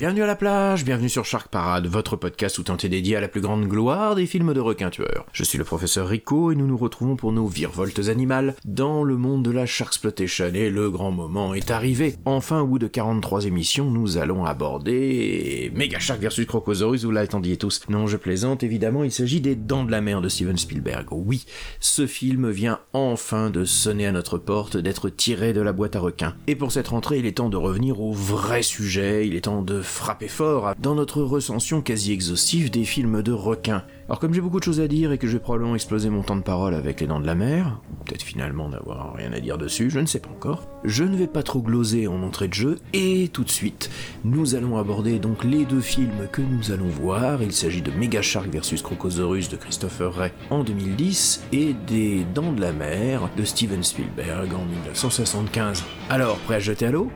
Bienvenue 0.00 0.22
à 0.22 0.26
la 0.26 0.34
plage, 0.34 0.84
bienvenue 0.84 1.08
sur 1.08 1.24
Shark 1.24 1.46
Parade, 1.46 1.86
votre 1.86 2.16
podcast 2.16 2.58
où 2.58 2.64
tenté 2.64 2.88
dédié 2.88 3.14
à 3.14 3.20
la 3.20 3.28
plus 3.28 3.40
grande 3.40 3.68
gloire 3.68 4.16
des 4.16 4.26
films 4.26 4.52
de 4.52 4.58
requins 4.58 4.90
tueurs. 4.90 5.26
Je 5.32 5.44
suis 5.44 5.58
le 5.58 5.64
professeur 5.64 6.08
Rico 6.08 6.50
et 6.50 6.56
nous 6.56 6.66
nous 6.66 6.76
retrouvons 6.76 7.14
pour 7.14 7.30
nos 7.30 7.46
virevoltes 7.46 8.08
animales 8.08 8.56
dans 8.64 9.04
le 9.04 9.16
monde 9.16 9.44
de 9.44 9.52
la 9.52 9.64
Sharksploitation 9.64 10.50
et 10.54 10.70
le 10.70 10.90
grand 10.90 11.12
moment 11.12 11.54
est 11.54 11.70
arrivé. 11.70 12.16
Enfin, 12.24 12.62
au 12.62 12.66
bout 12.66 12.78
de 12.80 12.88
43 12.88 13.44
émissions, 13.44 13.92
nous 13.92 14.16
allons 14.16 14.44
aborder 14.44 15.70
Mega 15.72 16.00
Shark 16.00 16.20
vs 16.20 16.46
Crocosaurus, 16.46 17.04
vous 17.04 17.12
l'attendiez 17.12 17.56
tous. 17.56 17.82
Non, 17.88 18.08
je 18.08 18.16
plaisante, 18.16 18.64
évidemment, 18.64 19.04
il 19.04 19.12
s'agit 19.12 19.40
des 19.40 19.54
Dents 19.54 19.84
de 19.84 19.92
la 19.92 20.00
mer 20.00 20.20
de 20.20 20.28
Steven 20.28 20.58
Spielberg. 20.58 21.06
Oui, 21.12 21.46
ce 21.78 22.08
film 22.08 22.50
vient 22.50 22.80
enfin 22.92 23.50
de 23.50 23.64
sonner 23.64 24.08
à 24.08 24.12
notre 24.12 24.38
porte, 24.38 24.76
d'être 24.76 25.10
tiré 25.10 25.52
de 25.52 25.60
la 25.60 25.72
boîte 25.72 25.94
à 25.94 26.00
requins. 26.00 26.34
Et 26.48 26.56
pour 26.56 26.72
cette 26.72 26.88
rentrée, 26.88 27.20
il 27.20 27.26
est 27.26 27.36
temps 27.36 27.50
de 27.50 27.56
revenir 27.56 28.00
au 28.00 28.12
vrai 28.12 28.62
sujet, 28.62 29.28
temps 29.44 29.60
de 29.60 29.82
frapper 29.82 30.28
fort 30.28 30.74
dans 30.78 30.94
notre 30.94 31.20
recension 31.20 31.82
quasi 31.82 32.12
exhaustive 32.12 32.70
des 32.70 32.84
films 32.84 33.22
de 33.22 33.32
requins. 33.32 33.84
Alors 34.08 34.18
comme 34.18 34.32
j'ai 34.32 34.40
beaucoup 34.40 34.58
de 34.58 34.64
choses 34.64 34.80
à 34.80 34.88
dire 34.88 35.12
et 35.12 35.18
que 35.18 35.26
je 35.26 35.34
vais 35.34 35.38
probablement 35.38 35.74
exploser 35.74 36.08
mon 36.08 36.22
temps 36.22 36.36
de 36.36 36.42
parole 36.42 36.74
avec 36.74 37.02
les 37.02 37.06
dents 37.06 37.20
de 37.20 37.26
la 37.26 37.34
mer, 37.34 37.78
peut-être 38.06 38.22
finalement 38.22 38.70
n'avoir 38.70 39.12
rien 39.12 39.34
à 39.34 39.40
dire 39.40 39.58
dessus, 39.58 39.90
je 39.90 40.00
ne 40.00 40.06
sais 40.06 40.18
pas 40.18 40.30
encore, 40.30 40.66
je 40.82 41.04
ne 41.04 41.14
vais 41.14 41.26
pas 41.26 41.42
trop 41.42 41.60
gloser 41.60 42.06
en 42.06 42.22
entrée 42.22 42.48
de 42.48 42.54
jeu, 42.54 42.78
et 42.94 43.28
tout 43.34 43.44
de 43.44 43.50
suite, 43.50 43.90
nous 44.24 44.54
allons 44.54 44.78
aborder 44.78 45.18
donc 45.18 45.44
les 45.44 45.66
deux 45.66 45.82
films 45.82 46.26
que 46.32 46.40
nous 46.40 46.72
allons 46.72 46.88
voir, 46.88 47.42
il 47.42 47.52
s'agit 47.52 47.82
de 47.82 47.90
Mega 47.90 48.22
Shark 48.22 48.48
vs 48.48 48.82
Crocosaurus 48.82 49.50
de 49.50 49.56
Christopher 49.56 50.14
Ray 50.14 50.32
en 50.48 50.64
2010, 50.64 51.44
et 51.52 51.74
des 51.86 52.24
Dents 52.34 52.52
de 52.52 52.62
la 52.62 52.72
mer 52.72 53.28
de 53.36 53.44
Steven 53.44 53.82
Spielberg 53.82 54.54
en 54.54 54.64
1975. 54.64 55.84
Alors, 56.08 56.38
prêt 56.38 56.54
à 56.54 56.60
jeter 56.60 56.86
à 56.86 56.90
l'eau? 56.90 57.10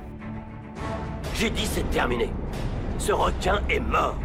J'ai 1.38 1.50
dit 1.50 1.66
c'est 1.66 1.88
terminé. 1.90 2.30
Ce 2.98 3.12
requin 3.12 3.62
est 3.70 3.78
mort. 3.78 4.16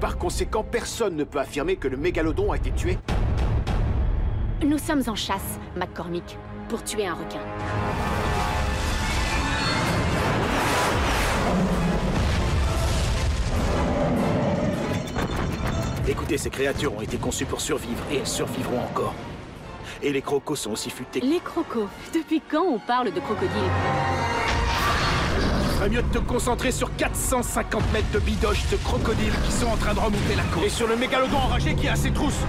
Par 0.00 0.18
conséquent, 0.18 0.64
personne 0.64 1.14
ne 1.14 1.22
peut 1.22 1.38
affirmer 1.38 1.76
que 1.76 1.86
le 1.86 1.96
mégalodon 1.96 2.50
a 2.50 2.56
été 2.56 2.72
tué. 2.72 2.98
Nous 4.60 4.78
sommes 4.78 5.04
en 5.06 5.14
chasse, 5.14 5.60
McCormick, 5.76 6.36
pour 6.68 6.82
tuer 6.82 7.06
un 7.06 7.14
requin. 7.14 7.38
Écoutez, 16.08 16.38
ces 16.38 16.50
créatures 16.50 16.96
ont 16.96 17.02
été 17.02 17.18
conçues 17.18 17.46
pour 17.46 17.60
survivre 17.60 18.02
et 18.10 18.16
elles 18.16 18.26
survivront 18.26 18.80
encore. 18.80 19.14
Et 20.02 20.10
les 20.12 20.22
crocos 20.22 20.58
sont 20.58 20.72
aussi 20.72 20.90
futés. 20.90 21.20
Les 21.20 21.38
crocos. 21.38 21.86
Depuis 22.12 22.40
quand 22.40 22.64
on 22.64 22.80
parle 22.80 23.12
de 23.12 23.20
crocodile 23.20 23.48
Il 23.52 23.99
ferait 25.80 25.90
mieux 25.90 26.02
de 26.02 26.08
te 26.08 26.18
concentrer 26.18 26.72
sur 26.72 26.94
450 26.96 27.92
mètres 27.94 28.10
de 28.12 28.18
bidoches 28.18 28.68
de 28.70 28.76
crocodiles 28.76 29.32
qui 29.46 29.52
sont 29.52 29.66
en 29.66 29.76
train 29.76 29.94
de 29.94 29.98
remonter 29.98 30.34
la 30.36 30.42
côte. 30.54 30.64
Et 30.64 30.68
sur 30.68 30.86
le 30.86 30.94
mégalodon 30.94 31.38
enragé 31.38 31.74
qui 31.74 31.88
a 31.88 31.96
ses 31.96 32.10
trousses. 32.10 32.44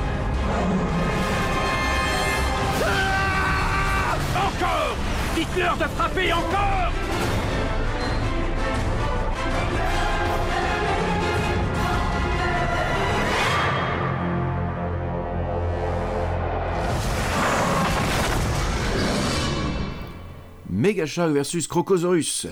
Ah 2.83 4.17
encore 4.35 4.97
Dites-leur 5.33 5.78
de 5.78 5.85
frapper 5.85 6.33
encore 6.33 6.91
Mega 20.81 21.06
Shark 21.06 21.31
versus 21.31 21.68
Crocosaurus. 21.68 22.47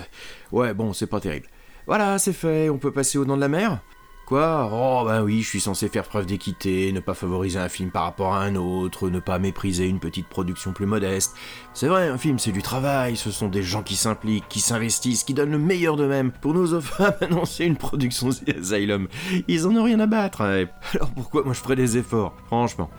Ouais, 0.52 0.72
bon, 0.72 0.92
c'est 0.92 1.08
pas 1.08 1.18
terrible. 1.18 1.48
Voilà, 1.88 2.16
c'est 2.20 2.32
fait, 2.32 2.70
on 2.70 2.78
peut 2.78 2.92
passer 2.92 3.18
au 3.18 3.24
nom 3.24 3.34
de 3.34 3.40
la 3.40 3.48
mer 3.48 3.80
Quoi? 4.24 4.70
Oh 4.72 5.04
ben 5.04 5.24
oui, 5.24 5.42
je 5.42 5.48
suis 5.48 5.60
censé 5.60 5.88
faire 5.88 6.04
preuve 6.04 6.26
d'équité, 6.26 6.92
ne 6.92 7.00
pas 7.00 7.14
favoriser 7.14 7.58
un 7.58 7.68
film 7.68 7.90
par 7.90 8.04
rapport 8.04 8.34
à 8.34 8.42
un 8.44 8.54
autre, 8.54 9.10
ne 9.10 9.18
pas 9.18 9.40
mépriser 9.40 9.88
une 9.88 9.98
petite 9.98 10.28
production 10.28 10.72
plus 10.72 10.86
modeste. 10.86 11.34
C'est 11.74 11.88
vrai, 11.88 12.06
un 12.06 12.18
film 12.18 12.38
c'est 12.38 12.52
du 12.52 12.62
travail, 12.62 13.16
ce 13.16 13.32
sont 13.32 13.48
des 13.48 13.64
gens 13.64 13.82
qui 13.82 13.96
s'impliquent, 13.96 14.48
qui 14.48 14.60
s'investissent, 14.60 15.24
qui 15.24 15.34
donnent 15.34 15.50
le 15.50 15.58
meilleur 15.58 15.96
d'eux-mêmes. 15.96 16.30
Pour 16.30 16.54
nous 16.54 16.72
ah 17.00 17.16
ben 17.20 17.30
non, 17.30 17.44
c'est 17.44 17.66
une 17.66 17.76
production 17.76 18.30
The 18.30 18.56
Asylum. 18.60 19.08
Ils 19.48 19.66
en 19.66 19.74
ont 19.74 19.82
rien 19.82 19.98
à 19.98 20.06
battre. 20.06 20.42
Alors 20.42 21.10
pourquoi 21.16 21.42
moi 21.42 21.52
je 21.52 21.58
ferais 21.58 21.74
des 21.74 21.98
efforts? 21.98 22.36
Franchement. 22.46 22.90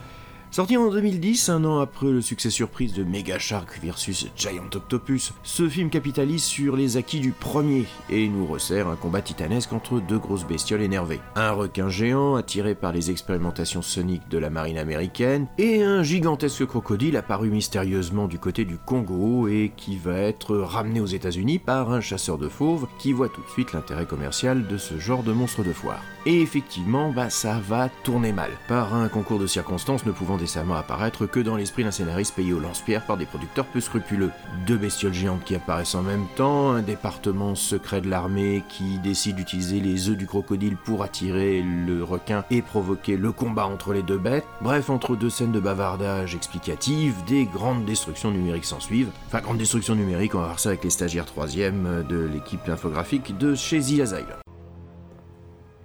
Sorti 0.54 0.76
en 0.76 0.90
2010, 0.90 1.48
un 1.48 1.64
an 1.64 1.80
après 1.80 2.08
le 2.08 2.20
succès 2.20 2.50
surprise 2.50 2.92
de 2.92 3.06
Mega 3.06 3.40
Shark 3.40 3.80
vs 3.82 4.28
Giant 4.36 4.70
Octopus, 4.76 5.32
ce 5.44 5.70
film 5.70 5.90
capitalise 5.90 6.44
sur 6.44 6.76
les 6.76 6.98
acquis 6.98 7.22
du 7.22 7.32
premier 7.32 7.86
et 8.10 8.28
nous 8.28 8.46
resserre 8.46 8.90
un 8.90 8.98
combat 8.98 9.22
titanesque 9.22 9.72
entre 9.72 10.02
deux 10.02 10.20
grosses 10.20 10.46
bestioles 10.46 10.82
énervées. 10.82 11.22
Un 11.38 11.52
requin 11.52 11.88
géant 11.88 12.36
attiré 12.36 12.76
par 12.76 12.92
les 12.92 13.12
expérimentations 13.12 13.82
soniques 13.82 14.28
de 14.28 14.38
la 14.38 14.50
marine 14.50 14.78
américaine 14.78 15.48
et 15.58 15.84
un 15.84 16.04
gigantesque 16.04 16.66
crocodile 16.66 17.16
apparu 17.16 17.50
mystérieusement 17.50 18.28
du 18.28 18.38
côté 18.38 18.66
du 18.66 18.78
Congo 18.78 19.48
et 19.48 19.72
qui 19.78 19.96
va 19.96 20.18
être 20.18 20.58
ramené 20.58 21.00
aux 21.00 21.06
États-Unis 21.06 21.60
par 21.60 21.94
un 21.94 22.02
chasseur 22.02 22.38
de 22.38 22.50
fauves 22.50 22.88
qui 23.00 23.14
voit 23.14 23.30
tout 23.30 23.42
de 23.42 23.50
suite 23.52 23.72
l'intérêt 23.72 24.06
commercial 24.06 24.68
de 24.68 24.78
ce 24.78 25.00
genre 25.00 25.24
de 25.24 25.32
monstre 25.32 25.64
de 25.64 25.72
foire. 25.72 26.04
Et 26.26 26.42
effectivement, 26.42 27.10
bah 27.14 27.30
ça 27.30 27.58
va 27.70 27.88
tourner 28.04 28.34
mal, 28.34 28.52
par 28.68 28.94
un 28.94 29.08
concours 29.08 29.40
de 29.40 29.48
circonstances 29.48 30.06
ne 30.06 30.12
pouvant 30.12 30.41
apparaître 30.78 31.26
que 31.26 31.40
dans 31.40 31.56
l'esprit 31.56 31.84
d'un 31.84 31.92
scénariste 31.92 32.36
payé 32.36 32.54
au 32.54 32.60
lance-pierre 32.60 33.06
par 33.06 33.18
des 33.18 33.26
producteurs 33.26 33.66
peu 33.66 33.80
scrupuleux. 33.80 34.32
Deux 34.66 34.78
bestioles 34.78 35.14
géantes 35.14 35.44
qui 35.44 35.56
apparaissent 35.56 35.96
en 35.96 36.02
même 36.02 36.26
temps, 36.36 36.72
un 36.72 36.82
département 36.82 37.56
secret 37.56 38.02
de 38.02 38.10
l'armée 38.10 38.64
qui 38.70 39.00
décide 39.00 39.36
d'utiliser 39.36 39.80
les 39.80 40.10
œufs 40.10 40.18
du 40.18 40.28
crocodile 40.28 40.78
pour 40.78 41.04
attirer 41.04 41.62
le 41.62 42.04
requin 42.04 42.44
et 42.50 42.62
provoquer 42.62 43.18
le 43.18 43.32
combat 43.32 43.66
entre 43.66 43.94
les 43.94 44.04
deux 44.04 44.18
bêtes. 44.18 44.46
Bref, 44.62 44.90
entre 44.90 45.16
deux 45.16 45.30
scènes 45.30 45.52
de 45.52 45.60
bavardage 45.60 46.36
explicatives, 46.36 47.16
des 47.28 47.46
grandes 47.46 47.86
destructions 47.86 48.32
numériques 48.32 48.66
s'en 48.66 48.80
suivent. 48.80 49.12
Enfin, 49.28 49.42
grande 49.42 49.58
destruction 49.58 49.96
numérique, 49.96 50.36
on 50.36 50.40
va 50.40 50.46
voir 50.46 50.60
ça 50.60 50.70
avec 50.70 50.84
les 50.84 50.90
stagiaires 50.90 51.26
3 51.26 51.48
de 51.48 52.30
l'équipe 52.32 52.68
infographique 52.70 53.38
de 53.38 53.56
chez 53.56 53.78
Asylum. 53.78 54.26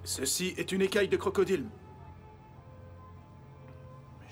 Ceci 0.03 0.53
est 0.57 0.71
une 0.71 0.81
écaille 0.81 1.09
de 1.09 1.17
crocodile. 1.17 1.65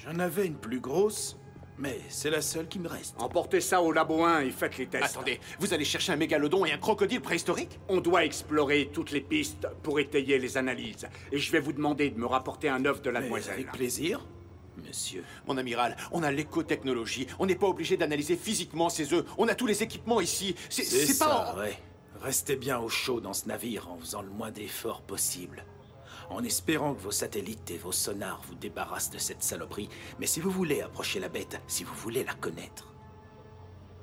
J'en 0.06 0.20
avais 0.20 0.46
une 0.46 0.56
plus 0.56 0.80
grosse, 0.80 1.38
mais 1.78 2.00
c'est 2.10 2.30
la 2.30 2.42
seule 2.42 2.68
qui 2.68 2.78
me 2.80 2.88
reste. 2.88 3.16
Emportez 3.18 3.60
ça 3.60 3.82
au 3.82 3.92
labo 3.92 4.24
1 4.24 4.42
et 4.42 4.52
faites 4.52 4.78
les 4.78 4.88
tests. 4.88 5.16
Attendez, 5.16 5.40
vous 5.60 5.74
allez 5.74 5.86
chercher 5.86 6.12
un 6.12 6.16
mégalodon 6.16 6.64
et 6.66 6.72
un 6.72 6.78
crocodile 6.78 7.22
préhistorique? 7.22 7.80
On 7.90 8.02
doit 8.02 8.24
explorer 8.24 8.90
toutes 8.94 9.12
les 9.12 9.22
pistes 9.22 9.68
pour 9.82 10.00
étayer 10.00 10.38
les 10.38 10.58
analyses. 10.58 11.08
Et 11.32 11.40
je 11.40 11.52
vais 11.52 11.60
vous 11.60 11.74
demander 11.74 12.12
de 12.12 12.20
me 12.20 12.28
rapporter 12.28 12.70
un 12.70 12.86
œuf 12.86 13.02
de 13.02 13.10
la 13.10 13.20
Mais 13.20 13.26
demoiselle. 13.26 13.54
Avec 13.56 13.72
plaisir, 13.72 14.26
monsieur. 14.86 15.24
Mon 15.48 15.58
amiral, 15.58 15.98
on 16.12 16.22
a 16.22 16.32
l'écotechnologie. 16.32 17.26
On 17.40 17.48
n'est 17.48 17.56
pas 17.56 17.68
obligé 17.68 17.98
d'analyser 17.98 18.36
physiquement 18.36 18.90
ces 18.90 19.12
œufs. 19.14 19.26
On 19.40 19.48
a 19.48 19.56
tous 19.56 19.66
les 19.68 19.82
équipements 19.82 20.22
ici. 20.22 20.56
C'est 20.70 21.18
pas. 21.18 21.56
ouais. 21.58 21.78
Restez 22.22 22.56
bien 22.56 22.80
au 22.80 22.90
chaud 22.90 23.20
dans 23.22 23.34
ce 23.34 23.48
navire 23.48 23.90
en 23.92 23.98
faisant 23.98 24.22
le 24.22 24.30
moins 24.30 24.50
d'efforts 24.52 25.02
possible. 25.02 25.66
En 26.30 26.44
espérant 26.44 26.94
que 26.96 27.02
vos 27.02 27.12
satellites 27.12 27.70
et 27.72 27.78
vos 27.78 27.92
sonars 27.92 28.42
vous 28.48 28.56
débarrassent 28.56 29.12
de 29.12 29.18
cette 29.20 29.44
saloperie. 29.44 29.90
Mais 30.20 30.26
si 30.28 30.40
vous 30.40 30.50
voulez 30.52 30.82
approcher 30.82 31.20
la 31.20 31.30
bête, 31.30 31.62
si 31.68 31.84
vous 31.84 31.94
voulez 31.96 32.24
la 32.24 32.34
connaître, 32.34 32.92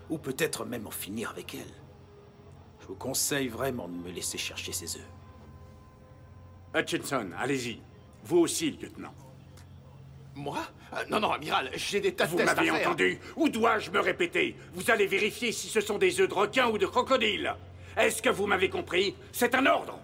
ou 0.09 0.19
peut-être 0.19 0.65
même 0.65 0.87
en 0.87 0.91
finir 0.93 1.31
avec 1.31 1.55
elle, 1.55 1.75
je 2.81 2.87
vous 2.87 2.95
conseille 2.95 3.49
vraiment 3.49 3.89
de 3.89 3.95
me 3.97 4.11
laisser 4.11 4.39
chercher 4.39 4.73
ces 4.73 4.97
œufs. 4.97 5.09
Hutchinson, 6.75 7.31
allez-y. 7.39 7.81
Vous 8.25 8.39
aussi, 8.39 8.71
lieutenant. 8.71 9.15
Moi? 10.35 10.59
Euh, 10.95 11.05
Non, 11.11 11.21
non, 11.21 11.33
amiral, 11.33 11.71
j'ai 11.75 12.01
des 12.01 12.15
tas 12.15 12.25
de 12.27 12.31
Vous 12.31 12.37
tests 12.39 12.51
à 12.51 12.55
m'avez 12.55 12.71
faire. 12.71 12.89
entendu 12.89 13.19
Où 13.37 13.49
dois-je 13.49 13.91
me 13.91 14.01
répéter? 14.01 14.57
Vous 14.75 14.91
allez 14.91 15.07
vérifier 15.07 15.53
si 15.53 15.69
ce 15.69 15.81
sont 15.81 15.99
des 15.99 16.21
œufs 16.21 16.29
de 16.29 16.35
requin 16.35 16.69
ou 16.69 16.79
de 16.79 16.87
crocodile. 16.87 17.55
Est-ce 17.97 18.23
que 18.23 18.31
vous 18.31 18.47
m'avez 18.47 18.71
compris? 18.71 19.15
C'est 19.33 19.55
un 19.55 19.67
ordre. 19.67 19.99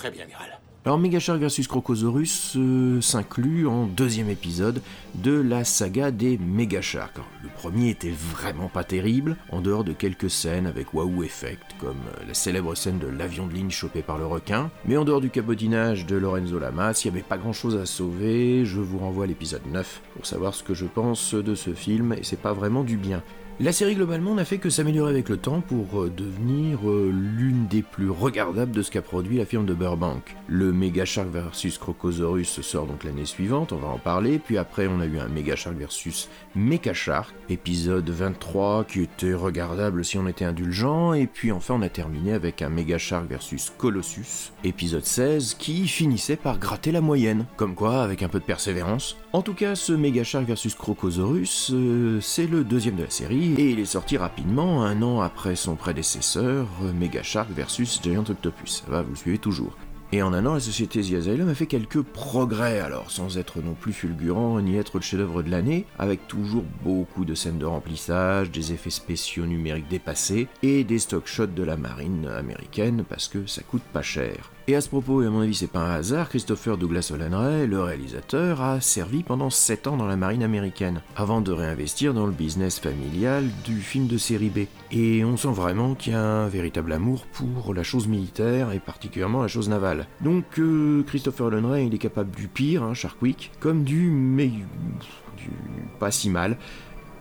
Très 0.00 0.10
bien, 0.10 0.24
amiral. 0.24 0.58
Alors 0.86 0.98
Megashark 0.98 1.38
vs 1.42 1.66
Crocosaurus 1.68 2.54
euh, 2.56 3.02
s'inclut 3.02 3.66
en 3.66 3.84
deuxième 3.84 4.30
épisode 4.30 4.80
de 5.14 5.38
la 5.38 5.62
saga 5.62 6.10
des 6.10 6.38
Megasharks. 6.38 7.16
Alors, 7.16 7.28
Le 7.42 7.50
premier 7.50 7.90
était 7.90 8.08
vraiment 8.08 8.68
pas 8.68 8.82
terrible, 8.82 9.36
en 9.50 9.60
dehors 9.60 9.84
de 9.84 9.92
quelques 9.92 10.30
scènes 10.30 10.66
avec 10.66 10.94
Wahoo 10.94 11.22
Effect, 11.22 11.76
comme 11.78 11.98
euh, 12.08 12.24
la 12.26 12.32
célèbre 12.32 12.74
scène 12.74 12.98
de 12.98 13.08
l'avion 13.08 13.46
de 13.46 13.52
ligne 13.52 13.68
chopé 13.68 14.00
par 14.00 14.16
le 14.16 14.24
requin. 14.24 14.70
Mais 14.86 14.96
en 14.96 15.04
dehors 15.04 15.20
du 15.20 15.28
cabotinage 15.28 16.06
de 16.06 16.16
Lorenzo 16.16 16.58
Lamas, 16.58 17.02
il 17.04 17.10
n'y 17.10 17.18
avait 17.18 17.28
pas 17.28 17.36
grand 17.36 17.52
chose 17.52 17.76
à 17.76 17.84
sauver. 17.84 18.64
Je 18.64 18.80
vous 18.80 19.00
renvoie 19.00 19.24
à 19.24 19.26
l'épisode 19.26 19.66
9 19.66 20.00
pour 20.14 20.24
savoir 20.24 20.54
ce 20.54 20.62
que 20.62 20.72
je 20.72 20.86
pense 20.86 21.34
de 21.34 21.54
ce 21.54 21.74
film, 21.74 22.14
et 22.14 22.22
c'est 22.22 22.40
pas 22.40 22.54
vraiment 22.54 22.84
du 22.84 22.96
bien. 22.96 23.22
La 23.58 23.72
série 23.72 23.94
globalement 23.94 24.34
n'a 24.34 24.46
fait 24.46 24.56
que 24.56 24.70
s'améliorer 24.70 25.10
avec 25.10 25.28
le 25.28 25.36
temps 25.36 25.60
pour 25.60 26.02
euh, 26.02 26.10
devenir 26.14 26.88
euh, 26.88 27.10
l'une 27.12 27.66
des 27.66 27.82
plus 27.82 28.08
regardables 28.08 28.72
de 28.72 28.80
ce 28.80 28.90
qu'a 28.90 29.02
produit 29.02 29.36
la 29.36 29.44
firme 29.44 29.66
de 29.66 29.74
Burbank. 29.74 30.34
Le 30.48 30.72
Mega 30.72 31.04
Shark 31.04 31.28
vs 31.28 31.78
Crocosaurus 31.78 32.62
sort 32.62 32.86
donc 32.86 33.04
l'année 33.04 33.26
suivante, 33.26 33.72
on 33.72 33.76
va 33.76 33.88
en 33.88 33.98
parler, 33.98 34.38
puis 34.38 34.56
après 34.56 34.86
on 34.86 35.00
a 35.00 35.04
eu 35.04 35.18
un 35.18 35.28
Mega 35.28 35.56
Shark 35.56 35.76
vs 35.76 36.28
Mecha 36.54 36.94
Shark, 36.94 37.34
épisode 37.50 38.08
23 38.08 38.84
qui 38.84 39.02
était 39.02 39.34
regardable 39.34 40.06
si 40.06 40.16
on 40.16 40.26
était 40.26 40.46
indulgent, 40.46 41.12
et 41.12 41.26
puis 41.26 41.52
enfin 41.52 41.74
on 41.74 41.82
a 41.82 41.90
terminé 41.90 42.32
avec 42.32 42.62
un 42.62 42.70
Mega 42.70 42.96
Shark 42.96 43.26
vs 43.30 43.72
Colossus, 43.76 44.52
épisode 44.64 45.04
16 45.04 45.54
qui 45.58 45.86
finissait 45.86 46.36
par 46.36 46.58
gratter 46.58 46.92
la 46.92 47.02
moyenne, 47.02 47.44
comme 47.58 47.74
quoi 47.74 48.02
avec 48.02 48.22
un 48.22 48.28
peu 48.28 48.38
de 48.38 48.44
persévérance. 48.44 49.18
En 49.32 49.42
tout 49.42 49.54
cas, 49.54 49.74
ce 49.74 49.92
Mega 49.92 50.24
Shark 50.24 50.46
vs 50.48 50.74
Crocosaurus, 50.76 51.70
euh, 51.72 52.20
c'est 52.20 52.46
le 52.46 52.64
deuxième 52.64 52.96
de 52.96 53.04
la 53.04 53.10
série, 53.10 53.49
et 53.58 53.70
il 53.70 53.80
est 53.80 53.84
sorti 53.84 54.16
rapidement, 54.16 54.84
un 54.84 55.02
an 55.02 55.20
après 55.20 55.56
son 55.56 55.74
prédécesseur, 55.74 56.66
Mega 56.94 57.22
Shark 57.22 57.48
vs 57.50 58.00
Giant 58.02 58.24
Octopus. 58.28 58.82
Ça 58.84 58.90
va, 58.90 59.02
vous 59.02 59.16
suivez 59.16 59.38
toujours. 59.38 59.76
Et 60.12 60.22
en 60.22 60.32
un 60.32 60.44
an, 60.46 60.54
la 60.54 60.60
société 60.60 61.02
The 61.02 61.14
Asylum 61.14 61.48
a 61.48 61.54
fait 61.54 61.66
quelques 61.66 62.02
progrès, 62.02 62.80
alors 62.80 63.10
sans 63.10 63.38
être 63.38 63.60
non 63.60 63.74
plus 63.74 63.92
fulgurant 63.92 64.60
ni 64.60 64.76
être 64.76 64.96
le 64.96 65.02
chef-d'œuvre 65.02 65.42
de 65.42 65.50
l'année, 65.50 65.86
avec 65.98 66.26
toujours 66.26 66.64
beaucoup 66.82 67.24
de 67.24 67.34
scènes 67.34 67.58
de 67.58 67.66
remplissage, 67.66 68.50
des 68.50 68.72
effets 68.72 68.90
spéciaux 68.90 69.46
numériques 69.46 69.88
dépassés 69.88 70.48
et 70.62 70.82
des 70.82 70.98
stock 70.98 71.26
shots 71.26 71.46
de 71.46 71.62
la 71.62 71.76
marine 71.76 72.26
américaine 72.26 73.04
parce 73.08 73.28
que 73.28 73.46
ça 73.46 73.62
coûte 73.62 73.84
pas 73.92 74.02
cher. 74.02 74.50
Et 74.70 74.76
à 74.76 74.80
ce 74.80 74.88
propos, 74.88 75.20
et 75.20 75.26
à 75.26 75.30
mon 75.30 75.40
avis 75.40 75.56
c'est 75.56 75.66
pas 75.66 75.80
un 75.80 75.94
hasard, 75.94 76.28
Christopher 76.28 76.78
Douglas 76.78 77.10
Hollandray, 77.12 77.66
le 77.66 77.82
réalisateur, 77.82 78.60
a 78.62 78.80
servi 78.80 79.24
pendant 79.24 79.50
7 79.50 79.88
ans 79.88 79.96
dans 79.96 80.06
la 80.06 80.14
marine 80.14 80.44
américaine, 80.44 81.02
avant 81.16 81.40
de 81.40 81.50
réinvestir 81.50 82.14
dans 82.14 82.24
le 82.24 82.30
business 82.30 82.78
familial 82.78 83.48
du 83.64 83.80
film 83.80 84.06
de 84.06 84.16
série 84.16 84.48
B. 84.48 84.58
Et 84.92 85.24
on 85.24 85.36
sent 85.36 85.50
vraiment 85.50 85.96
qu'il 85.96 86.12
y 86.12 86.14
a 86.14 86.22
un 86.22 86.46
véritable 86.46 86.92
amour 86.92 87.26
pour 87.32 87.74
la 87.74 87.82
chose 87.82 88.06
militaire 88.06 88.70
et 88.70 88.78
particulièrement 88.78 89.42
la 89.42 89.48
chose 89.48 89.68
navale. 89.68 90.06
Donc 90.20 90.44
euh, 90.60 91.02
Christopher 91.02 91.48
Hollandray, 91.48 91.88
il 91.88 91.94
est 91.96 91.98
capable 91.98 92.30
du 92.30 92.46
pire, 92.46 92.84
hein, 92.84 92.94
Shark 92.94 93.20
Week, 93.22 93.50
comme 93.58 93.82
du 93.82 94.08
mais 94.08 94.46
du 94.46 95.50
pas 95.98 96.12
si 96.12 96.30
mal. 96.30 96.56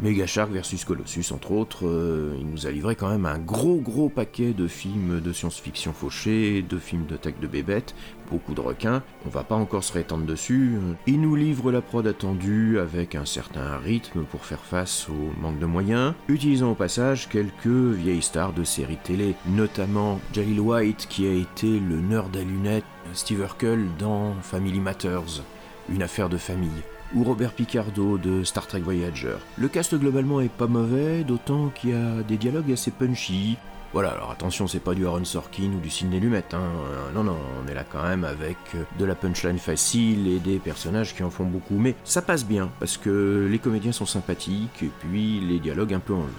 Mega 0.02 0.26
Shark 0.26 0.50
versus 0.50 0.86
Colossus, 0.86 1.34
entre 1.34 1.52
autres, 1.52 1.86
euh, 1.86 2.34
il 2.40 2.48
nous 2.48 2.68
a 2.68 2.72
livré 2.72 2.96
quand 2.96 3.10
même 3.10 3.26
un 3.26 3.38
gros 3.38 3.76
gros 3.76 4.08
paquet 4.08 4.54
de 4.54 4.66
films 4.66 5.20
de 5.20 5.34
science-fiction 5.34 5.92
fauchés, 5.92 6.62
de 6.62 6.78
films 6.78 7.06
de 7.06 7.18
tech 7.18 7.34
de 7.42 7.48
bébêtes, 7.48 7.94
beaucoup 8.32 8.54
de 8.54 8.62
requins, 8.62 9.04
on 9.26 9.30
va 9.30 9.44
pas 9.44 9.56
encore 9.56 9.84
se 9.84 9.92
rétendre 9.92 10.26
dessus. 10.26 10.72
Il 11.06 11.20
nous 11.20 11.36
livre 11.36 11.70
la 11.74 11.82
prod 11.82 12.08
attendue 12.08 12.80
avec 12.80 13.14
un 13.14 13.26
certain 13.26 13.78
rythme 13.78 14.24
pour 14.24 14.46
faire 14.46 14.64
face 14.64 15.10
au 15.10 15.42
manque 15.42 15.60
de 15.60 15.66
moyens, 15.66 16.14
utilisant 16.30 16.72
au 16.72 16.76
passage 16.76 17.28
quelques 17.28 17.68
vieilles 17.68 18.22
stars 18.22 18.54
de 18.54 18.64
séries 18.64 19.00
télé, 19.04 19.36
notamment 19.48 20.22
Jalil 20.34 20.62
White 20.62 21.08
qui 21.10 21.28
a 21.28 21.34
été 21.34 21.78
le 21.78 21.98
nerd 22.00 22.34
à 22.38 22.42
lunettes 22.42 22.86
Steve 23.14 23.40
Urkel 23.40 23.86
dans 23.98 24.34
Family 24.44 24.80
Matters, 24.80 25.44
une 25.90 26.04
affaire 26.04 26.30
de 26.30 26.38
famille 26.38 26.70
ou 27.16 27.24
Robert 27.24 27.54
Picardo 27.54 28.18
de 28.18 28.44
Star 28.44 28.68
Trek 28.68 28.80
Voyager. 28.80 29.38
Le 29.58 29.68
cast 29.68 29.96
globalement 29.96 30.42
est 30.42 30.52
pas 30.52 30.68
mauvais, 30.68 31.24
d'autant 31.24 31.70
qu'il 31.70 31.92
y 31.92 31.94
a 31.94 32.24
des 32.24 32.38
dialogues 32.38 32.72
assez 32.72 32.92
punchy. 32.92 33.58
Voilà, 33.92 34.10
alors 34.12 34.30
attention, 34.30 34.68
c'est 34.68 34.80
pas 34.80 34.94
du 34.94 35.08
Aaron 35.08 35.26
Sorkin 35.26 35.72
ou 35.76 35.80
du 35.80 35.90
Sidney 35.90 36.20
Lumet, 36.20 36.44
hein. 36.54 36.70
Non, 37.16 37.24
non, 37.24 37.38
on 37.64 37.68
est 37.68 37.74
là 37.74 37.84
quand 37.84 38.04
même 38.04 38.24
avec 38.24 38.58
euh, 38.76 38.84
de 39.00 39.06
la 39.06 39.16
punchline 39.16 39.58
facile 39.58 40.28
et 40.28 40.38
des 40.38 40.60
personnages 40.60 41.16
qui 41.16 41.24
en 41.24 41.32
font 41.32 41.46
beaucoup, 41.46 41.80
mais 41.80 41.96
ça 42.04 42.22
passe 42.22 42.46
bien, 42.46 42.70
parce 42.80 42.98
que 42.98 43.48
les 43.50 43.58
comédiens 43.58 43.92
sont 43.92 44.06
sympathiques, 44.06 44.84
et 44.84 44.92
puis 45.00 45.40
les 45.40 45.58
dialogues 45.58 45.96
un 45.96 46.00
peu 46.00 46.14
enlevés. 46.14 46.30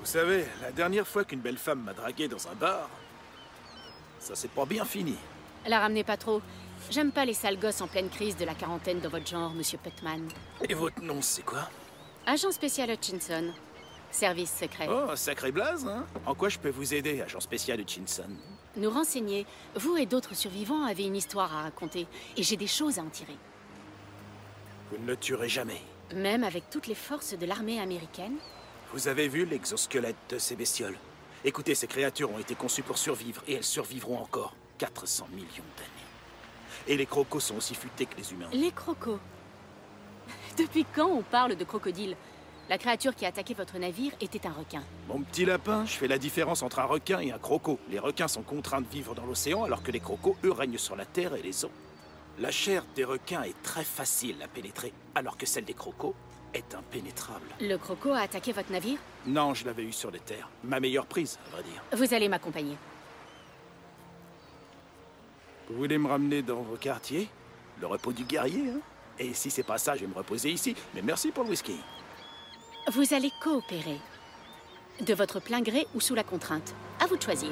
Vous 0.00 0.06
savez, 0.06 0.46
la 0.60 0.72
dernière 0.72 1.06
fois 1.06 1.22
qu'une 1.24 1.38
belle 1.38 1.58
femme 1.58 1.82
m'a 1.84 1.92
dragué 1.92 2.26
dans 2.26 2.48
un 2.48 2.54
bar, 2.60 2.90
ça 4.18 4.34
s'est 4.34 4.48
pas 4.48 4.66
bien 4.66 4.84
fini. 4.84 5.14
La 5.68 5.78
ramenez 5.78 6.02
pas 6.02 6.16
trop. 6.16 6.42
J'aime 6.90 7.12
pas 7.12 7.24
les 7.24 7.34
sales 7.34 7.58
gosses 7.58 7.80
en 7.80 7.88
pleine 7.88 8.08
crise 8.08 8.36
de 8.36 8.44
la 8.44 8.54
quarantaine 8.54 9.00
dans 9.00 9.08
votre 9.08 9.26
genre, 9.26 9.52
monsieur 9.52 9.78
Putman. 9.78 10.28
Et 10.68 10.74
votre 10.74 11.00
nom, 11.02 11.22
c'est 11.22 11.42
quoi? 11.42 11.68
Agent 12.26 12.52
spécial 12.52 12.90
Hutchinson. 12.90 13.52
Service 14.10 14.52
secret. 14.60 14.86
Oh, 14.88 15.16
sacré 15.16 15.50
blaze, 15.50 15.86
hein? 15.86 16.06
En 16.24 16.34
quoi 16.34 16.48
je 16.48 16.58
peux 16.58 16.70
vous 16.70 16.94
aider, 16.94 17.20
agent 17.20 17.40
spécial 17.40 17.80
Hutchinson? 17.80 18.28
Nous 18.76 18.90
renseigner. 18.90 19.44
Vous 19.74 19.96
et 19.96 20.06
d'autres 20.06 20.36
survivants 20.36 20.84
avez 20.84 21.04
une 21.04 21.16
histoire 21.16 21.52
à 21.54 21.62
raconter. 21.62 22.06
Et 22.36 22.42
j'ai 22.42 22.56
des 22.56 22.68
choses 22.68 22.98
à 22.98 23.02
en 23.02 23.08
tirer. 23.08 23.36
Vous 24.90 24.98
ne 25.02 25.06
le 25.06 25.16
tuerez 25.16 25.48
jamais. 25.48 25.80
Même 26.14 26.44
avec 26.44 26.70
toutes 26.70 26.86
les 26.86 26.94
forces 26.94 27.34
de 27.36 27.46
l'armée 27.46 27.80
américaine? 27.80 28.36
Vous 28.92 29.08
avez 29.08 29.26
vu 29.26 29.46
l'exosquelette 29.46 30.16
de 30.28 30.38
ces 30.38 30.54
bestioles? 30.54 30.98
Écoutez, 31.44 31.74
ces 31.74 31.88
créatures 31.88 32.30
ont 32.30 32.38
été 32.38 32.54
conçues 32.54 32.82
pour 32.82 32.98
survivre, 32.98 33.42
et 33.48 33.54
elles 33.54 33.64
survivront 33.64 34.18
encore 34.18 34.54
400 34.78 35.26
millions 35.32 35.64
d'années. 35.76 36.03
Et 36.86 36.96
les 36.96 37.06
crocos 37.06 37.40
sont 37.40 37.56
aussi 37.56 37.74
futés 37.74 38.06
que 38.06 38.16
les 38.16 38.32
humains. 38.32 38.48
Les 38.52 38.70
crocos. 38.70 39.18
Depuis 40.58 40.84
quand 40.94 41.08
on 41.08 41.22
parle 41.22 41.56
de 41.56 41.64
crocodile? 41.64 42.16
La 42.70 42.78
créature 42.78 43.14
qui 43.14 43.26
a 43.26 43.28
attaqué 43.28 43.52
votre 43.52 43.76
navire 43.78 44.12
était 44.22 44.46
un 44.46 44.52
requin. 44.52 44.82
Mon 45.08 45.20
petit 45.20 45.44
lapin, 45.44 45.84
je 45.84 45.92
fais 45.92 46.08
la 46.08 46.16
différence 46.16 46.62
entre 46.62 46.78
un 46.78 46.84
requin 46.84 47.20
et 47.20 47.30
un 47.30 47.38
croco. 47.38 47.78
Les 47.90 47.98
requins 47.98 48.28
sont 48.28 48.42
contraints 48.42 48.80
de 48.80 48.88
vivre 48.88 49.14
dans 49.14 49.26
l'océan, 49.26 49.64
alors 49.64 49.82
que 49.82 49.90
les 49.90 50.00
crocos, 50.00 50.34
eux, 50.44 50.52
règnent 50.52 50.78
sur 50.78 50.96
la 50.96 51.04
terre 51.04 51.34
et 51.34 51.42
les 51.42 51.66
eaux. 51.66 51.70
La 52.38 52.50
chair 52.50 52.84
des 52.96 53.04
requins 53.04 53.42
est 53.42 53.62
très 53.62 53.84
facile 53.84 54.36
à 54.42 54.48
pénétrer, 54.48 54.94
alors 55.14 55.36
que 55.36 55.44
celle 55.44 55.66
des 55.66 55.74
crocos 55.74 56.14
est 56.54 56.74
impénétrable. 56.74 57.46
Le 57.60 57.76
croco 57.76 58.12
a 58.12 58.20
attaqué 58.20 58.52
votre 58.52 58.72
navire? 58.72 58.98
Non, 59.26 59.52
je 59.52 59.66
l'avais 59.66 59.84
eu 59.84 59.92
sur 59.92 60.10
les 60.10 60.20
terres. 60.20 60.48
Ma 60.62 60.80
meilleure 60.80 61.06
prise, 61.06 61.38
à 61.48 61.56
vrai 61.56 61.64
dire. 61.64 61.82
Vous 61.92 62.14
allez 62.14 62.28
m'accompagner. 62.30 62.76
Vous 65.70 65.76
voulez 65.76 65.96
me 65.96 66.08
ramener 66.08 66.42
dans 66.42 66.62
vos 66.62 66.76
quartiers? 66.76 67.28
Le 67.80 67.86
repos 67.86 68.12
du 68.12 68.24
guerrier, 68.24 68.64
hein? 68.68 68.80
Et 69.18 69.32
si 69.32 69.50
c'est 69.50 69.62
pas 69.62 69.78
ça, 69.78 69.94
je 69.94 70.00
vais 70.00 70.06
me 70.06 70.14
reposer 70.14 70.50
ici. 70.50 70.76
Mais 70.94 71.00
merci 71.00 71.30
pour 71.30 71.44
le 71.44 71.50
whisky. 71.50 71.76
Vous 72.92 73.14
allez 73.14 73.30
coopérer. 73.42 73.98
De 75.06 75.14
votre 75.14 75.40
plein 75.40 75.62
gré 75.62 75.86
ou 75.94 76.00
sous 76.00 76.14
la 76.14 76.22
contrainte. 76.22 76.74
À 77.00 77.06
vous 77.06 77.16
de 77.16 77.22
choisir. 77.22 77.50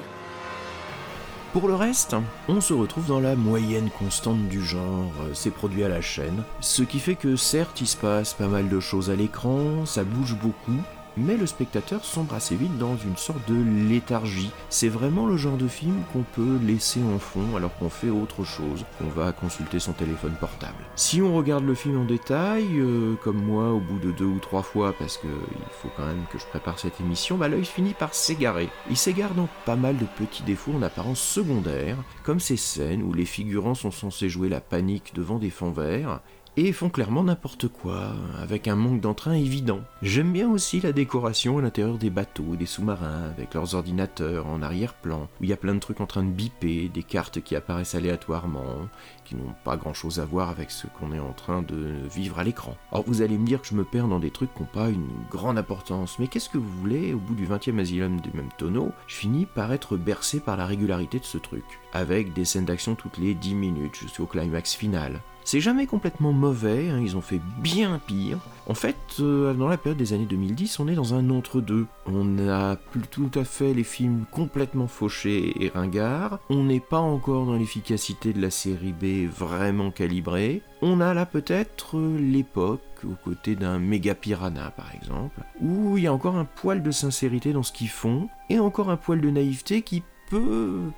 Pour 1.53 1.69
le 1.69 1.75
reste, 1.75 2.17
on 2.49 2.61
se 2.61 2.73
retrouve 2.75 3.07
dans 3.07 3.21
la 3.21 3.35
moyenne 3.35 3.91
constante 3.99 4.49
du 4.49 4.63
genre, 4.63 5.13
c'est 5.35 5.51
produit 5.51 5.85
à 5.85 5.89
la 5.89 6.01
chaîne, 6.01 6.45
ce 6.61 6.83
qui 6.83 6.99
fait 6.99 7.15
que 7.15 7.37
certes 7.37 7.83
il 7.83 7.87
se 7.87 7.97
passe 7.99 8.33
pas 8.33 8.47
mal 8.47 8.71
de 8.71 8.81
choses 8.81 9.11
à 9.11 9.17
l'écran, 9.17 9.85
ça 9.85 10.03
bouge 10.03 10.35
beaucoup, 10.35 10.81
mais 11.17 11.37
le 11.37 11.47
spectateur 11.47 12.05
sombre 12.05 12.35
assez 12.35 12.57
vite 12.57 12.79
dans 12.79 12.97
une 12.97 13.17
sorte 13.17 13.49
de 13.49 13.89
léthargie. 13.89 14.51
C'est 14.69 14.89
vraiment 14.89 15.27
le 15.27 15.37
genre 15.37 15.57
de 15.57 15.69
film 15.69 16.03
qu'on 16.13 16.23
peut 16.23 16.59
laisser 16.65 17.01
en 17.03 17.19
fond 17.19 17.57
alors 17.57 17.75
qu'on 17.77 17.91
fait 17.91 18.11
autre 18.11 18.45
chose, 18.45 18.85
qu'on 18.99 19.09
va 19.09 19.33
consulter 19.33 19.79
son 19.79 19.93
téléphone 19.93 20.35
portable. 20.41 20.85
Si 20.97 21.21
on 21.21 21.35
regarde 21.35 21.65
le 21.65 21.75
film 21.75 22.01
en 22.01 22.05
détail, 22.05 22.65
euh, 22.77 23.15
comme 23.23 23.43
moi 23.43 23.71
au 23.71 23.81
bout 23.81 23.99
de 23.99 24.13
deux 24.13 24.25
ou 24.25 24.39
trois 24.39 24.63
fois, 24.63 24.95
parce 24.99 25.17
que 25.17 25.27
il 25.27 25.73
faut 25.81 25.91
quand 25.97 26.07
même 26.07 26.25
que 26.33 26.39
je 26.39 26.47
prépare 26.47 26.79
cette 26.79 27.01
émission, 27.01 27.37
bah 27.37 27.49
l'œil 27.49 27.65
finit 27.65 27.95
par 27.95 28.15
s'égarer. 28.15 28.69
Il 28.91 28.97
s'égare 28.97 29.35
dans 29.35 29.49
pas 29.65 29.77
mal 29.77 29.97
de 29.97 30.07
petits 30.17 30.43
défauts 30.43 30.73
en 30.73 30.83
apparence 30.83 31.21
secondaires, 31.21 31.99
comme 32.25 32.41
ces 32.41 32.57
scènes 32.57 33.03
où 33.03 33.13
les 33.13 33.25
figurants 33.25 33.75
sont 33.75 33.91
censés 33.91 34.29
jouer 34.29 34.49
la 34.49 34.61
panique 34.61 35.13
devant 35.15 35.39
des 35.39 35.51
fonds 35.51 35.73
verts, 35.73 36.21
et 36.57 36.73
font 36.73 36.91
clairement 36.91 37.25
n'importe 37.25 37.69
quoi, 37.69 38.13
avec 38.41 38.69
un 38.69 38.77
manque 38.77 39.01
d'entrain 39.01 39.33
évident. 39.33 39.81
J'aime 40.03 40.33
bien 40.33 40.51
aussi 40.51 40.81
la 40.81 40.93
décoration 40.93 41.59
à 41.59 41.63
l'intérieur 41.63 41.97
des 41.97 42.11
bateaux 42.11 42.55
et 42.55 42.57
des 42.57 42.67
sous-marins, 42.67 43.31
avec 43.31 43.55
leurs 43.55 43.75
ordinateurs 43.75 44.47
en 44.47 44.63
arrière-plan, 44.63 45.29
où 45.41 45.45
il 45.45 45.51
y 45.51 45.55
a 45.55 45.57
plein 45.57 45.75
de 45.75 45.81
trucs 45.81 46.01
en 46.01 46.07
train 46.07 46.23
de 46.23 46.31
biper, 46.31 46.89
des 46.89 47.03
cartes 47.03 47.41
qui 47.41 47.57
apparaissent 47.57 47.95
aléatoirement, 47.95 48.89
qui 49.25 49.35
n'ont 49.35 49.55
pas 49.65 49.77
grand-chose 49.77 50.21
à 50.21 50.27
voir 50.27 50.51
avec 50.51 50.71
ce 50.71 50.87
qu'on 50.87 51.13
est 51.13 51.21
en 51.21 51.33
train 51.33 51.63
de 51.63 51.95
vivre 52.15 52.39
à 52.39 52.45
l'écran. 52.45 52.77
Alors 52.91 53.05
vous 53.07 53.23
allez 53.23 53.39
me 53.39 53.47
dire 53.47 53.63
que 53.63 53.69
je 53.69 53.75
me 53.75 53.85
perds 53.85 54.09
dans 54.09 54.21
des 54.21 54.31
trucs 54.31 54.53
qui 54.55 54.61
n'ont 54.61 54.69
pas 54.69 54.91
une 54.91 55.09
grande 55.31 55.59
importance, 55.59 56.19
mais 56.19 56.29
qu'est-ce 56.29 56.51
que 56.51 56.59
vous 56.59 56.81
voulez 56.81 57.15
Au 57.15 57.19
bout 57.19 57.35
du 57.35 57.47
20e 57.47 57.79
asylum 57.81 58.21
du 58.21 58.31
même 58.35 58.51
tonneau, 58.59 58.93
je 59.07 59.17
finis 59.17 59.47
par 59.47 59.73
être 59.73 59.97
bercé 59.97 60.39
par 60.39 60.59
la 60.59 60.67
régularité 60.67 61.19
de 61.19 61.25
ce 61.25 61.39
truc, 61.39 61.65
avec 61.95 62.35
des 62.35 62.45
scènes 62.45 62.67
d'action 62.67 62.95
toutes 62.95 63.19
les 63.19 63.35
10 63.35 63.55
minutes 63.55 63.97
jusqu'au 63.97 64.27
climax 64.27 64.75
final. 64.75 65.21
C'est 65.45 65.61
jamais 65.61 65.87
complètement 65.87 66.33
mauvais, 66.33 66.91
hein, 66.91 67.01
ils 67.03 67.17
ont 67.17 67.21
fait 67.21 67.41
bien 67.59 68.01
pire. 68.07 68.39
En 68.69 68.75
fait, 68.75 68.97
euh, 69.19 69.53
dans 69.55 69.67
la 69.67 69.77
période 69.77 69.99
des 69.99 70.13
années 70.13 70.27
2010, 70.27 70.79
on 70.79 70.87
est 70.87 70.95
dans 70.95 71.15
un 71.15 71.31
entre-deux. 71.31 71.87
On 72.07 72.25
n'a 72.25 72.77
plus 72.77 73.03
tout 73.03 73.31
à 73.35 73.45
fait 73.45 73.75
les 73.75 73.83
films 73.83 74.25
complètement 74.31 74.87
fauchés 74.87 75.53
et 75.65 75.69
ringards. 75.69 76.39
On 76.49 76.65
n'est 76.65 76.81
pas 76.81 77.01
encore 77.01 77.47
dans 77.47 77.57
l'efficacité 77.57 78.33
de 78.33 78.41
la 78.41 78.51
série 78.51 78.93
B 78.93 79.29
vraiment 79.29 79.91
calibrée. 79.91 80.63
On 80.81 81.01
a 81.01 81.13
là 81.13 81.27
peut-être 81.27 81.99
euh, 81.99 82.19
l'époque 82.19 82.81
aux 83.05 83.17
côtés 83.25 83.57
d'un 83.57 83.81
méga 83.81 84.15
piranha 84.15 84.71
par 84.71 84.93
exemple, 84.95 85.41
où 85.61 85.97
il 85.97 86.05
y 86.05 86.07
a 86.07 86.13
encore 86.13 86.37
un 86.37 86.45
poil 86.45 86.83
de 86.83 86.91
sincérité 86.93 87.53
dans 87.53 87.65
ce 87.65 87.73
qu'ils 87.73 87.89
font, 87.89 88.29
et 88.49 88.61
encore 88.61 88.91
un 88.91 88.97
poil 88.97 89.21
de 89.21 89.31
naïveté 89.31 89.83
qui 89.83 90.03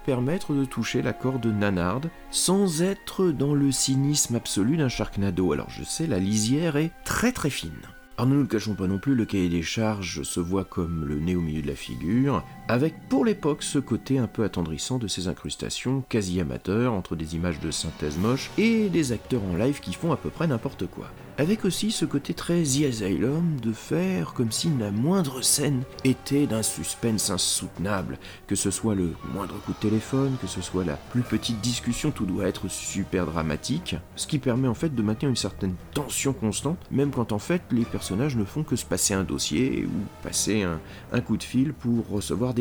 permettre 0.04 0.54
de 0.54 0.64
toucher 0.64 1.02
la 1.02 1.12
corde 1.12 1.46
nanarde 1.46 2.10
sans 2.30 2.82
être 2.82 3.30
dans 3.30 3.54
le 3.54 3.72
cynisme 3.72 4.36
absolu 4.36 4.76
d'un 4.76 4.88
Sharknado. 4.88 5.52
Alors 5.52 5.70
je 5.70 5.84
sais, 5.84 6.06
la 6.06 6.18
lisière 6.18 6.76
est 6.76 6.92
très 7.04 7.32
très 7.32 7.50
fine. 7.50 7.72
Alors 8.16 8.28
ne 8.28 8.36
nous 8.36 8.42
le 8.42 8.46
cachons 8.46 8.74
pas 8.74 8.86
non 8.86 8.98
plus, 8.98 9.16
le 9.16 9.24
cahier 9.24 9.48
des 9.48 9.62
charges 9.62 10.22
se 10.22 10.38
voit 10.38 10.64
comme 10.64 11.04
le 11.04 11.18
nez 11.18 11.34
au 11.34 11.40
milieu 11.40 11.62
de 11.62 11.66
la 11.66 11.74
figure, 11.74 12.44
avec 12.68 12.94
pour 13.08 13.24
l'époque 13.24 13.62
ce 13.62 13.78
côté 13.78 14.18
un 14.18 14.26
peu 14.26 14.44
attendrissant 14.44 14.98
de 14.98 15.08
ces 15.08 15.28
incrustations 15.28 16.02
quasi 16.08 16.40
amateurs 16.40 16.92
entre 16.92 17.16
des 17.16 17.34
images 17.34 17.60
de 17.60 17.70
synthèse 17.70 18.16
moches 18.16 18.50
et 18.56 18.88
des 18.88 19.12
acteurs 19.12 19.42
en 19.44 19.56
live 19.56 19.80
qui 19.80 19.92
font 19.92 20.12
à 20.12 20.16
peu 20.16 20.30
près 20.30 20.46
n'importe 20.46 20.86
quoi. 20.86 21.10
Avec 21.36 21.64
aussi 21.64 21.90
ce 21.90 22.04
côté 22.04 22.32
très 22.32 22.62
The 22.62 22.84
Asylum 22.88 23.58
de 23.60 23.72
faire 23.72 24.34
comme 24.34 24.52
si 24.52 24.70
la 24.78 24.92
moindre 24.92 25.42
scène 25.42 25.82
était 26.04 26.46
d'un 26.46 26.62
suspense 26.62 27.28
insoutenable, 27.28 28.18
que 28.46 28.54
ce 28.54 28.70
soit 28.70 28.94
le 28.94 29.14
moindre 29.32 29.56
coup 29.62 29.72
de 29.72 29.78
téléphone, 29.78 30.36
que 30.40 30.46
ce 30.46 30.62
soit 30.62 30.84
la 30.84 30.94
plus 30.94 31.22
petite 31.22 31.60
discussion, 31.60 32.12
tout 32.12 32.24
doit 32.24 32.46
être 32.46 32.68
super 32.68 33.26
dramatique, 33.26 33.96
ce 34.14 34.28
qui 34.28 34.38
permet 34.38 34.68
en 34.68 34.74
fait 34.74 34.94
de 34.94 35.02
maintenir 35.02 35.28
une 35.28 35.34
certaine 35.34 35.74
tension 35.92 36.32
constante, 36.32 36.78
même 36.92 37.10
quand 37.10 37.32
en 37.32 37.40
fait 37.40 37.62
les 37.72 37.84
personnages 37.84 38.36
ne 38.36 38.44
font 38.44 38.62
que 38.62 38.76
se 38.76 38.86
passer 38.86 39.12
un 39.12 39.24
dossier 39.24 39.86
ou 39.86 40.22
passer 40.22 40.62
un, 40.62 40.78
un 41.12 41.20
coup 41.20 41.36
de 41.36 41.42
fil 41.42 41.72
pour 41.72 42.08
recevoir 42.08 42.53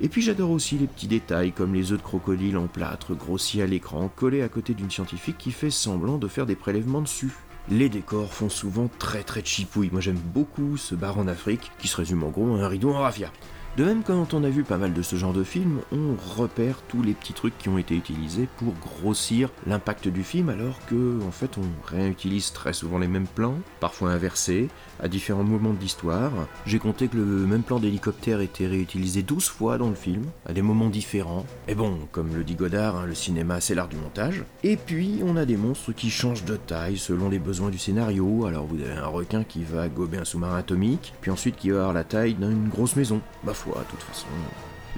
Et 0.00 0.08
puis 0.08 0.22
j'adore 0.22 0.50
aussi 0.50 0.76
les 0.76 0.86
petits 0.86 1.06
détails 1.06 1.52
comme 1.52 1.74
les 1.74 1.92
œufs 1.92 1.98
de 1.98 2.02
crocodile 2.02 2.58
en 2.58 2.66
plâtre 2.66 3.14
grossis 3.14 3.62
à 3.62 3.66
l'écran, 3.66 4.10
collés 4.14 4.42
à 4.42 4.48
côté 4.48 4.74
d'une 4.74 4.90
scientifique 4.90 5.38
qui 5.38 5.52
fait 5.52 5.70
semblant 5.70 6.18
de 6.18 6.28
faire 6.28 6.46
des 6.46 6.56
prélèvements 6.56 7.00
dessus. 7.00 7.32
Les 7.70 7.88
décors 7.88 8.32
font 8.32 8.48
souvent 8.48 8.88
très 8.98 9.22
très 9.22 9.44
chipouille. 9.44 9.90
Moi 9.90 10.00
j'aime 10.00 10.20
beaucoup 10.34 10.76
ce 10.76 10.94
bar 10.94 11.18
en 11.18 11.26
Afrique 11.26 11.72
qui 11.78 11.88
se 11.88 11.96
résume 11.96 12.24
en 12.24 12.28
gros 12.28 12.56
à 12.56 12.64
un 12.64 12.68
rideau 12.68 12.90
en 12.90 12.98
raffia. 12.98 13.32
De 13.76 13.84
même, 13.84 14.02
quand 14.02 14.32
on 14.32 14.42
a 14.42 14.48
vu 14.48 14.62
pas 14.62 14.78
mal 14.78 14.94
de 14.94 15.02
ce 15.02 15.16
genre 15.16 15.34
de 15.34 15.44
films, 15.44 15.80
on 15.92 16.16
repère 16.38 16.80
tous 16.88 17.02
les 17.02 17.12
petits 17.12 17.34
trucs 17.34 17.58
qui 17.58 17.68
ont 17.68 17.76
été 17.76 17.94
utilisés 17.94 18.48
pour 18.56 18.72
grossir 18.72 19.50
l'impact 19.66 20.08
du 20.08 20.22
film, 20.24 20.48
alors 20.48 20.78
que, 20.86 21.22
en 21.22 21.30
fait, 21.30 21.58
on 21.58 21.86
réutilise 21.86 22.52
très 22.52 22.72
souvent 22.72 22.98
les 22.98 23.06
mêmes 23.06 23.26
plans, 23.26 23.58
parfois 23.78 24.12
inversés, 24.12 24.68
à 25.02 25.08
différents 25.08 25.44
moments 25.44 25.72
de 25.72 25.80
l'histoire. 25.80 26.32
J'ai 26.66 26.78
compté 26.78 27.08
que 27.08 27.16
le 27.16 27.24
même 27.24 27.62
plan 27.62 27.78
d'hélicoptère 27.78 28.40
était 28.40 28.66
réutilisé 28.66 29.22
12 29.22 29.48
fois 29.48 29.78
dans 29.78 29.88
le 29.88 29.94
film, 29.94 30.24
à 30.46 30.52
des 30.52 30.62
moments 30.62 30.88
différents. 30.88 31.46
Et 31.68 31.74
bon, 31.74 31.98
comme 32.12 32.34
le 32.34 32.44
dit 32.44 32.54
Godard, 32.54 32.96
hein, 32.96 33.06
le 33.06 33.14
cinéma 33.14 33.60
c'est 33.60 33.74
l'art 33.74 33.88
du 33.88 33.96
montage. 33.96 34.44
Et 34.62 34.76
puis, 34.76 35.20
on 35.24 35.36
a 35.36 35.44
des 35.44 35.56
monstres 35.56 35.92
qui 35.92 36.10
changent 36.10 36.44
de 36.44 36.56
taille 36.56 36.98
selon 36.98 37.28
les 37.28 37.38
besoins 37.38 37.70
du 37.70 37.78
scénario. 37.78 38.46
Alors, 38.46 38.66
vous 38.66 38.80
avez 38.80 38.92
un 38.92 39.06
requin 39.06 39.44
qui 39.44 39.64
va 39.64 39.88
gober 39.88 40.18
un 40.18 40.24
sous-marin 40.24 40.58
atomique, 40.58 41.12
puis 41.20 41.30
ensuite 41.30 41.56
qui 41.56 41.70
va 41.70 41.78
avoir 41.78 41.92
la 41.92 42.04
taille 42.04 42.34
d'une 42.34 42.68
grosse 42.68 42.96
maison. 42.96 43.20
Bah, 43.44 43.52
de 43.52 43.90
toute 43.90 44.02
façon. 44.02 44.26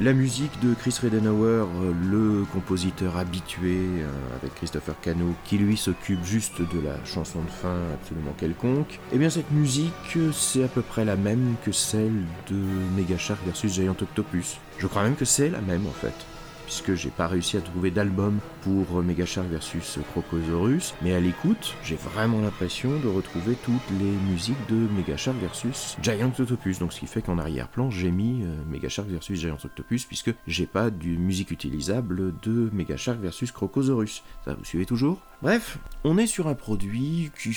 La 0.01 0.13
musique 0.13 0.61
de 0.61 0.75
Chris 0.75 0.95
Redenauer, 1.03 1.67
le 2.09 2.45
compositeur 2.53 3.17
habitué 3.17 3.79
euh, 3.79 4.07
avec 4.41 4.55
Christopher 4.55 4.95
Cano, 5.01 5.35
qui 5.45 5.59
lui 5.59 5.77
s'occupe 5.77 6.25
juste 6.25 6.61
de 6.61 6.81
la 6.81 7.05
chanson 7.05 7.41
de 7.43 7.51
fin 7.51 7.75
absolument 7.95 8.33
quelconque, 8.39 8.95
et 8.95 9.15
eh 9.15 9.19
bien 9.19 9.29
cette 9.29 9.51
musique, 9.51 10.19
c'est 10.33 10.63
à 10.63 10.69
peu 10.69 10.83
près 10.83 11.05
la 11.05 11.17
même 11.17 11.57
que 11.65 11.73
celle 11.73 12.23
de 12.49 12.57
Mega 12.97 13.19
Shark 13.19 13.41
versus 13.45 13.73
Giant 13.73 13.97
Octopus. 14.01 14.59
Je 14.79 14.87
crois 14.87 15.03
même 15.03 15.17
que 15.17 15.25
c'est 15.25 15.49
la 15.49 15.61
même 15.63 15.85
en 15.89 15.91
fait 15.91 16.15
puisque 16.69 16.95
j'ai 16.95 17.09
pas 17.09 17.27
réussi 17.27 17.57
à 17.57 17.63
trouver 17.63 17.91
d'album 17.91 18.41
pour 18.61 19.03
Mega 19.03 19.25
Shark 19.25 19.49
versus 19.49 19.99
Crocosaurus, 20.11 20.93
mais 21.01 21.15
à 21.15 21.19
l'écoute, 21.19 21.75
j'ai 21.83 21.97
vraiment 21.97 22.43
l'impression 22.43 22.91
de 23.01 23.09
retrouver 23.09 23.57
toutes 23.65 23.99
les 23.99 24.11
musiques 24.31 24.59
de 24.69 24.75
Mega 24.75 25.17
Shark 25.17 25.39
versus 25.39 25.97
Giant 26.03 26.31
Octopus. 26.39 26.79
Donc 26.79 26.93
ce 26.93 27.01
qui 27.01 27.07
fait 27.07 27.23
qu'en 27.23 27.39
arrière-plan, 27.39 27.91
j'ai 27.91 28.11
mis 28.11 28.43
euh, 28.43 28.55
Mega 28.71 28.91
Shark 28.91 29.09
versus 29.09 29.41
Giant 29.41 29.57
Octopus, 29.65 30.05
puisque 30.05 30.35
j'ai 30.47 30.67
pas 30.67 30.91
de 30.91 31.07
musique 31.07 31.51
utilisable 31.53 32.35
de 32.43 32.69
Mega 32.75 32.99
Shark 32.99 33.19
versus 33.19 33.51
Crocosaurus. 33.51 34.23
Ça, 34.45 34.53
vous 34.53 34.65
suivez 34.67 34.85
toujours? 34.85 35.21
Bref, 35.41 35.79
on 36.05 36.19
est 36.19 36.27
sur 36.27 36.49
un 36.49 36.55
produit 36.55 37.31
qui 37.43 37.55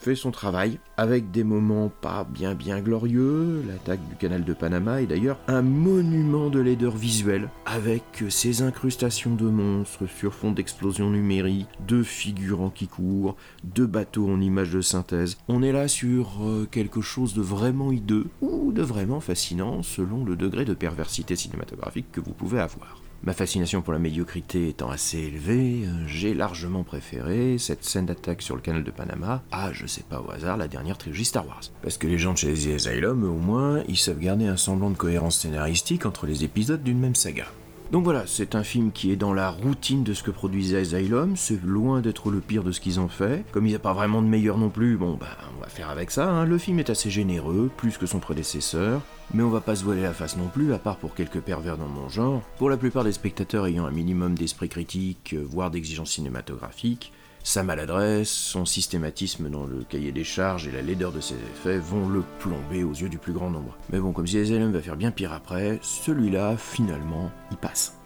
fait 0.00 0.14
son 0.14 0.30
travail, 0.30 0.78
avec 0.96 1.30
des 1.30 1.44
moments 1.44 1.90
pas 2.00 2.24
bien 2.24 2.54
bien 2.54 2.80
glorieux, 2.80 3.62
l'attaque 3.68 4.00
du 4.08 4.16
canal 4.16 4.44
de 4.44 4.54
Panama 4.54 5.02
est 5.02 5.06
d'ailleurs 5.06 5.38
un 5.46 5.60
monument 5.60 6.48
de 6.48 6.58
laideur 6.58 6.96
visuelle, 6.96 7.50
avec 7.66 8.24
ses 8.30 8.62
incrustations 8.62 9.34
de 9.34 9.44
monstres 9.44 10.06
sur 10.06 10.32
fond 10.32 10.52
d'explosion 10.52 11.10
numérique, 11.10 11.68
de 11.86 12.02
figurants 12.02 12.70
qui 12.70 12.88
courent, 12.88 13.36
de 13.62 13.84
bateaux 13.84 14.30
en 14.30 14.40
images 14.40 14.72
de 14.72 14.80
synthèse. 14.80 15.36
On 15.48 15.62
est 15.62 15.72
là 15.72 15.86
sur 15.86 16.38
euh, 16.42 16.66
quelque 16.70 17.02
chose 17.02 17.34
de 17.34 17.42
vraiment 17.42 17.92
hideux, 17.92 18.26
ou 18.40 18.72
de 18.72 18.82
vraiment 18.82 19.20
fascinant 19.20 19.82
selon 19.82 20.24
le 20.24 20.34
degré 20.34 20.64
de 20.64 20.74
perversité 20.74 21.36
cinématographique 21.36 22.10
que 22.10 22.20
vous 22.20 22.32
pouvez 22.32 22.60
avoir. 22.60 23.02
Ma 23.22 23.34
fascination 23.34 23.82
pour 23.82 23.92
la 23.92 23.98
médiocrité 23.98 24.70
étant 24.70 24.88
assez 24.88 25.18
élevée, 25.18 25.82
euh, 25.84 26.06
j'ai 26.06 26.32
largement 26.32 26.84
préféré 26.84 27.58
cette 27.58 27.84
scène 27.84 28.06
d'attaque 28.06 28.40
sur 28.40 28.56
le 28.56 28.62
canal 28.62 28.82
de 28.82 28.90
Panama 28.90 29.42
à, 29.52 29.74
je 29.74 29.86
sais 29.86 30.04
pas 30.08 30.22
au 30.22 30.30
hasard, 30.30 30.56
la 30.56 30.68
dernière 30.68 30.96
trilogie 30.96 31.26
Star 31.26 31.46
Wars. 31.46 31.60
Parce 31.82 31.98
que 31.98 32.06
les 32.06 32.16
gens 32.16 32.32
de 32.32 32.38
chez 32.38 32.54
The 32.54 32.74
Asylum, 32.76 33.24
au 33.24 33.36
moins, 33.36 33.84
ils 33.88 33.98
savent 33.98 34.20
garder 34.20 34.46
un 34.46 34.56
semblant 34.56 34.88
de 34.88 34.96
cohérence 34.96 35.38
scénaristique 35.38 36.06
entre 36.06 36.24
les 36.24 36.44
épisodes 36.44 36.82
d'une 36.82 36.98
même 36.98 37.14
saga. 37.14 37.44
Donc 37.90 38.04
voilà, 38.04 38.22
c'est 38.24 38.54
un 38.54 38.62
film 38.62 38.92
qui 38.92 39.10
est 39.10 39.16
dans 39.16 39.34
la 39.34 39.50
routine 39.50 40.04
de 40.04 40.14
ce 40.14 40.22
que 40.22 40.30
produisait 40.30 40.78
Asylum, 40.78 41.36
c'est 41.36 41.60
loin 41.60 42.00
d'être 42.00 42.30
le 42.30 42.38
pire 42.38 42.62
de 42.62 42.70
ce 42.70 42.78
qu'ils 42.78 43.00
ont 43.00 43.08
fait. 43.08 43.44
Comme 43.50 43.66
il 43.66 43.70
n'y 43.70 43.74
a 43.74 43.80
pas 43.80 43.92
vraiment 43.92 44.22
de 44.22 44.28
meilleur 44.28 44.58
non 44.58 44.68
plus, 44.68 44.96
bon 44.96 45.14
bah 45.14 45.36
on 45.56 45.60
va 45.60 45.66
faire 45.66 45.90
avec 45.90 46.12
ça. 46.12 46.30
Hein. 46.30 46.44
Le 46.44 46.56
film 46.56 46.78
est 46.78 46.88
assez 46.88 47.10
généreux, 47.10 47.68
plus 47.76 47.98
que 47.98 48.06
son 48.06 48.20
prédécesseur, 48.20 49.02
mais 49.34 49.42
on 49.42 49.50
va 49.50 49.60
pas 49.60 49.74
se 49.74 49.82
voiler 49.82 50.02
la 50.02 50.12
face 50.12 50.36
non 50.36 50.46
plus, 50.46 50.72
à 50.72 50.78
part 50.78 50.98
pour 50.98 51.16
quelques 51.16 51.40
pervers 51.40 51.76
dans 51.76 51.88
mon 51.88 52.08
genre. 52.08 52.42
Pour 52.58 52.70
la 52.70 52.76
plupart 52.76 53.02
des 53.02 53.10
spectateurs 53.10 53.66
ayant 53.66 53.86
un 53.86 53.90
minimum 53.90 54.36
d'esprit 54.36 54.68
critique, 54.68 55.34
euh, 55.34 55.44
voire 55.44 55.72
d'exigence 55.72 56.12
cinématographique, 56.12 57.12
sa 57.42 57.62
maladresse, 57.62 58.30
son 58.30 58.64
systématisme 58.64 59.48
dans 59.48 59.64
le 59.64 59.84
cahier 59.84 60.12
des 60.12 60.24
charges 60.24 60.68
et 60.68 60.70
la 60.70 60.82
laideur 60.82 61.12
de 61.12 61.20
ses 61.20 61.34
effets 61.34 61.78
vont 61.78 62.08
le 62.08 62.22
plomber 62.38 62.84
aux 62.84 62.92
yeux 62.92 63.08
du 63.08 63.18
plus 63.18 63.32
grand 63.32 63.50
nombre. 63.50 63.76
Mais 63.90 63.98
bon, 63.98 64.12
comme 64.12 64.26
ZSLM 64.26 64.72
va 64.72 64.80
faire 64.80 64.96
bien 64.96 65.10
pire 65.10 65.32
après, 65.32 65.78
celui-là, 65.82 66.56
finalement, 66.56 67.30
il 67.50 67.56
passe. 67.56 67.96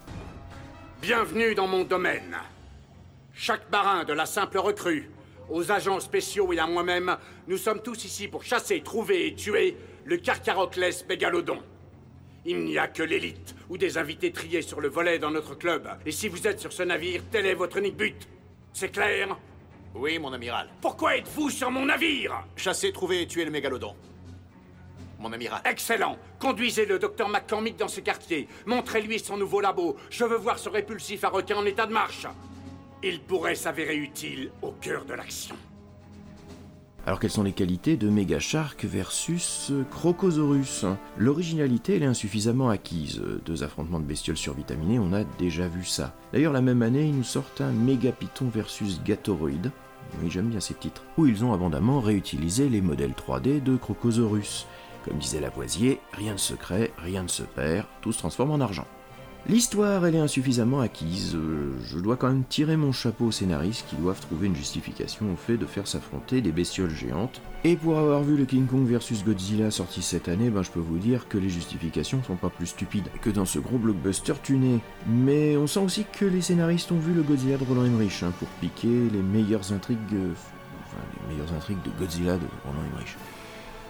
Bienvenue 1.03 1.55
dans 1.55 1.67
mon 1.67 1.85
domaine. 1.85 2.37
Chaque 3.35 3.71
marin, 3.71 4.05
de 4.05 4.13
la 4.13 4.27
simple 4.27 4.59
recrue, 4.59 5.11
aux 5.51 5.71
agents 5.71 6.01
spéciaux 6.01 6.53
et 6.53 6.59
à 6.59 6.67
moi-même, 6.67 7.17
nous 7.49 7.59
sommes 7.59 7.83
tous 7.83 8.05
ici 8.05 8.29
pour 8.29 8.45
chasser, 8.45 8.81
trouver 8.81 9.27
et 9.27 9.35
tuer 9.35 9.77
le 10.05 10.17
Carcaroclès 10.17 11.05
mégalodon. 11.09 11.59
Il 12.47 12.65
n'y 12.65 12.79
a 12.79 12.87
que 12.87 13.03
l'élite 13.03 13.55
ou 13.69 13.79
des 13.79 13.99
invités 13.99 14.31
triés 14.31 14.63
sur 14.63 14.81
le 14.81 14.89
volet 14.89 15.19
dans 15.19 15.31
notre 15.31 15.55
club. 15.55 15.89
Et 16.07 16.13
si 16.13 16.29
vous 16.29 16.47
êtes 16.47 16.61
sur 16.61 16.73
ce 16.73 16.83
navire, 16.83 17.23
tel 17.31 17.47
est 17.47 17.55
votre 17.55 17.79
unique 17.79 17.97
but. 17.97 18.29
C'est 18.75 18.89
clair 18.89 19.39
Oui, 19.95 20.19
mon 20.19 20.33
amiral. 20.33 20.69
Pourquoi 20.81 21.17
êtes-vous 21.17 21.49
sur 21.49 21.71
mon 21.71 21.87
navire 21.87 22.45
Chasser, 22.57 22.93
trouver 22.93 23.23
et 23.23 23.27
tuer 23.29 23.45
le 23.45 23.53
mégalodon. 23.53 23.95
Mon 25.21 25.33
amiral. 25.33 25.63
Excellent 25.65 26.19
Conduisez 26.41 26.85
le 26.85 26.99
docteur 26.99 27.29
McCormick 27.29 27.77
dans 27.77 27.87
ce 27.87 28.01
quartier. 28.01 28.49
Montrez-lui 28.67 29.21
son 29.21 29.37
nouveau 29.37 29.61
labo. 29.61 29.97
Je 30.11 30.25
veux 30.25 30.37
voir 30.37 30.59
ce 30.59 30.69
répulsif 30.69 31.23
à 31.23 31.29
requin 31.29 31.57
en 31.57 31.65
état 31.65 31.87
de 31.87 31.93
marche. 31.93 32.27
Il 33.01 33.21
pourrait 33.21 33.55
s'avérer 33.55 33.95
utile 33.97 34.51
au 34.61 34.73
cœur 34.73 35.05
de 35.05 35.15
l'action. 35.15 35.55
Alors 37.07 37.21
quelles 37.21 37.31
sont 37.31 37.43
les 37.43 37.53
qualités 37.53 37.99
de 37.99 38.09
Mega 38.09 38.39
Shark 38.39 38.87
versus 38.87 39.73
Crocosaurus 39.91 40.87
L'originalité 41.19 41.97
elle 41.97 42.03
est 42.03 42.07
insuffisamment 42.07 42.71
acquise. 42.71 43.21
Deux 43.45 43.63
affrontements 43.63 44.01
de 44.01 44.07
bestioles 44.07 44.39
survitaminées, 44.39 44.99
on 44.99 45.13
a 45.13 45.23
déjà 45.39 45.69
vu 45.69 45.85
ça. 45.85 46.15
D'ailleurs 46.33 46.55
la 46.55 46.63
même 46.63 46.81
année, 46.81 47.05
ils 47.07 47.17
nous 47.17 47.23
sortent 47.23 47.61
un 47.61 47.73
Mega 47.73 48.11
Python 48.11 48.49
versus 48.49 49.03
Gatoroid. 49.05 49.71
Oui, 50.23 50.31
j'aime 50.31 50.49
bien 50.49 50.61
ces 50.61 50.73
titres. 50.73 51.05
Où 51.19 51.27
ils 51.27 51.45
ont 51.45 51.53
abondamment 51.53 52.01
réutilisé 52.01 52.71
les 52.71 52.81
modèles 52.81 53.13
3D 53.13 53.63
de 53.63 53.77
Crocosaurus. 53.77 54.67
Comme 55.05 55.19
disait 55.19 55.41
Lavoisier, 55.41 56.01
rien 56.15 56.33
de 56.33 56.41
secret, 56.41 56.91
rien 56.97 57.23
ne 57.23 57.29
se 57.29 57.43
perd, 57.43 57.87
tout 58.01 58.13
se 58.13 58.19
transforme 58.19 58.53
en 58.53 58.61
argent. 58.61 58.87
L'histoire, 59.47 60.07
elle 60.07 60.15
est 60.15 60.21
insuffisamment 60.21 60.81
acquise. 60.81 61.35
Euh, 61.35 61.75
Je 61.87 61.99
dois 61.99 62.17
quand 62.17 62.29
même 62.29 62.45
tirer 62.49 62.79
mon 62.79 62.93
chapeau 62.93 63.27
aux 63.27 63.31
scénaristes 63.31 63.85
qui 63.91 63.97
doivent 63.97 64.21
trouver 64.21 64.47
une 64.47 64.57
justification 64.57 65.31
au 65.31 65.37
fait 65.37 65.59
de 65.59 65.67
faire 65.67 65.87
s'affronter 65.87 66.41
des 66.41 66.51
bestioles 66.51 66.89
géantes. 66.89 67.43
Et 67.63 67.77
pour 67.77 67.99
avoir 67.99 68.23
vu 68.23 68.39
le 68.39 68.47
King 68.47 68.67
Kong 68.67 68.87
vs 68.87 69.23
Godzilla 69.23 69.71
sorti 69.71 70.01
cette 70.01 70.29
année, 70.31 70.49
ben 70.49 70.63
je 70.63 70.71
peux 70.71 70.81
vous 70.81 70.97
dire 70.97 71.29
que 71.29 71.37
les 71.37 71.51
justifications 71.51 72.23
sont 72.23 72.37
pas 72.37 72.49
plus 72.49 72.69
stupides 72.69 73.09
que 73.21 73.29
dans 73.29 73.45
ce 73.45 73.59
gros 73.59 73.77
blockbuster 73.77 74.33
tuné. 74.43 74.81
Mais 75.07 75.59
on 75.59 75.67
sent 75.67 75.81
aussi 75.81 76.07
que 76.11 76.25
les 76.25 76.41
scénaristes 76.41 76.91
ont 76.91 76.99
vu 76.99 77.13
le 77.13 77.23
Godzilla 77.23 77.59
de 77.59 77.65
Roland 77.65 77.85
Emmerich 77.85 78.23
hein, 78.23 78.33
pour 78.39 78.49
piquer 78.63 79.11
les 79.13 79.21
meilleures 79.23 79.73
intrigues, 79.73 79.99
euh, 80.15 80.33
enfin 80.87 81.03
les 81.29 81.35
meilleures 81.35 81.53
intrigues 81.53 81.83
de 81.85 81.91
Godzilla 82.01 82.39
de 82.39 82.47
Roland 82.65 82.87
Emmerich. 82.91 83.15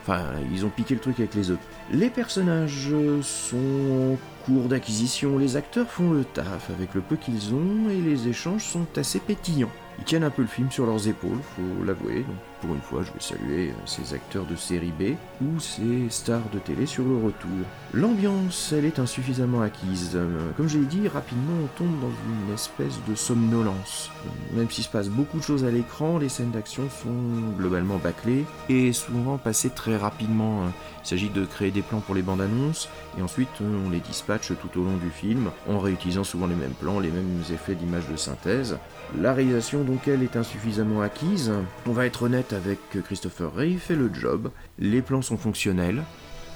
Enfin, 0.07 0.21
ils 0.53 0.67
ont 0.67 0.69
piqué 0.69 0.93
le 0.93 1.01
truc 1.01 1.19
avec 1.19 1.35
les 1.35 1.51
autres. 1.51 1.63
Les 1.91 2.11
personnages 2.11 2.91
sont 3.23 3.57
en 3.57 4.45
cours 4.45 4.69
d'acquisition, 4.69 5.39
les 5.39 5.57
acteurs 5.57 5.89
font 5.89 6.11
le 6.11 6.25
taf 6.25 6.69
avec 6.69 6.93
le 6.93 7.01
peu 7.01 7.17
qu'ils 7.17 7.55
ont 7.55 7.89
et 7.89 8.03
les 8.03 8.29
échanges 8.29 8.65
sont 8.65 8.87
assez 8.99 9.19
pétillants. 9.19 9.71
Ils 9.99 10.05
tiennent 10.05 10.25
un 10.25 10.31
peu 10.31 10.43
le 10.43 10.49
film 10.49 10.71
sur 10.71 10.87
leurs 10.87 11.07
épaules, 11.09 11.39
faut 11.57 11.85
l'avouer. 11.85 12.23
Donc, 12.23 12.37
pour 12.61 12.75
une 12.75 12.81
fois, 12.81 13.03
je 13.03 13.13
vais 13.13 13.21
saluer 13.21 13.71
euh, 13.71 13.75
ces 13.87 14.15
acteurs 14.15 14.45
de 14.45 14.57
série 14.57 14.93
B 14.99 15.15
ou 15.43 15.61
ces 15.61 16.09
stars 16.09 16.49
de 16.53 16.59
télé 16.59 16.87
sur 16.87 17.05
le 17.05 17.17
retour. 17.17 17.51
L'ambiance, 17.93 18.73
elle 18.77 18.87
est 18.87 18.99
insuffisamment 18.99 19.61
acquise. 19.61 20.13
Euh, 20.15 20.51
Comme 20.57 20.69
je 20.69 20.79
l'ai 20.79 20.87
dit, 20.87 21.07
rapidement, 21.09 21.53
on 21.63 21.67
tombe 21.79 22.01
dans 22.01 22.09
une 22.09 22.55
espèce 22.55 22.99
de 23.09 23.15
somnolence. 23.15 24.11
Euh, 24.27 24.59
Même 24.59 24.71
s'il 24.71 24.85
se 24.85 24.89
passe 24.89 25.09
beaucoup 25.09 25.39
de 25.39 25.43
choses 25.45 25.65
à 25.65 25.71
l'écran, 25.71 26.19
les 26.19 26.29
scènes 26.29 26.51
d'action 26.51 26.85
sont 26.91 27.55
globalement 27.57 27.99
bâclées 27.99 28.45
et 28.69 28.93
souvent 28.93 29.39
passées 29.39 29.71
très 29.71 29.97
rapidement. 29.97 30.63
Il 31.05 31.09
s'agit 31.09 31.29
de 31.31 31.45
créer 31.45 31.71
des 31.71 31.83
plans 31.83 32.01
pour 32.01 32.15
les 32.15 32.23
bandes 32.23 32.41
annonces 32.41 32.89
et 33.19 33.23
ensuite 33.23 33.49
on 33.61 33.91
les 33.91 34.01
dispatche 34.01 34.49
tout 34.49 34.81
au 34.81 34.85
long 34.85 34.97
du 34.97 35.11
film 35.11 35.51
en 35.69 35.79
réutilisant 35.79 36.25
souvent 36.25 36.47
les 36.47 36.55
mêmes 36.55 36.73
plans, 36.73 36.99
les 36.99 37.11
mêmes 37.11 37.43
effets 37.53 37.75
d'image 37.75 38.09
de 38.11 38.17
synthèse. 38.17 38.79
La 39.21 39.33
réalisation 39.33 39.85
donc 39.85 40.09
elle 40.09 40.23
est 40.23 40.37
insuffisamment 40.37 41.01
acquise. 41.01 41.53
On 41.87 41.93
va 41.93 42.07
être 42.07 42.25
honnête 42.25 42.53
avec 42.53 42.79
Christopher 43.05 43.55
Ray, 43.55 43.73
il 43.73 43.79
fait 43.79 43.95
le 43.95 44.13
job. 44.13 44.51
Les 44.79 45.03
plans 45.03 45.23
sont 45.23 45.37
fonctionnels. 45.37 46.03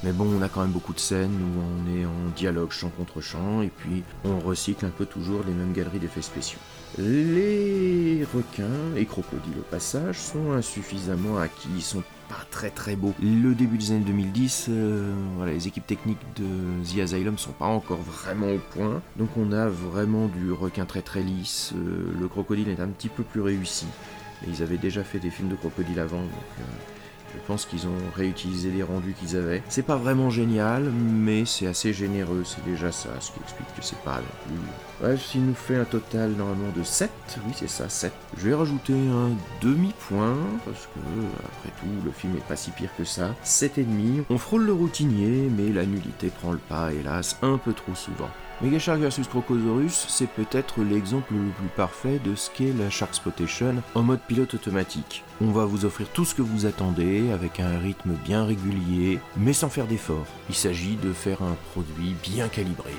Mais 0.04 0.12
bon, 0.12 0.28
on 0.38 0.42
a 0.42 0.48
quand 0.48 0.60
même 0.62 0.70
beaucoup 0.70 0.92
de 0.92 1.00
scènes 1.00 1.32
où 1.32 1.60
on 1.60 1.98
est 1.98 2.04
en 2.04 2.30
dialogue 2.36 2.70
champ 2.70 2.88
contre 2.90 3.20
champ 3.20 3.62
et 3.62 3.68
puis 3.68 4.04
on 4.24 4.38
recycle 4.38 4.86
un 4.86 4.90
peu 4.90 5.06
toujours 5.06 5.42
les 5.44 5.52
mêmes 5.52 5.72
galeries 5.72 5.98
d'effets 5.98 6.22
spéciaux. 6.22 6.60
Les 6.98 8.24
requins 8.32 8.94
et 8.96 9.04
crocodiles 9.06 9.58
au 9.58 9.70
passage 9.70 10.18
sont 10.18 10.52
insuffisamment 10.52 11.38
acquis, 11.38 11.68
ils 11.74 11.82
sont 11.82 12.04
pas 12.28 12.44
très 12.50 12.70
très 12.70 12.96
beaux. 12.96 13.14
Le 13.22 13.54
début 13.54 13.78
des 13.78 13.90
années 13.90 14.04
2010, 14.04 14.66
euh, 14.68 15.14
les 15.46 15.66
équipes 15.66 15.86
techniques 15.86 16.18
de 16.36 16.44
The 16.84 17.00
Asylum 17.00 17.38
sont 17.38 17.52
pas 17.52 17.66
encore 17.66 18.00
vraiment 18.00 18.52
au 18.52 18.58
point, 18.58 19.02
donc 19.16 19.30
on 19.36 19.52
a 19.52 19.68
vraiment 19.68 20.28
du 20.28 20.52
requin 20.52 20.84
très 20.84 21.02
très 21.02 21.22
lisse. 21.22 21.72
euh, 21.74 22.12
le 22.18 22.28
crocodile 22.28 22.68
est 22.68 22.80
un 22.80 22.88
petit 22.88 23.08
peu 23.08 23.22
plus 23.22 23.40
réussi. 23.40 23.86
Ils 24.46 24.62
avaient 24.62 24.78
déjà 24.78 25.02
fait 25.02 25.18
des 25.18 25.30
films 25.30 25.48
de 25.48 25.56
crocodile 25.56 25.98
avant, 25.98 26.20
donc 26.20 26.30
euh, 26.60 26.62
je 27.34 27.40
pense 27.46 27.66
qu'ils 27.66 27.86
ont 27.86 27.98
réutilisé 28.14 28.70
les 28.70 28.82
rendus 28.82 29.14
qu'ils 29.18 29.36
avaient. 29.36 29.62
C'est 29.68 29.82
pas 29.82 29.96
vraiment 29.96 30.30
génial, 30.30 30.90
mais 30.90 31.44
c'est 31.44 31.66
assez 31.66 31.92
généreux, 31.92 32.42
c'est 32.44 32.64
déjà 32.64 32.92
ça, 32.92 33.10
ce 33.20 33.32
qui 33.32 33.40
explique 33.40 33.74
que 33.74 33.82
c'est 33.82 33.98
pas 34.00 34.16
non 34.16 34.22
plus. 34.46 34.58
Bref, 35.00 35.34
il 35.34 35.46
nous 35.46 35.54
fait 35.54 35.76
un 35.76 35.84
total 35.84 36.32
normalement 36.32 36.72
de 36.76 36.82
7, 36.82 37.10
oui 37.46 37.52
c'est 37.54 37.68
ça, 37.68 37.88
7. 37.88 38.12
Je 38.36 38.48
vais 38.48 38.54
rajouter 38.54 38.94
un 38.94 39.30
demi-point, 39.62 40.36
parce 40.64 40.86
que 40.86 41.00
après 41.46 41.70
tout, 41.80 42.04
le 42.04 42.10
film 42.10 42.36
est 42.36 42.48
pas 42.48 42.56
si 42.56 42.70
pire 42.70 42.90
que 42.96 43.04
ça. 43.04 43.34
7,5. 43.44 44.24
On 44.30 44.38
frôle 44.38 44.64
le 44.64 44.72
routinier, 44.72 45.48
mais 45.56 45.72
la 45.72 45.86
nullité 45.86 46.28
prend 46.28 46.52
le 46.52 46.58
pas, 46.58 46.92
hélas, 46.92 47.36
un 47.42 47.58
peu 47.58 47.72
trop 47.72 47.94
souvent. 47.94 48.30
Megashark 48.60 48.98
vs 48.98 49.28
Crocosaurus, 49.28 50.06
c'est 50.08 50.26
peut-être 50.26 50.82
l'exemple 50.82 51.32
le 51.32 51.50
plus 51.50 51.68
parfait 51.76 52.18
de 52.24 52.34
ce 52.34 52.50
qu'est 52.50 52.72
la 52.72 52.90
Shark 52.90 53.14
Spotation 53.14 53.76
en 53.94 54.02
mode 54.02 54.18
pilote 54.26 54.52
automatique. 54.54 55.22
On 55.40 55.52
va 55.52 55.64
vous 55.64 55.84
offrir 55.84 56.08
tout 56.08 56.24
ce 56.24 56.34
que 56.34 56.42
vous 56.42 56.66
attendez 56.66 57.30
avec 57.30 57.60
un 57.60 57.78
rythme 57.78 58.14
bien 58.24 58.44
régulier, 58.44 59.20
mais 59.36 59.52
sans 59.52 59.68
faire 59.68 59.86
d'efforts. 59.86 60.26
Il 60.48 60.56
s'agit 60.56 60.96
de 60.96 61.12
faire 61.12 61.40
un 61.42 61.56
produit 61.70 62.16
bien 62.20 62.48
calibré. 62.48 62.90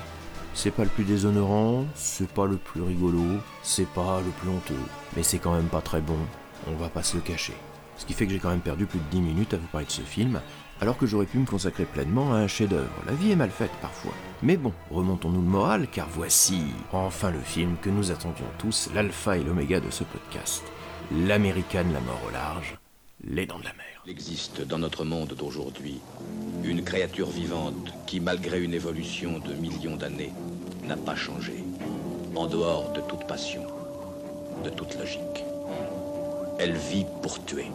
C'est 0.53 0.71
pas 0.71 0.83
le 0.85 0.89
plus 0.89 1.03
déshonorant, 1.03 1.85
c'est 1.93 2.31
pas 2.31 2.45
le 2.45 2.55
plus 2.55 2.81
rigolo, 2.81 3.25
c'est 3.61 3.89
pas 3.89 4.21
le 4.21 4.31
plus 4.31 4.49
honteux, 4.49 4.85
mais 5.17 5.23
c'est 5.23 5.39
quand 5.39 5.55
même 5.55 5.67
pas 5.67 5.81
très 5.81 5.99
bon, 5.99 6.19
on 6.67 6.75
va 6.75 6.87
pas 6.87 7.03
se 7.03 7.17
le 7.17 7.21
cacher. 7.21 7.53
Ce 7.97 8.05
qui 8.05 8.13
fait 8.13 8.25
que 8.25 8.31
j'ai 8.31 8.39
quand 8.39 8.49
même 8.49 8.61
perdu 8.61 8.85
plus 8.85 8.99
de 8.99 9.05
10 9.11 9.19
minutes 9.19 9.53
à 9.53 9.57
vous 9.57 9.67
parler 9.67 9.85
de 9.85 9.91
ce 9.91 10.03
film, 10.03 10.39
alors 10.81 10.97
que 10.97 11.05
j'aurais 11.05 11.25
pu 11.25 11.37
me 11.37 11.45
consacrer 11.45 11.85
pleinement 11.85 12.33
à 12.33 12.37
un 12.37 12.47
chef-d'œuvre. 12.47 13.03
La 13.05 13.13
vie 13.13 13.31
est 13.31 13.35
mal 13.35 13.49
faite 13.49 13.71
parfois. 13.81 14.13
Mais 14.41 14.57
bon, 14.57 14.73
remontons-nous 14.91 15.41
le 15.41 15.47
moral, 15.47 15.87
car 15.91 16.07
voici 16.09 16.61
enfin 16.93 17.31
le 17.31 17.39
film 17.39 17.75
que 17.81 17.89
nous 17.89 18.11
attendions 18.11 18.45
tous, 18.57 18.89
l'alpha 18.93 19.37
et 19.37 19.43
l'oméga 19.43 19.79
de 19.79 19.89
ce 19.89 20.03
podcast. 20.03 20.63
L'américaine 21.11 21.91
la 21.91 21.99
mort 21.99 22.21
au 22.27 22.31
large, 22.31 22.77
les 23.23 23.45
dents 23.45 23.59
de 23.59 23.65
la 23.65 23.73
mer. 23.73 24.03
Il 24.05 24.11
existe 24.11 24.61
dans 24.61 24.79
notre 24.79 25.03
monde 25.03 25.35
d'aujourd'hui 25.37 25.99
une 26.63 26.83
créature 26.83 27.29
vivante 27.29 27.93
qui, 28.07 28.19
malgré 28.19 28.61
une 28.61 28.73
évolution 28.73 29.39
de 29.39 29.53
millions 29.53 29.97
d'années, 29.97 30.31
n'a 30.87 30.95
pas 30.95 31.15
changé, 31.15 31.63
en 32.35 32.47
dehors 32.47 32.93
de 32.93 33.01
toute 33.01 33.27
passion, 33.27 33.63
de 34.63 34.69
toute 34.69 34.97
logique. 34.97 35.43
Elle 36.59 36.75
vit 36.75 37.05
pour 37.21 37.43
tuer. 37.45 37.67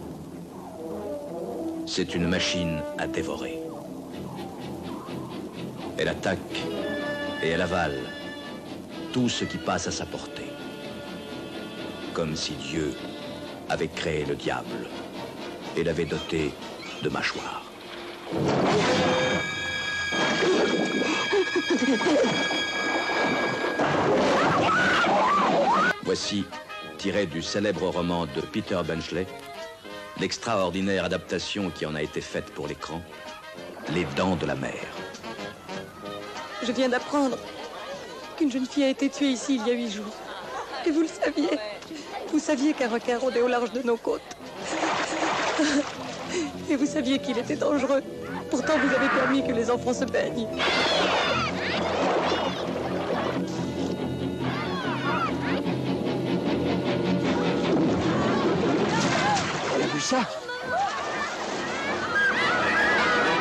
C'est 1.87 2.15
une 2.15 2.27
machine 2.27 2.81
à 2.97 3.05
dévorer. 3.05 3.59
Elle 5.97 6.07
attaque 6.07 6.39
et 7.43 7.49
elle 7.49 7.61
avale 7.61 7.97
tout 9.13 9.29
ce 9.29 9.45
qui 9.45 9.57
passe 9.57 9.87
à 9.87 9.91
sa 9.91 10.05
portée. 10.05 10.49
Comme 12.13 12.35
si 12.35 12.53
Dieu 12.53 12.93
avait 13.69 13.87
créé 13.87 14.25
le 14.25 14.35
diable 14.35 14.87
et 15.77 15.83
l'avait 15.83 16.05
doté 16.05 16.51
de 17.03 17.09
mâchoires. 17.09 17.63
Voici, 26.03 26.45
tiré 26.97 27.25
du 27.27 27.41
célèbre 27.41 27.87
roman 27.89 28.25
de 28.25 28.41
Peter 28.41 28.79
Benchley, 28.85 29.27
l'extraordinaire 30.19 31.05
adaptation 31.05 31.69
qui 31.69 31.85
en 31.85 31.95
a 31.95 32.01
été 32.01 32.21
faite 32.21 32.45
pour 32.45 32.67
l'écran, 32.67 33.01
Les 33.93 34.05
Dents 34.15 34.35
de 34.35 34.45
la 34.45 34.55
Mer. 34.55 34.83
Je 36.63 36.71
viens 36.71 36.89
d'apprendre 36.89 37.37
qu'une 38.37 38.51
jeune 38.51 38.65
fille 38.65 38.83
a 38.83 38.89
été 38.89 39.09
tuée 39.09 39.29
ici 39.29 39.55
il 39.55 39.67
y 39.67 39.71
a 39.71 39.73
huit 39.73 39.91
jours. 39.91 40.13
Et 40.85 40.91
vous 40.91 41.01
le 41.01 41.07
saviez. 41.07 41.59
Vous 42.31 42.39
saviez 42.39 42.73
qu'un 42.73 42.89
requin 42.89 43.17
rôdait 43.17 43.41
au 43.41 43.47
large 43.47 43.71
de 43.71 43.81
nos 43.81 43.97
côtes. 43.97 44.21
Et 46.69 46.75
vous 46.75 46.85
saviez 46.85 47.19
qu'il 47.19 47.37
était 47.37 47.55
dangereux. 47.55 48.01
Pourtant, 48.49 48.73
vous 48.77 48.95
avez 48.95 49.09
permis 49.09 49.45
que 49.45 49.51
les 49.51 49.69
enfants 49.69 49.93
se 49.93 50.05
baignent. 50.05 50.47
Ça 60.05 60.17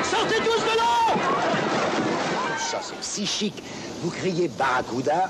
Sortez 0.02 0.36
tous 0.36 0.62
de 0.62 0.74
l'eau 0.78 1.20
Ça, 2.58 2.80
c'est 2.82 2.98
psychique. 3.00 3.62
Vous 4.02 4.10
criez 4.10 4.48
barracuda, 4.48 5.28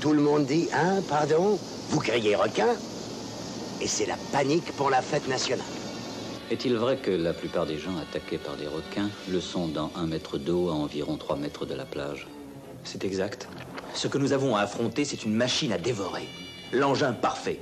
tout 0.00 0.12
le 0.12 0.22
monde 0.22 0.46
dit, 0.46 0.68
hein, 0.72 1.00
pardon? 1.08 1.58
Vous 1.88 1.98
criez 1.98 2.36
requin, 2.36 2.68
et 3.80 3.88
c'est 3.88 4.06
la 4.06 4.14
panique 4.30 4.70
pour 4.76 4.90
la 4.90 5.02
fête 5.02 5.26
nationale. 5.26 5.66
Est-il 6.52 6.76
vrai 6.76 6.98
que 6.98 7.10
la 7.10 7.32
plupart 7.32 7.66
des 7.66 7.78
gens 7.78 7.96
attaqués 8.00 8.38
par 8.38 8.54
des 8.54 8.68
requins 8.68 9.10
le 9.28 9.40
sont 9.40 9.66
dans 9.66 9.90
un 9.96 10.06
mètre 10.06 10.38
d'eau 10.38 10.68
à 10.68 10.74
environ 10.74 11.16
3 11.16 11.36
mètres 11.36 11.66
de 11.66 11.74
la 11.74 11.84
plage? 11.84 12.28
C'est 12.84 13.04
exact. 13.04 13.48
Ce 13.94 14.06
que 14.06 14.18
nous 14.18 14.32
avons 14.32 14.54
à 14.54 14.60
affronter, 14.60 15.04
c'est 15.04 15.24
une 15.24 15.34
machine 15.34 15.72
à 15.72 15.78
dévorer. 15.78 16.28
L'engin 16.72 17.12
parfait. 17.12 17.58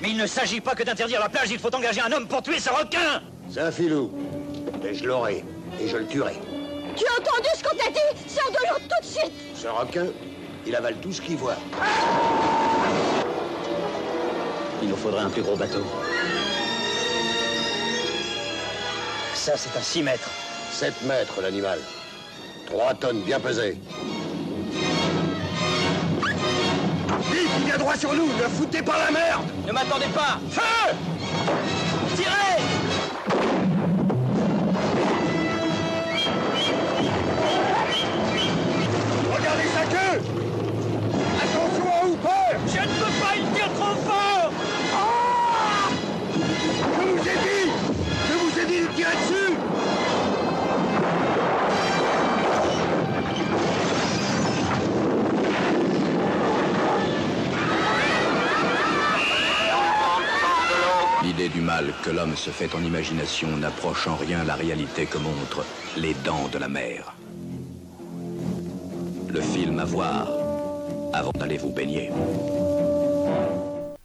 Mais 0.00 0.10
il 0.10 0.16
ne 0.16 0.26
s'agit 0.26 0.60
pas 0.60 0.74
que 0.74 0.82
d'interdire 0.82 1.20
la 1.20 1.28
plage, 1.28 1.50
il 1.50 1.58
faut 1.58 1.74
engager 1.74 2.00
un 2.00 2.12
homme 2.12 2.26
pour 2.28 2.42
tuer 2.42 2.60
ce 2.60 2.68
requin 2.68 3.22
C'est 3.50 3.60
un 3.60 3.70
filou. 3.70 4.12
Et 4.84 4.94
je 4.94 5.04
l'aurai. 5.04 5.44
Et 5.80 5.88
je 5.88 5.96
le 5.96 6.06
tuerai. 6.06 6.34
Tu 6.96 7.04
as 7.04 7.20
entendu 7.20 7.48
ce 7.56 7.62
qu'on 7.62 7.76
t'a 7.76 7.90
dit? 7.90 8.28
Sors 8.28 8.50
de 8.50 8.58
l'eau 8.68 8.78
tout 8.88 9.00
de 9.00 9.06
suite 9.06 9.32
Ce 9.54 9.66
requin, 9.68 10.06
il 10.66 10.76
avale 10.76 10.96
tout 10.96 11.12
ce 11.12 11.20
qu'il 11.20 11.36
voit. 11.36 11.56
Il 14.82 14.88
nous 14.88 14.96
faudrait 14.96 15.22
un 15.22 15.30
plus 15.30 15.42
gros 15.42 15.56
bateau. 15.56 15.84
Ça, 19.34 19.56
c'est 19.56 19.76
un 19.78 19.82
6 19.82 20.02
mètres. 20.02 20.30
7 20.72 21.02
mètres, 21.04 21.40
l'animal. 21.40 21.78
3 22.66 22.94
tonnes 22.94 23.22
bien 23.22 23.40
pesées. 23.40 23.78
Droit 27.86 27.96
sur 27.96 28.12
nous, 28.14 28.26
ne 28.26 28.48
foutez 28.48 28.82
pas 28.82 28.98
la 28.98 29.12
merde 29.12 29.44
Ne 29.64 29.72
m'attendez 29.72 30.06
pas. 30.12 30.40
Feu 30.50 30.96
Tirez. 32.16 32.62
Regardez 39.32 39.68
sa 39.72 39.84
queue 39.84 40.45
du 61.48 61.60
mal 61.60 61.92
que 62.02 62.10
l'homme 62.10 62.36
se 62.36 62.50
fait 62.50 62.74
en 62.74 62.82
imagination 62.82 63.56
n'approche 63.56 64.08
en 64.08 64.16
rien 64.16 64.44
la 64.44 64.54
réalité 64.54 65.06
que 65.06 65.18
montrent 65.18 65.64
les 65.96 66.14
dents 66.24 66.48
de 66.52 66.58
la 66.58 66.68
mer. 66.68 67.14
Le 69.28 69.40
film 69.40 69.78
à 69.78 69.84
voir 69.84 70.28
avant 71.12 71.32
d'aller 71.32 71.58
vous 71.58 71.72
baigner. 71.72 72.10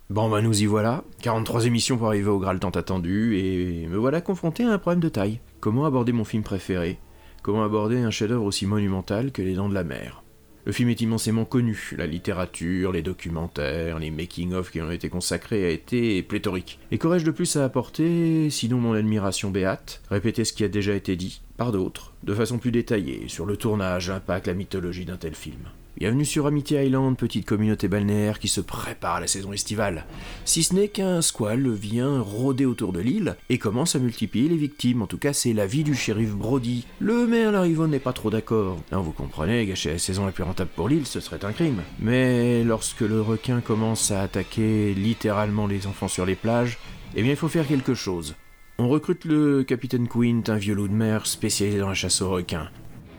Bon 0.09 0.29
bah 0.29 0.41
nous 0.41 0.61
y 0.61 0.65
voilà, 0.65 1.03
43 1.21 1.67
émissions 1.67 1.97
pour 1.97 2.07
arriver 2.07 2.29
au 2.29 2.37
Graal 2.39 2.59
tant 2.59 2.69
attendu, 2.71 3.37
et 3.37 3.87
me 3.87 3.97
voilà 3.97 4.19
confronté 4.19 4.65
à 4.65 4.71
un 4.71 4.77
problème 4.77 4.99
de 4.99 5.09
taille. 5.09 5.39
Comment 5.61 5.85
aborder 5.85 6.11
mon 6.11 6.25
film 6.25 6.43
préféré? 6.43 6.99
Comment 7.43 7.63
aborder 7.63 7.99
un 7.99 8.11
chef-d'œuvre 8.11 8.43
aussi 8.43 8.65
monumental 8.65 9.31
que 9.31 9.41
Les 9.41 9.53
Dents 9.53 9.69
de 9.69 9.73
la 9.73 9.85
Mer? 9.85 10.23
Le 10.65 10.71
film 10.71 10.89
est 10.89 11.01
immensément 11.01 11.43
connu, 11.43 11.93
la 11.97 12.05
littérature, 12.05 12.91
les 12.91 13.01
documentaires, 13.01 13.97
les 13.97 14.11
making-of 14.11 14.69
qui 14.71 14.79
ont 14.79 14.91
été 14.91 15.09
consacrés 15.09 15.65
a 15.65 15.69
été 15.69 16.21
pléthorique. 16.21 16.79
Et 16.91 16.99
qu'aurais-je 16.99 17.25
de 17.25 17.31
plus 17.31 17.55
à 17.55 17.65
apporter, 17.65 18.49
sinon 18.51 18.77
mon 18.77 18.93
admiration 18.93 19.49
béate, 19.49 20.01
répéter 20.11 20.45
ce 20.45 20.53
qui 20.53 20.63
a 20.63 20.67
déjà 20.67 20.93
été 20.93 21.15
dit, 21.15 21.41
par 21.57 21.71
d'autres, 21.71 22.13
de 22.23 22.35
façon 22.35 22.59
plus 22.59 22.71
détaillée, 22.71 23.23
sur 23.27 23.47
le 23.47 23.57
tournage, 23.57 24.09
l'impact, 24.09 24.47
la 24.47 24.53
mythologie 24.53 25.05
d'un 25.05 25.17
tel 25.17 25.33
film 25.33 25.61
Bienvenue 26.01 26.25
sur 26.25 26.47
Amity 26.47 26.73
Island, 26.73 27.15
petite 27.15 27.45
communauté 27.45 27.87
balnéaire 27.87 28.39
qui 28.39 28.47
se 28.47 28.59
prépare 28.59 29.17
à 29.17 29.19
la 29.19 29.27
saison 29.27 29.53
estivale. 29.53 30.07
Si 30.45 30.63
ce 30.63 30.73
n'est 30.73 30.87
qu'un 30.87 31.21
squal 31.21 31.69
vient 31.69 32.21
rôder 32.21 32.65
autour 32.65 32.91
de 32.91 32.99
l'île 32.99 33.35
et 33.49 33.59
commence 33.59 33.95
à 33.95 33.99
multiplier 33.99 34.49
les 34.49 34.57
victimes, 34.57 35.03
en 35.03 35.05
tout 35.05 35.19
cas 35.19 35.31
c'est 35.31 35.53
l'avis 35.53 35.83
du 35.83 35.93
shérif 35.93 36.31
Brody. 36.31 36.87
Le 36.99 37.27
maire 37.27 37.51
Larivon 37.51 37.87
n'est 37.87 37.99
pas 37.99 38.13
trop 38.13 38.31
d'accord. 38.31 38.81
Hein, 38.91 38.97
vous 38.97 39.11
comprenez, 39.11 39.63
gâcher 39.67 39.91
la 39.91 39.99
saison 39.99 40.25
la 40.25 40.31
plus 40.31 40.41
rentable 40.41 40.71
pour 40.75 40.89
l'île, 40.89 41.05
ce 41.05 41.19
serait 41.19 41.45
un 41.45 41.51
crime. 41.51 41.83
Mais 41.99 42.63
lorsque 42.63 43.01
le 43.01 43.21
requin 43.21 43.61
commence 43.61 44.09
à 44.09 44.23
attaquer 44.23 44.95
littéralement 44.95 45.67
les 45.67 45.85
enfants 45.85 46.07
sur 46.07 46.25
les 46.25 46.33
plages, 46.33 46.79
eh 47.15 47.21
bien 47.21 47.33
il 47.33 47.37
faut 47.37 47.47
faire 47.47 47.67
quelque 47.67 47.93
chose. 47.93 48.33
On 48.79 48.89
recrute 48.89 49.23
le 49.23 49.63
capitaine 49.63 50.07
Quint, 50.07 50.41
un 50.47 50.57
vieux 50.57 50.73
loup 50.73 50.87
de 50.87 50.93
mer 50.93 51.27
spécialisé 51.27 51.77
dans 51.77 51.89
la 51.89 51.93
chasse 51.93 52.23
aux 52.23 52.31
requins. 52.31 52.71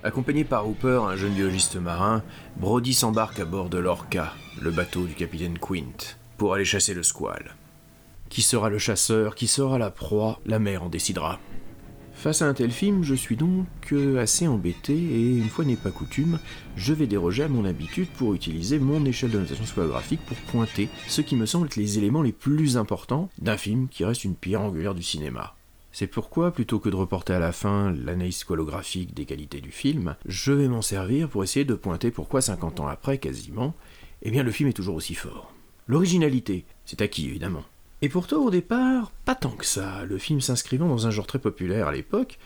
Accompagné 0.04 0.42
par 0.42 0.68
Hooper, 0.68 1.00
un 1.08 1.14
jeune 1.14 1.32
biologiste 1.32 1.76
marin, 1.76 2.24
Brody 2.56 2.94
s'embarque 2.94 3.40
à 3.40 3.44
bord 3.44 3.68
de 3.68 3.78
l'Orca, 3.78 4.34
le 4.60 4.70
bateau 4.70 5.04
du 5.04 5.14
capitaine 5.14 5.58
Quint, 5.58 6.16
pour 6.36 6.54
aller 6.54 6.64
chasser 6.64 6.94
le 6.94 7.02
squal. 7.02 7.56
Qui 8.28 8.42
sera 8.42 8.70
le 8.70 8.78
chasseur, 8.78 9.34
qui 9.34 9.48
sera 9.48 9.78
la 9.78 9.90
proie, 9.90 10.40
la 10.46 10.58
mer 10.58 10.84
en 10.84 10.88
décidera. 10.88 11.40
Face 12.14 12.40
à 12.40 12.46
un 12.46 12.54
tel 12.54 12.70
film, 12.70 13.02
je 13.02 13.14
suis 13.14 13.34
donc 13.36 13.66
euh, 13.90 14.20
assez 14.22 14.46
embêté 14.46 14.94
et, 14.94 15.36
une 15.36 15.48
fois 15.48 15.64
n'est 15.64 15.76
pas 15.76 15.90
coutume, 15.90 16.38
je 16.76 16.92
vais 16.92 17.08
déroger 17.08 17.42
à 17.42 17.48
mon 17.48 17.64
habitude 17.64 18.08
pour 18.16 18.34
utiliser 18.34 18.78
mon 18.78 19.04
échelle 19.04 19.30
de 19.30 19.40
notation 19.40 19.66
squalographique 19.66 20.24
pour 20.26 20.36
pointer 20.36 20.88
ce 21.08 21.20
qui 21.20 21.34
me 21.34 21.46
semble 21.46 21.66
être 21.66 21.76
les 21.76 21.98
éléments 21.98 22.22
les 22.22 22.32
plus 22.32 22.76
importants 22.76 23.28
d'un 23.40 23.56
film 23.56 23.88
qui 23.88 24.04
reste 24.04 24.24
une 24.24 24.36
pierre 24.36 24.60
angulaire 24.60 24.94
du 24.94 25.02
cinéma. 25.02 25.56
C'est 25.92 26.06
pourquoi, 26.06 26.52
plutôt 26.52 26.78
que 26.78 26.88
de 26.88 26.96
reporter 26.96 27.36
à 27.36 27.38
la 27.38 27.52
fin 27.52 27.92
l'analyse 27.92 28.38
squalographique 28.38 29.12
des 29.12 29.26
qualités 29.26 29.60
du 29.60 29.70
film, 29.70 30.16
je 30.24 30.52
vais 30.52 30.68
m'en 30.68 30.80
servir 30.80 31.28
pour 31.28 31.44
essayer 31.44 31.66
de 31.66 31.74
pointer 31.74 32.10
pourquoi 32.10 32.40
50 32.40 32.80
ans 32.80 32.88
après, 32.88 33.18
quasiment, 33.18 33.74
eh 34.22 34.30
bien 34.30 34.42
le 34.42 34.50
film 34.50 34.70
est 34.70 34.74
toujours 34.74 34.96
aussi 34.96 35.14
fort. 35.14 35.52
L'originalité, 35.86 36.64
c'est 36.86 37.02
acquis 37.02 37.28
évidemment. 37.28 37.64
Et 38.00 38.08
pourtant, 38.08 38.42
au 38.42 38.50
départ, 38.50 39.12
pas 39.26 39.34
tant 39.34 39.50
que 39.50 39.66
ça, 39.66 40.04
le 40.06 40.16
film 40.16 40.40
s'inscrivant 40.40 40.88
dans 40.88 41.06
un 41.06 41.10
genre 41.10 41.26
très 41.26 41.38
populaire 41.38 41.88
à 41.88 41.92
l'époque, 41.92 42.38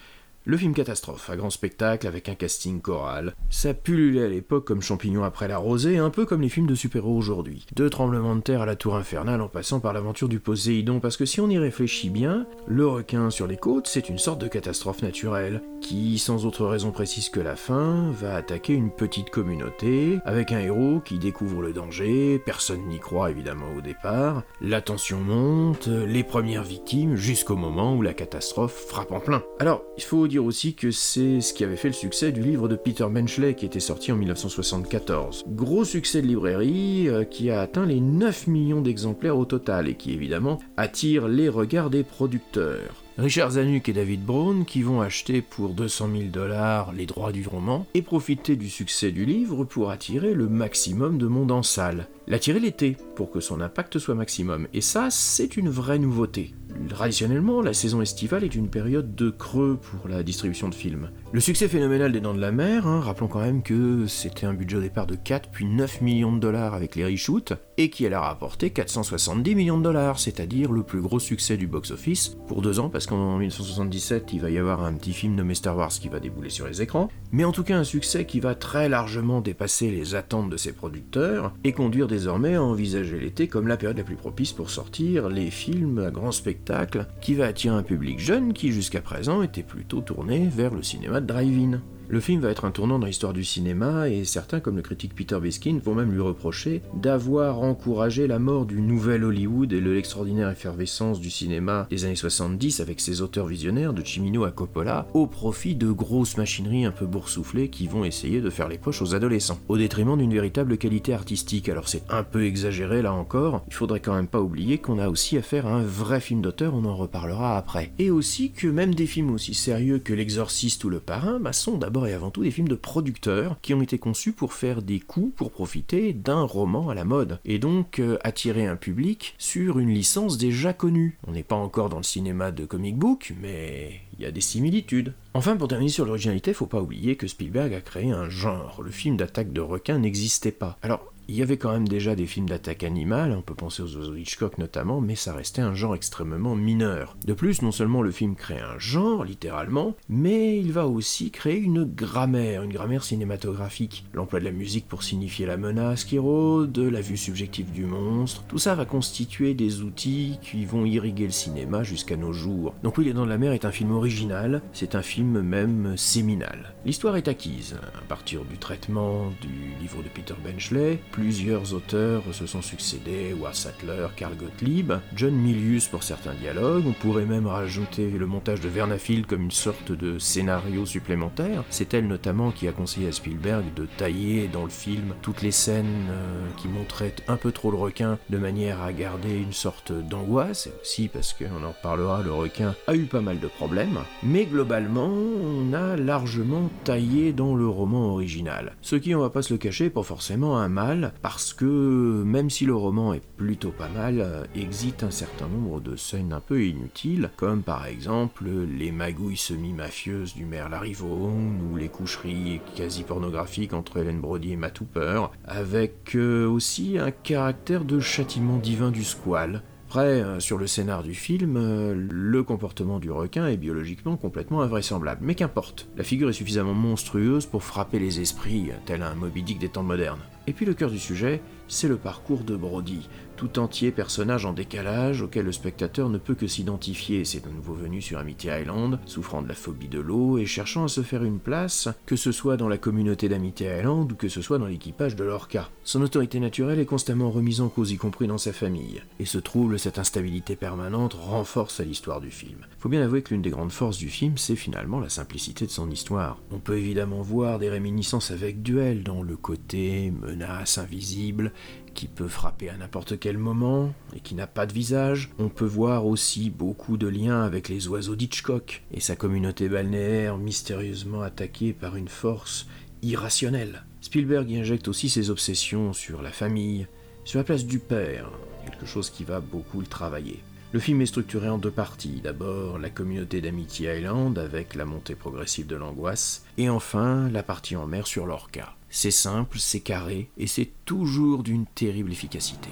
le 0.46 0.56
film 0.56 0.74
catastrophe, 0.74 1.28
à 1.28 1.36
grand 1.36 1.50
spectacle 1.50 2.06
avec 2.06 2.28
un 2.28 2.36
casting 2.36 2.80
choral. 2.80 3.34
Ça 3.50 3.74
pullulait 3.74 4.22
à 4.22 4.28
l'époque 4.28 4.64
comme 4.64 4.80
champignon 4.80 5.24
après 5.24 5.48
la 5.48 5.58
rosée, 5.58 5.98
un 5.98 6.10
peu 6.10 6.24
comme 6.24 6.40
les 6.40 6.48
films 6.48 6.68
de 6.68 6.76
super-héros 6.76 7.16
aujourd'hui. 7.16 7.66
Deux 7.74 7.90
tremblements 7.90 8.36
de 8.36 8.42
terre 8.42 8.62
à 8.62 8.66
la 8.66 8.76
tour 8.76 8.94
infernale 8.94 9.40
en 9.40 9.48
passant 9.48 9.80
par 9.80 9.92
l'aventure 9.92 10.28
du 10.28 10.38
Poséidon, 10.38 11.00
parce 11.00 11.16
que 11.16 11.26
si 11.26 11.40
on 11.40 11.50
y 11.50 11.58
réfléchit 11.58 12.10
bien, 12.10 12.46
le 12.68 12.86
requin 12.86 13.30
sur 13.30 13.48
les 13.48 13.56
côtes, 13.56 13.88
c'est 13.88 14.08
une 14.08 14.18
sorte 14.18 14.40
de 14.40 14.46
catastrophe 14.46 15.02
naturelle, 15.02 15.62
qui, 15.80 16.16
sans 16.16 16.46
autre 16.46 16.64
raison 16.64 16.92
précise 16.92 17.28
que 17.28 17.40
la 17.40 17.56
fin, 17.56 18.12
va 18.12 18.36
attaquer 18.36 18.72
une 18.72 18.92
petite 18.92 19.30
communauté, 19.30 20.20
avec 20.24 20.52
un 20.52 20.60
héros 20.60 21.00
qui 21.00 21.18
découvre 21.18 21.60
le 21.60 21.72
danger, 21.72 22.40
personne 22.46 22.86
n'y 22.86 23.00
croit 23.00 23.32
évidemment 23.32 23.74
au 23.76 23.80
départ, 23.80 24.44
la 24.60 24.80
tension 24.80 25.18
monte, 25.18 25.88
les 25.88 26.22
premières 26.22 26.62
victimes, 26.62 27.16
jusqu'au 27.16 27.56
moment 27.56 27.96
où 27.96 28.02
la 28.02 28.14
catastrophe 28.14 28.86
frappe 28.86 29.10
en 29.10 29.18
plein. 29.18 29.42
Alors, 29.58 29.82
il 29.96 30.04
faut 30.04 30.18
aussi 30.38 30.74
que 30.74 30.90
c'est 30.90 31.40
ce 31.40 31.52
qui 31.52 31.64
avait 31.64 31.76
fait 31.76 31.88
le 31.88 31.94
succès 31.94 32.32
du 32.32 32.42
livre 32.42 32.68
de 32.68 32.76
Peter 32.76 33.06
Benchley 33.10 33.54
qui 33.54 33.66
était 33.66 33.80
sorti 33.80 34.12
en 34.12 34.16
1974. 34.16 35.44
Gros 35.48 35.84
succès 35.84 36.22
de 36.22 36.26
librairie 36.26 37.08
euh, 37.08 37.24
qui 37.24 37.50
a 37.50 37.60
atteint 37.60 37.86
les 37.86 38.00
9 38.00 38.46
millions 38.46 38.80
d'exemplaires 38.80 39.38
au 39.38 39.44
total 39.44 39.88
et 39.88 39.94
qui 39.94 40.12
évidemment 40.12 40.58
attire 40.76 41.28
les 41.28 41.48
regards 41.48 41.90
des 41.90 42.02
producteurs. 42.02 43.02
Richard 43.18 43.52
Zanuck 43.52 43.88
et 43.88 43.94
David 43.94 44.24
Brown 44.24 44.66
qui 44.66 44.82
vont 44.82 45.00
acheter 45.00 45.40
pour 45.40 45.70
200 45.70 46.10
000 46.12 46.24
dollars 46.24 46.92
les 46.92 47.06
droits 47.06 47.32
du 47.32 47.46
roman 47.48 47.86
et 47.94 48.02
profiter 48.02 48.56
du 48.56 48.68
succès 48.68 49.10
du 49.10 49.24
livre 49.24 49.64
pour 49.64 49.90
attirer 49.90 50.34
le 50.34 50.48
maximum 50.48 51.16
de 51.16 51.26
monde 51.26 51.50
en 51.50 51.62
salle. 51.62 52.08
L'attirer 52.26 52.60
l'été 52.60 52.96
pour 53.14 53.30
que 53.30 53.40
son 53.40 53.62
impact 53.62 53.98
soit 53.98 54.14
maximum. 54.14 54.68
Et 54.74 54.82
ça, 54.82 55.08
c'est 55.10 55.56
une 55.56 55.70
vraie 55.70 55.98
nouveauté. 55.98 56.52
Traditionnellement, 56.88 57.62
la 57.62 57.74
saison 57.74 58.00
estivale 58.02 58.44
est 58.44 58.54
une 58.54 58.68
période 58.68 59.14
de 59.14 59.30
creux 59.30 59.78
pour 59.80 60.08
la 60.08 60.22
distribution 60.22 60.68
de 60.68 60.74
films. 60.74 61.10
Le 61.32 61.40
succès 61.40 61.66
phénoménal 61.66 62.12
des 62.12 62.20
Dents 62.20 62.34
de 62.34 62.40
la 62.40 62.52
Mer, 62.52 62.86
hein, 62.86 63.00
rappelons 63.00 63.26
quand 63.26 63.40
même 63.40 63.62
que 63.62 64.06
c'était 64.06 64.46
un 64.46 64.54
budget 64.54 64.76
au 64.76 64.80
départ 64.80 65.08
de 65.08 65.16
4 65.16 65.50
puis 65.50 65.64
9 65.64 66.00
millions 66.00 66.32
de 66.32 66.38
dollars 66.38 66.72
avec 66.72 66.94
les 66.94 67.04
reshoots, 67.04 67.52
et 67.78 67.90
qui 67.90 68.06
allait 68.06 68.14
rapporter 68.14 68.70
470 68.70 69.56
millions 69.56 69.76
de 69.76 69.82
dollars, 69.82 70.20
c'est-à-dire 70.20 70.70
le 70.70 70.84
plus 70.84 71.00
gros 71.00 71.18
succès 71.18 71.56
du 71.56 71.66
box-office, 71.66 72.36
pour 72.46 72.62
deux 72.62 72.78
ans, 72.78 72.88
parce 72.88 73.06
qu'en 73.06 73.38
1977, 73.38 74.32
il 74.34 74.40
va 74.40 74.50
y 74.50 74.56
avoir 74.56 74.84
un 74.84 74.94
petit 74.94 75.12
film 75.12 75.34
nommé 75.34 75.56
Star 75.56 75.76
Wars 75.76 75.90
qui 75.90 76.08
va 76.08 76.20
débouler 76.20 76.48
sur 76.48 76.68
les 76.68 76.80
écrans, 76.80 77.10
mais 77.32 77.44
en 77.44 77.52
tout 77.52 77.64
cas 77.64 77.76
un 77.76 77.84
succès 77.84 78.24
qui 78.24 78.38
va 78.38 78.54
très 78.54 78.88
largement 78.88 79.40
dépasser 79.40 79.90
les 79.90 80.14
attentes 80.14 80.48
de 80.48 80.56
ses 80.56 80.72
producteurs, 80.72 81.52
et 81.64 81.72
conduire 81.72 82.06
désormais 82.06 82.54
à 82.54 82.62
envisager 82.62 83.18
l'été 83.18 83.48
comme 83.48 83.66
la 83.66 83.76
période 83.76 83.98
la 83.98 84.04
plus 84.04 84.14
propice 84.14 84.52
pour 84.52 84.70
sortir 84.70 85.28
les 85.28 85.50
films 85.50 85.98
à 85.98 86.12
grand 86.12 86.32
spectacle, 86.32 87.08
qui 87.20 87.34
va 87.34 87.46
attirer 87.46 87.74
un 87.74 87.82
public 87.82 88.20
jeune 88.20 88.52
qui 88.52 88.70
jusqu'à 88.70 89.00
présent 89.00 89.42
était 89.42 89.64
plutôt 89.64 90.00
tourné 90.00 90.46
vers 90.46 90.72
le 90.72 90.84
cinéma 90.84 91.15
de 91.16 91.24
drive-in. 91.24 91.95
Le 92.08 92.20
film 92.20 92.40
va 92.40 92.50
être 92.50 92.64
un 92.64 92.70
tournant 92.70 93.00
dans 93.00 93.06
l'histoire 93.06 93.32
du 93.32 93.42
cinéma 93.42 94.08
et 94.08 94.24
certains, 94.24 94.60
comme 94.60 94.76
le 94.76 94.82
critique 94.82 95.14
Peter 95.14 95.38
Biskin, 95.42 95.80
vont 95.82 95.96
même 95.96 96.12
lui 96.12 96.20
reprocher 96.20 96.80
d'avoir 96.94 97.60
encouragé 97.60 98.28
la 98.28 98.38
mort 98.38 98.64
du 98.64 98.80
nouvel 98.80 99.24
Hollywood 99.24 99.72
et 99.72 99.80
de 99.80 99.90
l'extraordinaire 99.90 100.48
effervescence 100.48 101.18
du 101.18 101.30
cinéma 101.30 101.88
des 101.90 102.04
années 102.04 102.14
70 102.14 102.78
avec 102.78 103.00
ses 103.00 103.22
auteurs 103.22 103.46
visionnaires 103.46 103.92
de 103.92 104.04
Cimino 104.04 104.44
à 104.44 104.52
Coppola 104.52 105.08
au 105.14 105.26
profit 105.26 105.74
de 105.74 105.90
grosses 105.90 106.36
machineries 106.36 106.84
un 106.84 106.92
peu 106.92 107.06
boursouflées 107.06 107.70
qui 107.70 107.88
vont 107.88 108.04
essayer 108.04 108.40
de 108.40 108.50
faire 108.50 108.68
les 108.68 108.78
poches 108.78 109.02
aux 109.02 109.16
adolescents, 109.16 109.58
au 109.68 109.76
détriment 109.76 110.16
d'une 110.16 110.32
véritable 110.32 110.78
qualité 110.78 111.12
artistique. 111.12 111.68
Alors 111.68 111.88
c'est 111.88 112.04
un 112.08 112.22
peu 112.22 112.44
exagéré 112.44 113.02
là 113.02 113.14
encore, 113.14 113.64
il 113.66 113.74
faudrait 113.74 114.00
quand 114.00 114.14
même 114.14 114.28
pas 114.28 114.40
oublier 114.40 114.78
qu'on 114.78 115.00
a 115.00 115.08
aussi 115.08 115.38
affaire 115.38 115.66
à 115.66 115.74
un 115.74 115.82
vrai 115.82 116.20
film 116.20 116.40
d'auteur, 116.40 116.72
on 116.74 116.84
en 116.84 116.94
reparlera 116.94 117.58
après. 117.58 117.90
Et 117.98 118.12
aussi 118.12 118.52
que 118.52 118.68
même 118.68 118.94
des 118.94 119.06
films 119.06 119.32
aussi 119.32 119.54
sérieux 119.54 119.98
que 119.98 120.14
L'Exorciste 120.14 120.84
ou 120.84 120.88
Le 120.88 121.00
Parrain 121.00 121.40
bah, 121.40 121.52
sont 121.52 121.78
d'abord 121.78 121.95
et 122.04 122.12
avant 122.12 122.30
tout 122.30 122.42
des 122.42 122.50
films 122.50 122.68
de 122.68 122.74
producteurs 122.74 123.58
qui 123.62 123.72
ont 123.72 123.80
été 123.80 123.98
conçus 123.98 124.32
pour 124.32 124.52
faire 124.52 124.82
des 124.82 125.00
coups 125.00 125.34
pour 125.36 125.50
profiter 125.50 126.12
d'un 126.12 126.42
roman 126.42 126.90
à 126.90 126.94
la 126.94 127.04
mode 127.04 127.38
et 127.44 127.58
donc 127.58 127.98
euh, 127.98 128.18
attirer 128.22 128.66
un 128.66 128.76
public 128.76 129.34
sur 129.38 129.78
une 129.78 129.90
licence 129.90 130.36
déjà 130.36 130.72
connue. 130.72 131.18
On 131.26 131.32
n'est 131.32 131.42
pas 131.42 131.56
encore 131.56 131.88
dans 131.88 131.96
le 131.96 132.02
cinéma 132.02 132.50
de 132.50 132.66
comic 132.66 132.96
book, 132.96 133.32
mais 133.40 134.00
il 134.18 134.24
y 134.24 134.26
a 134.26 134.30
des 134.30 134.40
similitudes. 134.40 135.14
Enfin, 135.34 135.56
pour 135.56 135.68
terminer 135.68 135.90
sur 135.90 136.04
l'originalité, 136.04 136.52
faut 136.52 136.66
pas 136.66 136.80
oublier 136.80 137.16
que 137.16 137.26
Spielberg 137.26 137.72
a 137.72 137.80
créé 137.80 138.10
un 138.10 138.28
genre. 138.28 138.82
Le 138.82 138.90
film 138.90 139.16
d'attaque 139.16 139.52
de 139.52 139.60
requins 139.60 139.98
n'existait 139.98 140.52
pas. 140.52 140.78
Alors, 140.82 141.12
il 141.28 141.36
y 141.36 141.42
avait 141.42 141.56
quand 141.56 141.72
même 141.72 141.88
déjà 141.88 142.14
des 142.14 142.26
films 142.26 142.48
d'attaque 142.48 142.84
animale, 142.84 143.34
on 143.36 143.42
peut 143.42 143.54
penser 143.54 143.82
aux 143.82 143.96
oiseaux 143.96 144.14
Hitchcock 144.14 144.58
notamment, 144.58 145.00
mais 145.00 145.16
ça 145.16 145.34
restait 145.34 145.62
un 145.62 145.74
genre 145.74 145.94
extrêmement 145.94 146.54
mineur. 146.54 147.16
De 147.26 147.32
plus, 147.34 147.62
non 147.62 147.72
seulement 147.72 148.02
le 148.02 148.10
film 148.10 148.34
crée 148.34 148.60
un 148.60 148.78
genre, 148.78 149.24
littéralement, 149.24 149.94
mais 150.08 150.58
il 150.58 150.72
va 150.72 150.86
aussi 150.86 151.30
créer 151.30 151.58
une 151.58 151.84
grammaire, 151.84 152.62
une 152.62 152.72
grammaire 152.72 153.04
cinématographique. 153.04 154.04
L'emploi 154.14 154.40
de 154.40 154.44
la 154.44 154.52
musique 154.52 154.86
pour 154.86 155.02
signifier 155.02 155.46
la 155.46 155.56
menace 155.56 156.04
qui 156.04 156.18
rôde, 156.18 156.78
la 156.78 157.00
vue 157.00 157.16
subjective 157.16 157.72
du 157.72 157.84
monstre, 157.84 158.44
tout 158.48 158.58
ça 158.58 158.74
va 158.74 158.84
constituer 158.84 159.54
des 159.54 159.82
outils 159.82 160.38
qui 160.42 160.64
vont 160.64 160.84
irriguer 160.84 161.26
le 161.26 161.32
cinéma 161.32 161.82
jusqu'à 161.82 162.16
nos 162.16 162.32
jours. 162.32 162.74
Donc 162.82 162.98
oui, 162.98 163.04
Les 163.04 163.12
Dents 163.12 163.24
de 163.24 163.30
la 163.30 163.38
Mer 163.38 163.52
est 163.52 163.64
un 163.64 163.72
film 163.72 163.92
original, 163.92 164.62
c'est 164.72 164.94
un 164.94 165.02
film 165.02 165.40
même 165.40 165.96
séminal. 165.96 166.74
L'histoire 166.84 167.16
est 167.16 167.28
acquise, 167.28 167.76
à 167.96 168.02
partir 168.02 168.44
du 168.44 168.58
traitement 168.58 169.32
du 169.40 169.74
livre 169.80 170.02
de 170.02 170.08
Peter 170.08 170.34
Benchley, 170.44 171.00
plusieurs 171.16 171.72
auteurs 171.72 172.22
se 172.32 172.44
sont 172.44 172.60
succédés, 172.60 173.32
War 173.32 173.54
Sattler, 173.54 174.08
Carl 174.16 174.34
Gottlieb, 174.36 174.92
John 175.14 175.34
Milius 175.34 175.88
pour 175.88 176.02
certains 176.02 176.34
dialogues, 176.34 176.84
on 176.86 176.92
pourrait 176.92 177.24
même 177.24 177.46
rajouter 177.46 178.10
le 178.10 178.26
montage 178.26 178.60
de 178.60 178.68
Vernafield 178.68 179.24
comme 179.24 179.44
une 179.44 179.50
sorte 179.50 179.92
de 179.92 180.18
scénario 180.18 180.84
supplémentaire. 180.84 181.64
C'est 181.70 181.94
elle 181.94 182.06
notamment 182.06 182.50
qui 182.50 182.68
a 182.68 182.72
conseillé 182.72 183.08
à 183.08 183.12
Spielberg 183.12 183.64
de 183.74 183.86
tailler 183.96 184.46
dans 184.46 184.64
le 184.64 184.70
film 184.70 185.14
toutes 185.22 185.40
les 185.40 185.52
scènes 185.52 185.86
euh, 186.10 186.48
qui 186.58 186.68
montraient 186.68 187.14
un 187.28 187.36
peu 187.36 187.50
trop 187.50 187.70
le 187.70 187.78
requin 187.78 188.18
de 188.28 188.36
manière 188.36 188.82
à 188.82 188.92
garder 188.92 189.38
une 189.38 189.54
sorte 189.54 189.92
d'angoisse, 189.92 190.66
et 190.66 190.72
aussi 190.82 191.08
parce 191.08 191.32
qu'on 191.32 191.64
en 191.64 191.70
reparlera, 191.70 192.22
le 192.22 192.32
requin 192.34 192.74
a 192.86 192.94
eu 192.94 193.04
pas 193.04 193.22
mal 193.22 193.40
de 193.40 193.48
problèmes, 193.48 194.00
mais 194.22 194.44
globalement, 194.44 195.08
on 195.08 195.72
a 195.72 195.96
largement 195.96 196.68
taillé 196.84 197.32
dans 197.32 197.54
le 197.54 197.66
roman 197.66 198.12
original. 198.12 198.74
Ce 198.82 198.96
qui, 198.96 199.14
on 199.14 199.20
va 199.20 199.30
pas 199.30 199.40
se 199.40 199.54
le 199.54 199.58
cacher, 199.58 199.88
pas 199.88 200.02
forcément 200.02 200.58
un 200.58 200.68
mal, 200.68 201.05
parce 201.22 201.52
que 201.52 202.22
même 202.24 202.50
si 202.50 202.66
le 202.66 202.74
roman 202.74 203.12
est 203.12 203.24
plutôt 203.36 203.70
pas 203.70 203.88
mal, 203.88 204.20
euh, 204.20 204.44
existe 204.54 205.02
un 205.02 205.10
certain 205.10 205.48
nombre 205.48 205.80
de 205.80 205.96
scènes 205.96 206.32
un 206.32 206.40
peu 206.40 206.64
inutiles, 206.64 207.30
comme 207.36 207.62
par 207.62 207.86
exemple 207.86 208.44
les 208.46 208.92
magouilles 208.92 209.36
semi-mafieuses 209.36 210.34
du 210.34 210.44
maire 210.44 210.68
Larivone, 210.68 211.60
ou 211.70 211.76
les 211.76 211.88
coucheries 211.88 212.60
quasi 212.74 213.02
pornographiques 213.02 213.74
entre 213.74 213.98
Helen 213.98 214.20
Brody 214.20 214.52
et 214.52 214.56
Matt 214.56 214.80
Hooper, 214.80 215.26
avec 215.44 216.14
euh, 216.14 216.46
aussi 216.46 216.98
un 216.98 217.10
caractère 217.10 217.84
de 217.84 218.00
châtiment 218.00 218.58
divin 218.58 218.90
du 218.90 219.04
squal, 219.04 219.62
après, 219.88 220.20
euh, 220.20 220.40
sur 220.40 220.58
le 220.58 220.66
scénar 220.66 221.04
du 221.04 221.14
film, 221.14 221.56
le 221.56 222.42
comportement 222.42 222.98
du 222.98 223.12
requin 223.12 223.46
est 223.46 223.56
biologiquement 223.56 224.16
complètement 224.16 224.62
invraisemblable. 224.62 225.20
Mais 225.24 225.36
qu'importe, 225.36 225.88
la 225.96 226.02
figure 226.02 226.28
est 226.28 226.32
suffisamment 226.32 226.74
monstrueuse 226.74 227.46
pour 227.46 227.62
frapper 227.62 228.00
les 228.00 228.20
esprits, 228.20 228.70
tel 228.84 229.02
un 229.02 229.14
Moby 229.14 229.44
Dick 229.44 229.60
des 229.60 229.68
temps 229.68 229.84
modernes. 229.84 230.22
Et 230.46 230.52
puis 230.52 230.64
le 230.64 230.74
cœur 230.74 230.90
du 230.90 230.98
sujet, 230.98 231.40
c'est 231.68 231.88
le 231.88 231.96
parcours 231.96 232.44
de 232.44 232.56
Brody, 232.56 233.08
tout 233.36 233.58
entier 233.58 233.90
personnage 233.90 234.46
en 234.46 234.52
décalage 234.52 235.22
auquel 235.22 235.44
le 235.44 235.52
spectateur 235.52 236.08
ne 236.08 236.18
peut 236.18 236.34
que 236.34 236.46
s'identifier. 236.46 237.24
C'est 237.24 237.46
un 237.46 237.50
nouveau 237.50 237.74
venu 237.74 238.00
sur 238.00 238.18
Amity 238.18 238.48
Island, 238.48 238.98
souffrant 239.04 239.42
de 239.42 239.48
la 239.48 239.54
phobie 239.54 239.88
de 239.88 240.00
l'eau 240.00 240.38
et 240.38 240.46
cherchant 240.46 240.84
à 240.84 240.88
se 240.88 241.02
faire 241.02 241.22
une 241.22 241.38
place, 241.38 241.88
que 242.06 242.16
ce 242.16 242.32
soit 242.32 242.56
dans 242.56 242.68
la 242.68 242.78
communauté 242.78 243.28
d'Amity 243.28 243.64
Island 243.64 244.10
ou 244.10 244.14
que 244.14 244.28
ce 244.28 244.40
soit 244.40 244.58
dans 244.58 244.66
l'équipage 244.66 245.16
de 245.16 245.24
l'Orca. 245.24 245.70
Son 245.84 246.02
autorité 246.02 246.40
naturelle 246.40 246.78
est 246.78 246.86
constamment 246.86 247.30
remise 247.30 247.60
en 247.60 247.68
cause, 247.68 247.92
y 247.92 247.96
compris 247.96 248.26
dans 248.26 248.38
sa 248.38 248.52
famille. 248.52 249.02
Et 249.20 249.26
ce 249.26 249.38
trouble, 249.38 249.78
cette 249.78 249.98
instabilité 249.98 250.56
permanente, 250.56 251.14
renforce 251.14 251.80
l'histoire 251.80 252.20
du 252.20 252.30
film. 252.30 252.60
Faut 252.78 252.88
bien 252.88 253.02
avouer 253.02 253.22
que 253.22 253.34
l'une 253.34 253.42
des 253.42 253.50
grandes 253.50 253.72
forces 253.72 253.98
du 253.98 254.08
film, 254.08 254.38
c'est 254.38 254.56
finalement 254.56 255.00
la 255.00 255.08
simplicité 255.08 255.66
de 255.66 255.70
son 255.70 255.90
histoire. 255.90 256.38
On 256.50 256.58
peut 256.58 256.78
évidemment 256.78 257.20
voir 257.20 257.58
des 257.58 257.68
réminiscences 257.68 258.30
avec 258.30 258.62
Duel 258.62 259.02
dans 259.02 259.22
le 259.22 259.36
côté 259.36 260.10
menace 260.10 260.78
invisible 260.78 261.52
qui 261.96 262.06
peut 262.06 262.28
frapper 262.28 262.68
à 262.68 262.76
n'importe 262.76 263.18
quel 263.18 263.38
moment 263.38 263.92
et 264.14 264.20
qui 264.20 264.34
n'a 264.34 264.46
pas 264.46 264.66
de 264.66 264.72
visage. 264.72 265.30
On 265.38 265.48
peut 265.48 265.64
voir 265.64 266.06
aussi 266.06 266.50
beaucoup 266.50 266.98
de 266.98 267.08
liens 267.08 267.42
avec 267.42 267.68
les 267.68 267.88
oiseaux 267.88 268.14
d'Hitchcock 268.14 268.82
et 268.92 269.00
sa 269.00 269.16
communauté 269.16 269.68
balnéaire 269.68 270.36
mystérieusement 270.36 271.22
attaquée 271.22 271.72
par 271.72 271.96
une 271.96 272.08
force 272.08 272.68
irrationnelle. 273.02 273.84
Spielberg 274.02 274.48
y 274.50 274.58
injecte 274.58 274.88
aussi 274.88 275.08
ses 275.08 275.30
obsessions 275.30 275.94
sur 275.94 276.22
la 276.22 276.32
famille, 276.32 276.86
sur 277.24 277.38
la 277.38 277.44
place 277.44 277.64
du 277.64 277.78
père, 277.78 278.30
quelque 278.66 278.86
chose 278.86 279.10
qui 279.10 279.24
va 279.24 279.40
beaucoup 279.40 279.80
le 279.80 279.86
travailler. 279.86 280.40
Le 280.72 280.80
film 280.80 281.00
est 281.00 281.06
structuré 281.06 281.48
en 281.48 281.56
deux 281.56 281.70
parties. 281.70 282.20
D'abord, 282.22 282.78
la 282.78 282.90
communauté 282.90 283.40
d'Amity 283.40 283.84
Island 283.84 284.36
avec 284.38 284.74
la 284.74 284.84
montée 284.84 285.14
progressive 285.14 285.66
de 285.66 285.76
l'angoisse, 285.76 286.44
et 286.58 286.68
enfin 286.68 287.30
la 287.30 287.42
partie 287.42 287.76
en 287.76 287.86
mer 287.86 288.06
sur 288.06 288.26
l'Orca. 288.26 288.76
C'est 288.98 289.10
simple, 289.10 289.58
c'est 289.58 289.80
carré, 289.80 290.30
et 290.38 290.46
c'est 290.46 290.70
toujours 290.86 291.42
d'une 291.42 291.66
terrible 291.66 292.12
efficacité. 292.12 292.70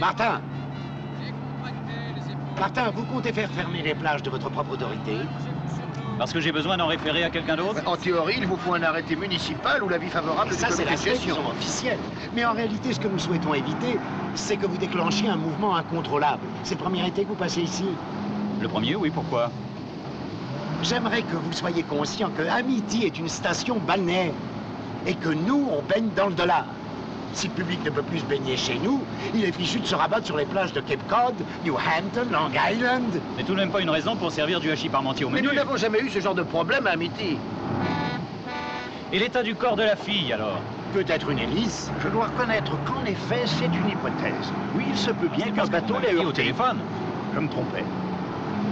Martin 0.00 0.40
Martin, 2.58 2.90
vous 2.92 3.02
comptez 3.02 3.34
faire 3.34 3.50
fermer 3.50 3.82
les 3.82 3.94
plages 3.94 4.22
de 4.22 4.30
votre 4.30 4.48
propre 4.48 4.72
autorité? 4.72 5.18
Parce 6.16 6.32
que 6.32 6.40
j'ai 6.40 6.52
besoin 6.52 6.78
d'en 6.78 6.86
référer 6.86 7.22
à 7.22 7.28
quelqu'un 7.28 7.56
d'autre? 7.56 7.82
En 7.84 7.98
théorie, 7.98 8.36
il 8.38 8.46
vous 8.46 8.56
faut 8.56 8.72
un 8.72 8.82
arrêté 8.82 9.14
municipal 9.14 9.82
ou 9.82 9.90
l'avis 9.90 10.08
favorable 10.08 10.54
Ça, 10.54 10.68
du 10.68 10.72
c'est 10.72 10.86
la 10.86 10.96
de 10.96 11.02
gestion 11.02 11.36
officielle. 11.46 11.98
Mais 12.34 12.46
en 12.46 12.54
réalité, 12.54 12.94
ce 12.94 13.00
que 13.00 13.08
nous 13.08 13.18
souhaitons 13.18 13.52
éviter, 13.52 13.98
c'est 14.34 14.56
que 14.56 14.64
vous 14.64 14.78
déclenchiez 14.78 15.28
un 15.28 15.36
mouvement 15.36 15.76
incontrôlable. 15.76 16.46
C'est 16.62 16.76
le 16.76 16.80
premier 16.80 17.06
été 17.06 17.24
que 17.24 17.28
vous 17.28 17.34
passez 17.34 17.60
ici. 17.60 17.84
Le 18.58 18.68
premier, 18.68 18.96
oui, 18.96 19.10
pourquoi? 19.10 19.50
J'aimerais 20.84 21.22
que 21.22 21.36
vous 21.36 21.52
soyez 21.54 21.82
conscient 21.82 22.28
que 22.36 22.42
Amity 22.42 23.04
est 23.04 23.18
une 23.18 23.30
station 23.30 23.76
balnéaire 23.86 24.34
et 25.06 25.14
que 25.14 25.30
nous, 25.30 25.66
on 25.72 25.80
baigne 25.80 26.10
dans 26.14 26.26
le 26.26 26.34
dollar. 26.34 26.66
Si 27.32 27.48
le 27.48 27.54
public 27.54 27.82
ne 27.86 27.90
peut 27.90 28.02
plus 28.02 28.18
se 28.18 28.24
baigner 28.26 28.54
chez 28.58 28.78
nous, 28.84 29.02
il 29.34 29.44
est 29.44 29.52
fichu 29.52 29.80
de 29.80 29.86
se 29.86 29.94
rabattre 29.94 30.26
sur 30.26 30.36
les 30.36 30.44
plages 30.44 30.74
de 30.74 30.82
Cape 30.82 31.00
Cod, 31.08 31.34
New 31.64 31.74
Hampton, 31.74 32.26
Long 32.30 32.50
Island. 32.70 33.18
C'est 33.38 33.44
tout 33.44 33.52
de 33.54 33.60
même 33.60 33.70
pas 33.70 33.80
une 33.80 33.88
raison 33.88 34.14
pour 34.14 34.30
servir 34.30 34.60
du 34.60 34.70
hachis 34.70 34.90
parmentier 34.90 35.24
au 35.24 35.30
Mais 35.30 35.38
menu. 35.40 35.48
nous 35.48 35.54
n'avons 35.54 35.78
jamais 35.78 36.00
eu 36.00 36.10
ce 36.10 36.20
genre 36.20 36.34
de 36.34 36.42
problème 36.42 36.86
à 36.86 36.90
Amity. 36.90 37.38
Et 39.10 39.18
l'état 39.18 39.42
du 39.42 39.54
corps 39.54 39.76
de 39.76 39.84
la 39.84 39.96
fille, 39.96 40.34
alors? 40.34 40.60
Peut-être 40.92 41.30
une 41.30 41.38
hélice. 41.38 41.90
Je 42.02 42.08
dois 42.08 42.26
reconnaître 42.26 42.72
qu'en 42.84 43.02
effet, 43.06 43.44
c'est 43.46 43.64
une 43.64 43.88
hypothèse. 43.88 44.52
Oui, 44.76 44.84
il 44.90 44.98
se 44.98 45.12
peut 45.12 45.28
bien 45.34 45.50
qu'un 45.50 45.66
bateau 45.66 45.94
l'ait 45.98 46.14
au 46.22 46.30
téléphone. 46.30 46.76
Je 47.34 47.40
me 47.40 47.48
trompais. 47.48 47.84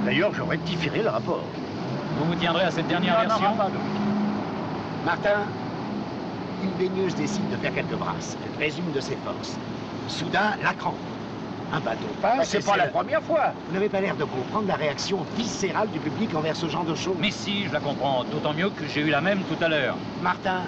D'ailleurs, 0.04 0.32
je 0.34 0.42
rectifierai 0.42 1.02
le 1.02 1.08
rapport. 1.08 1.44
Vous 2.18 2.24
vous 2.26 2.34
tiendrez 2.34 2.64
à 2.64 2.70
cette 2.70 2.88
dernière 2.88 3.14
Non, 3.14 3.34
non, 3.34 3.38
version 3.38 3.70
Martin, 5.04 5.40
une 6.62 6.70
baigneuse 6.70 7.14
décide 7.14 7.48
de 7.50 7.56
faire 7.56 7.74
quelques 7.74 7.96
brasses. 7.96 8.36
Elle 8.44 8.52
présume 8.52 8.92
de 8.92 9.00
ses 9.00 9.16
forces. 9.16 9.56
Soudain, 10.08 10.52
la 10.62 10.72
crampe. 10.74 10.94
Un 11.72 11.80
bateau 11.80 12.06
passe. 12.20 12.36
Bah, 12.36 12.44
c'est 12.44 12.64
pas 12.64 12.76
la 12.76 12.88
première 12.88 13.22
fois. 13.22 13.52
Vous 13.66 13.74
n'avez 13.74 13.88
pas 13.88 14.00
l'air 14.00 14.14
de 14.14 14.24
comprendre 14.24 14.68
la 14.68 14.74
réaction 14.76 15.24
viscérale 15.36 15.88
du 15.90 15.98
public 15.98 16.34
envers 16.34 16.54
ce 16.54 16.68
genre 16.68 16.84
de 16.84 16.94
choses. 16.94 17.16
Mais 17.18 17.30
si, 17.30 17.66
je 17.66 17.72
la 17.72 17.80
comprends. 17.80 18.24
D'autant 18.24 18.52
mieux 18.52 18.68
que 18.68 18.86
j'ai 18.86 19.00
eu 19.00 19.10
la 19.10 19.22
même 19.22 19.40
tout 19.44 19.64
à 19.64 19.68
l'heure. 19.68 19.96
Martin, 20.22 20.60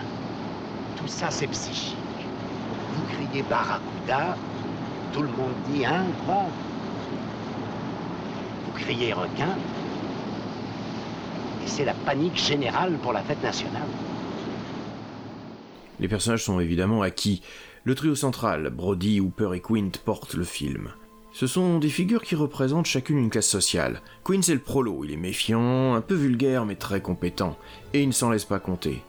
tout 0.96 1.06
ça 1.06 1.26
c'est 1.30 1.46
psychique. 1.48 1.96
Vous 2.94 3.02
criez 3.14 3.42
Barracuda, 3.42 4.36
tout 5.12 5.22
le 5.22 5.28
monde 5.28 5.52
dit 5.68 5.84
hein, 5.84 6.04
quoi? 6.26 6.44
Vous 8.64 8.72
criez 8.80 9.12
requin, 9.12 9.56
c'est 11.66 11.84
la 11.84 11.94
panique 11.94 12.36
générale 12.36 12.98
pour 13.02 13.12
la 13.12 13.22
fête 13.22 13.42
nationale. 13.42 13.88
Les 16.00 16.08
personnages 16.08 16.44
sont 16.44 16.60
évidemment 16.60 17.02
acquis. 17.02 17.42
Le 17.84 17.94
trio 17.94 18.14
central, 18.14 18.70
Brody, 18.70 19.20
Hooper 19.20 19.50
et 19.54 19.60
Quint, 19.60 19.92
portent 20.04 20.34
le 20.34 20.44
film. 20.44 20.90
Ce 21.32 21.46
sont 21.46 21.78
des 21.78 21.88
figures 21.88 22.22
qui 22.22 22.36
représentent 22.36 22.86
chacune 22.86 23.18
une 23.18 23.30
classe 23.30 23.48
sociale. 23.48 24.00
Quint 24.22 24.42
c'est 24.42 24.54
le 24.54 24.60
prolo, 24.60 25.04
il 25.04 25.12
est 25.12 25.16
méfiant, 25.16 25.94
un 25.94 26.00
peu 26.00 26.14
vulgaire 26.14 26.64
mais 26.64 26.76
très 26.76 27.00
compétent, 27.00 27.58
et 27.92 28.02
il 28.02 28.08
ne 28.08 28.12
s'en 28.12 28.30
laisse 28.30 28.44
pas 28.44 28.60
compter. 28.60 29.02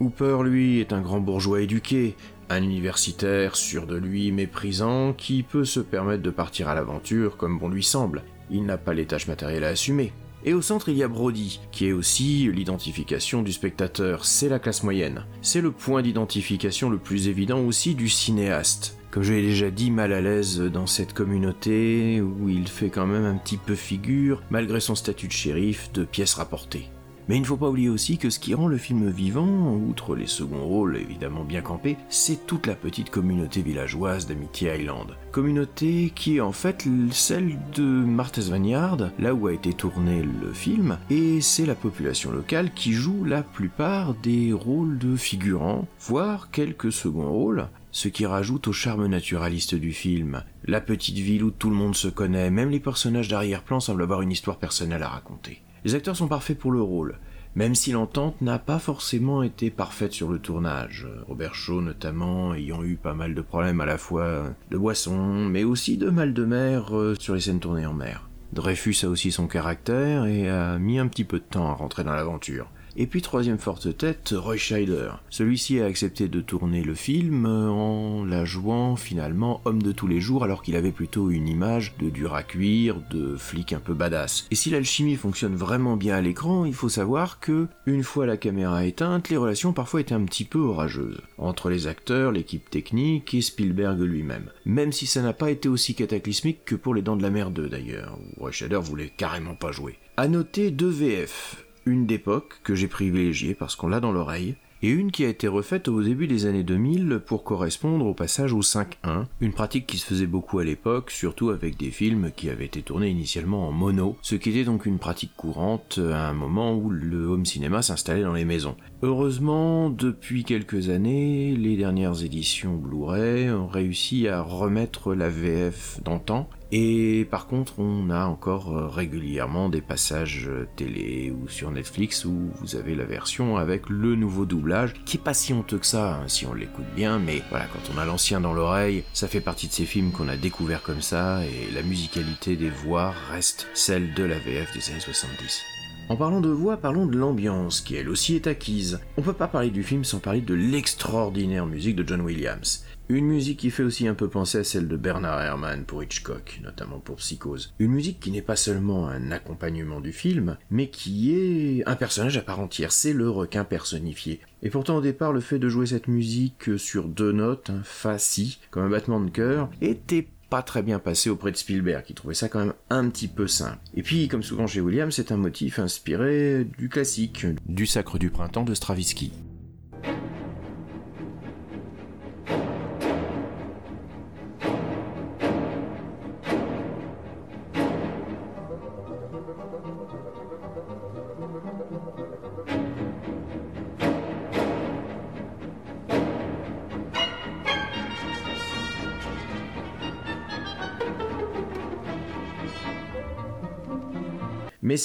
Hooper, 0.00 0.38
lui, 0.42 0.80
est 0.80 0.92
un 0.92 1.00
grand 1.00 1.20
bourgeois 1.20 1.62
éduqué, 1.62 2.16
un 2.48 2.62
universitaire 2.62 3.56
sûr 3.56 3.86
de 3.86 3.96
lui, 3.96 4.30
méprisant, 4.30 5.12
qui 5.12 5.42
peut 5.42 5.64
se 5.64 5.80
permettre 5.80 6.22
de 6.22 6.30
partir 6.30 6.68
à 6.68 6.74
l'aventure 6.74 7.36
comme 7.36 7.58
bon 7.58 7.68
lui 7.68 7.82
semble. 7.82 8.22
Il 8.50 8.64
n'a 8.64 8.78
pas 8.78 8.94
les 8.94 9.06
tâches 9.06 9.26
matérielles 9.26 9.64
à 9.64 9.68
assumer. 9.68 10.12
Et 10.48 10.54
au 10.54 10.62
centre, 10.62 10.88
il 10.88 10.96
y 10.96 11.02
a 11.02 11.08
Brody, 11.08 11.58
qui 11.72 11.88
est 11.88 11.92
aussi 11.92 12.48
l'identification 12.52 13.42
du 13.42 13.52
spectateur, 13.52 14.24
c'est 14.24 14.48
la 14.48 14.60
classe 14.60 14.84
moyenne. 14.84 15.26
C'est 15.42 15.60
le 15.60 15.72
point 15.72 16.02
d'identification 16.02 16.88
le 16.88 16.98
plus 16.98 17.26
évident 17.26 17.58
aussi 17.58 17.96
du 17.96 18.08
cinéaste. 18.08 18.96
Comme 19.10 19.24
je 19.24 19.32
l'ai 19.32 19.42
déjà 19.42 19.72
dit, 19.72 19.90
mal 19.90 20.12
à 20.12 20.20
l'aise 20.20 20.60
dans 20.60 20.86
cette 20.86 21.14
communauté, 21.14 22.20
où 22.20 22.48
il 22.48 22.68
fait 22.68 22.90
quand 22.90 23.06
même 23.06 23.24
un 23.24 23.34
petit 23.34 23.56
peu 23.56 23.74
figure, 23.74 24.40
malgré 24.50 24.78
son 24.78 24.94
statut 24.94 25.26
de 25.26 25.32
shérif, 25.32 25.92
de 25.92 26.04
pièce 26.04 26.34
rapportée. 26.34 26.90
Mais 27.28 27.36
il 27.36 27.40
ne 27.40 27.46
faut 27.46 27.56
pas 27.56 27.68
oublier 27.68 27.88
aussi 27.88 28.18
que 28.18 28.30
ce 28.30 28.38
qui 28.38 28.54
rend 28.54 28.68
le 28.68 28.78
film 28.78 29.10
vivant, 29.10 29.74
outre 29.74 30.14
les 30.14 30.28
seconds 30.28 30.64
rôles 30.64 30.96
évidemment 30.96 31.42
bien 31.42 31.60
campés, 31.60 31.96
c'est 32.08 32.46
toute 32.46 32.66
la 32.66 32.76
petite 32.76 33.10
communauté 33.10 33.62
villageoise 33.62 34.26
d'Amity 34.26 34.66
Island. 34.66 35.16
Communauté 35.32 36.12
qui 36.14 36.36
est 36.36 36.40
en 36.40 36.52
fait 36.52 36.86
celle 37.10 37.58
de 37.74 37.82
Martha's 37.82 38.50
Vineyard, 38.50 39.10
là 39.18 39.34
où 39.34 39.48
a 39.48 39.52
été 39.52 39.72
tourné 39.72 40.22
le 40.22 40.52
film, 40.52 40.98
et 41.10 41.40
c'est 41.40 41.66
la 41.66 41.74
population 41.74 42.30
locale 42.30 42.72
qui 42.72 42.92
joue 42.92 43.24
la 43.24 43.42
plupart 43.42 44.14
des 44.14 44.52
rôles 44.52 44.98
de 44.98 45.16
figurants, 45.16 45.88
voire 46.00 46.50
quelques 46.52 46.92
seconds 46.92 47.32
rôles, 47.32 47.68
ce 47.90 48.08
qui 48.08 48.24
rajoute 48.24 48.68
au 48.68 48.72
charme 48.72 49.06
naturaliste 49.06 49.74
du 49.74 49.92
film. 49.92 50.42
La 50.64 50.80
petite 50.80 51.18
ville 51.18 51.42
où 51.42 51.50
tout 51.50 51.70
le 51.70 51.76
monde 51.76 51.96
se 51.96 52.08
connaît, 52.08 52.50
même 52.50 52.70
les 52.70 52.80
personnages 52.80 53.28
d'arrière-plan 53.28 53.80
semblent 53.80 54.02
avoir 54.02 54.22
une 54.22 54.32
histoire 54.32 54.58
personnelle 54.58 55.02
à 55.02 55.08
raconter. 55.08 55.62
Les 55.86 55.94
acteurs 55.94 56.16
sont 56.16 56.26
parfaits 56.26 56.58
pour 56.58 56.72
le 56.72 56.82
rôle, 56.82 57.16
même 57.54 57.76
si 57.76 57.92
l'entente 57.92 58.40
n'a 58.40 58.58
pas 58.58 58.80
forcément 58.80 59.44
été 59.44 59.70
parfaite 59.70 60.12
sur 60.12 60.28
le 60.28 60.40
tournage. 60.40 61.06
Robert 61.28 61.54
Shaw 61.54 61.80
notamment 61.80 62.54
ayant 62.54 62.82
eu 62.82 62.96
pas 62.96 63.14
mal 63.14 63.36
de 63.36 63.40
problèmes 63.40 63.80
à 63.80 63.86
la 63.86 63.96
fois 63.96 64.52
de 64.72 64.76
boisson, 64.76 65.46
mais 65.46 65.62
aussi 65.62 65.96
de 65.96 66.10
mal 66.10 66.34
de 66.34 66.44
mer 66.44 66.98
euh, 66.98 67.14
sur 67.20 67.36
les 67.36 67.40
scènes 67.40 67.60
tournées 67.60 67.86
en 67.86 67.92
mer. 67.92 68.28
Dreyfus 68.52 68.96
a 69.04 69.08
aussi 69.08 69.30
son 69.30 69.46
caractère 69.46 70.26
et 70.26 70.50
a 70.50 70.76
mis 70.80 70.98
un 70.98 71.06
petit 71.06 71.22
peu 71.22 71.38
de 71.38 71.44
temps 71.44 71.70
à 71.70 71.74
rentrer 71.74 72.02
dans 72.02 72.16
l'aventure. 72.16 72.68
Et 72.98 73.06
puis 73.06 73.20
troisième 73.20 73.58
forte 73.58 73.98
tête, 73.98 74.34
Roy 74.34 74.56
Scheider. 74.56 75.10
Celui-ci 75.28 75.80
a 75.80 75.84
accepté 75.84 76.28
de 76.28 76.40
tourner 76.40 76.82
le 76.82 76.94
film 76.94 77.44
en 77.44 78.24
la 78.24 78.46
jouant 78.46 78.96
finalement 78.96 79.60
homme 79.66 79.82
de 79.82 79.92
tous 79.92 80.06
les 80.06 80.20
jours 80.20 80.44
alors 80.44 80.62
qu'il 80.62 80.76
avait 80.76 80.92
plutôt 80.92 81.30
une 81.30 81.46
image 81.46 81.94
de 81.98 82.08
dur 82.08 82.34
à 82.34 82.42
cuire, 82.42 82.96
de 83.10 83.36
flic 83.36 83.74
un 83.74 83.80
peu 83.80 83.92
badass. 83.92 84.46
Et 84.50 84.54
si 84.54 84.70
l'alchimie 84.70 85.16
fonctionne 85.16 85.56
vraiment 85.56 85.96
bien 85.96 86.16
à 86.16 86.22
l'écran, 86.22 86.64
il 86.64 86.72
faut 86.72 86.88
savoir 86.88 87.38
que, 87.38 87.66
une 87.84 88.02
fois 88.02 88.24
la 88.24 88.38
caméra 88.38 88.86
éteinte, 88.86 89.28
les 89.28 89.36
relations 89.36 89.74
parfois 89.74 90.00
étaient 90.00 90.14
un 90.14 90.24
petit 90.24 90.44
peu 90.44 90.60
orageuses. 90.60 91.20
Entre 91.36 91.68
les 91.68 91.88
acteurs, 91.88 92.32
l'équipe 92.32 92.70
technique 92.70 93.34
et 93.34 93.42
Spielberg 93.42 94.00
lui-même. 94.00 94.50
Même 94.64 94.92
si 94.92 95.06
ça 95.06 95.20
n'a 95.20 95.34
pas 95.34 95.50
été 95.50 95.68
aussi 95.68 95.94
cataclysmique 95.94 96.64
que 96.64 96.74
pour 96.74 96.94
Les 96.94 97.02
Dents 97.02 97.16
de 97.16 97.22
la 97.22 97.30
Mer 97.30 97.50
2 97.50 97.68
d'ailleurs, 97.68 98.18
où 98.18 98.40
Roy 98.40 98.52
Scheider 98.52 98.80
voulait 98.82 99.12
carrément 99.14 99.54
pas 99.54 99.70
jouer. 99.70 99.98
À 100.16 100.28
noter 100.28 100.70
deux 100.70 100.88
VF, 100.88 101.65
une 101.86 102.06
d'époque 102.06 102.60
que 102.62 102.74
j'ai 102.74 102.88
privilégiée 102.88 103.54
parce 103.54 103.76
qu'on 103.76 103.88
l'a 103.88 104.00
dans 104.00 104.12
l'oreille, 104.12 104.56
et 104.82 104.90
une 104.90 105.10
qui 105.10 105.24
a 105.24 105.28
été 105.28 105.48
refaite 105.48 105.88
au 105.88 106.02
début 106.02 106.26
des 106.26 106.44
années 106.44 106.62
2000 106.62 107.22
pour 107.24 107.44
correspondre 107.44 108.04
au 108.04 108.12
passage 108.12 108.52
au 108.52 108.60
5.1, 108.60 109.24
une 109.40 109.52
pratique 109.52 109.86
qui 109.86 109.96
se 109.96 110.04
faisait 110.04 110.26
beaucoup 110.26 110.58
à 110.58 110.64
l'époque, 110.64 111.10
surtout 111.10 111.48
avec 111.48 111.78
des 111.78 111.90
films 111.90 112.30
qui 112.36 112.50
avaient 112.50 112.66
été 112.66 112.82
tournés 112.82 113.08
initialement 113.08 113.66
en 113.68 113.72
mono, 113.72 114.18
ce 114.20 114.34
qui 114.34 114.50
était 114.50 114.64
donc 114.64 114.84
une 114.84 114.98
pratique 114.98 115.34
courante 115.34 115.98
à 115.98 116.28
un 116.28 116.34
moment 116.34 116.74
où 116.74 116.90
le 116.90 117.24
home 117.24 117.46
cinéma 117.46 117.80
s'installait 117.80 118.22
dans 118.22 118.34
les 118.34 118.44
maisons. 118.44 118.76
Heureusement, 119.02 119.88
depuis 119.88 120.44
quelques 120.44 120.90
années, 120.90 121.56
les 121.56 121.76
dernières 121.76 122.22
éditions 122.22 122.76
Blu-ray 122.76 123.50
ont 123.50 123.68
réussi 123.68 124.28
à 124.28 124.42
remettre 124.42 125.14
la 125.14 125.30
VF 125.30 126.00
d'antan, 126.04 126.50
et 126.78 127.24
par 127.30 127.46
contre, 127.46 127.78
on 127.78 128.10
a 128.10 128.26
encore 128.26 128.76
euh, 128.76 128.86
régulièrement 128.86 129.70
des 129.70 129.80
passages 129.80 130.44
euh, 130.46 130.68
télé 130.76 131.30
ou 131.30 131.48
sur 131.48 131.70
Netflix 131.70 132.26
où 132.26 132.50
vous 132.60 132.76
avez 132.76 132.94
la 132.94 133.06
version 133.06 133.56
avec 133.56 133.88
le 133.88 134.14
nouveau 134.14 134.44
doublage, 134.44 134.92
qui 135.06 135.16
est 135.16 135.20
pas 135.20 135.32
si 135.32 135.54
honteux 135.54 135.78
que 135.78 135.86
ça, 135.86 136.16
hein, 136.16 136.24
si 136.28 136.44
on 136.44 136.52
l'écoute 136.52 136.84
bien, 136.94 137.18
mais 137.18 137.40
voilà, 137.48 137.64
quand 137.72 137.94
on 137.94 137.98
a 137.98 138.04
l'ancien 138.04 138.42
dans 138.42 138.52
l'oreille, 138.52 139.04
ça 139.14 139.26
fait 139.26 139.40
partie 139.40 139.68
de 139.68 139.72
ces 139.72 139.86
films 139.86 140.12
qu'on 140.12 140.28
a 140.28 140.36
découvert 140.36 140.82
comme 140.82 141.00
ça, 141.00 141.46
et 141.46 141.72
la 141.72 141.82
musicalité 141.82 142.56
des 142.56 142.68
voix 142.68 143.14
reste 143.30 143.68
celle 143.72 144.12
de 144.12 144.24
la 144.24 144.38
VF 144.38 144.74
des 144.74 144.90
années 144.90 145.00
70. 145.00 145.62
En 146.10 146.16
parlant 146.16 146.42
de 146.42 146.50
voix, 146.50 146.76
parlons 146.76 147.06
de 147.06 147.16
l'ambiance, 147.16 147.80
qui 147.80 147.96
elle 147.96 148.10
aussi 148.10 148.36
est 148.36 148.46
acquise. 148.46 149.00
On 149.16 149.22
peut 149.22 149.32
pas 149.32 149.48
parler 149.48 149.70
du 149.70 149.82
film 149.82 150.04
sans 150.04 150.18
parler 150.18 150.42
de 150.42 150.54
l'extraordinaire 150.54 151.64
musique 151.64 151.96
de 151.96 152.06
John 152.06 152.20
Williams. 152.20 152.84
Une 153.08 153.26
musique 153.26 153.60
qui 153.60 153.70
fait 153.70 153.84
aussi 153.84 154.08
un 154.08 154.14
peu 154.14 154.28
penser 154.28 154.58
à 154.58 154.64
celle 154.64 154.88
de 154.88 154.96
Bernard 154.96 155.40
Herrmann 155.40 155.84
pour 155.84 156.02
Hitchcock, 156.02 156.60
notamment 156.64 156.98
pour 156.98 157.16
Psychose. 157.16 157.72
Une 157.78 157.92
musique 157.92 158.18
qui 158.18 158.32
n'est 158.32 158.42
pas 158.42 158.56
seulement 158.56 159.06
un 159.06 159.30
accompagnement 159.30 160.00
du 160.00 160.10
film, 160.10 160.56
mais 160.72 160.88
qui 160.88 161.32
est 161.32 161.86
un 161.86 161.94
personnage 161.94 162.36
à 162.36 162.40
part 162.40 162.58
entière, 162.58 162.90
c'est 162.90 163.12
le 163.12 163.30
requin 163.30 163.62
personnifié. 163.62 164.40
Et 164.64 164.70
pourtant 164.70 164.96
au 164.96 165.00
départ, 165.00 165.32
le 165.32 165.38
fait 165.38 165.60
de 165.60 165.68
jouer 165.68 165.86
cette 165.86 166.08
musique 166.08 166.76
sur 166.78 167.06
deux 167.06 167.30
notes, 167.30 167.70
un 167.70 167.84
fa-si, 167.84 168.58
comme 168.72 168.82
un 168.82 168.90
battement 168.90 169.20
de 169.20 169.30
cœur, 169.30 169.70
était 169.80 170.26
pas 170.50 170.62
très 170.62 170.82
bien 170.82 170.98
passé 170.98 171.30
auprès 171.30 171.52
de 171.52 171.56
Spielberg, 171.56 172.04
qui 172.04 172.14
trouvait 172.14 172.34
ça 172.34 172.48
quand 172.48 172.58
même 172.58 172.74
un 172.90 173.08
petit 173.08 173.28
peu 173.28 173.46
simple. 173.46 173.78
Et 173.94 174.02
puis, 174.02 174.26
comme 174.26 174.42
souvent 174.42 174.66
chez 174.66 174.80
Williams, 174.80 175.14
c'est 175.14 175.30
un 175.30 175.36
motif 175.36 175.78
inspiré 175.78 176.66
du 176.76 176.88
classique, 176.88 177.46
du 177.68 177.86
Sacre 177.86 178.18
du 178.18 178.30
Printemps 178.30 178.64
de 178.64 178.74
Stravinsky. 178.74 179.30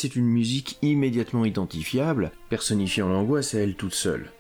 C'est 0.01 0.15
une 0.15 0.25
musique 0.25 0.79
immédiatement 0.81 1.45
identifiable, 1.45 2.31
personnifiant 2.49 3.07
l'angoisse 3.07 3.53
à 3.53 3.59
elle 3.59 3.75
toute 3.75 3.93
seule. 3.93 4.31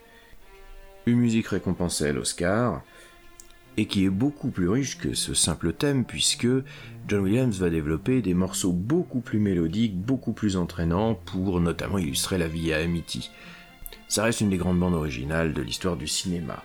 Une 1.05 1.19
musique 1.19 1.49
récompensée 1.49 2.07
à 2.07 2.13
l'Oscar, 2.13 2.81
et 3.77 3.85
qui 3.85 4.05
est 4.05 4.09
beaucoup 4.09 4.49
plus 4.49 4.67
riche 4.67 4.97
que 4.97 5.13
ce 5.13 5.35
simple 5.35 5.73
thème, 5.73 6.03
puisque 6.03 6.47
John 7.07 7.21
Williams 7.21 7.59
va 7.59 7.69
développer 7.69 8.23
des 8.23 8.33
morceaux 8.33 8.71
beaucoup 8.71 9.19
plus 9.19 9.37
mélodiques, 9.37 9.95
beaucoup 9.95 10.33
plus 10.33 10.57
entraînants, 10.57 11.13
pour 11.13 11.61
notamment 11.61 11.99
illustrer 11.99 12.39
la 12.39 12.47
vie 12.47 12.73
à 12.73 12.77
Amity. 12.77 13.29
Ça 14.07 14.23
reste 14.23 14.41
une 14.41 14.49
des 14.49 14.57
grandes 14.57 14.79
bandes 14.79 14.95
originales 14.95 15.53
de 15.53 15.61
l'histoire 15.61 15.95
du 15.95 16.07
cinéma. 16.07 16.63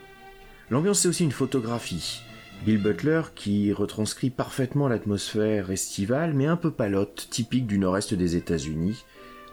L'ambiance, 0.70 1.00
c'est 1.00 1.08
aussi 1.08 1.24
une 1.24 1.32
photographie. 1.32 2.22
Bill 2.64 2.82
Butler 2.82 3.22
qui 3.34 3.72
retranscrit 3.72 4.30
parfaitement 4.30 4.88
l'atmosphère 4.88 5.70
estivale 5.70 6.34
mais 6.34 6.46
un 6.46 6.56
peu 6.56 6.70
palote, 6.70 7.28
typique 7.30 7.66
du 7.66 7.78
nord-est 7.78 8.14
des 8.14 8.36
États-Unis, 8.36 9.04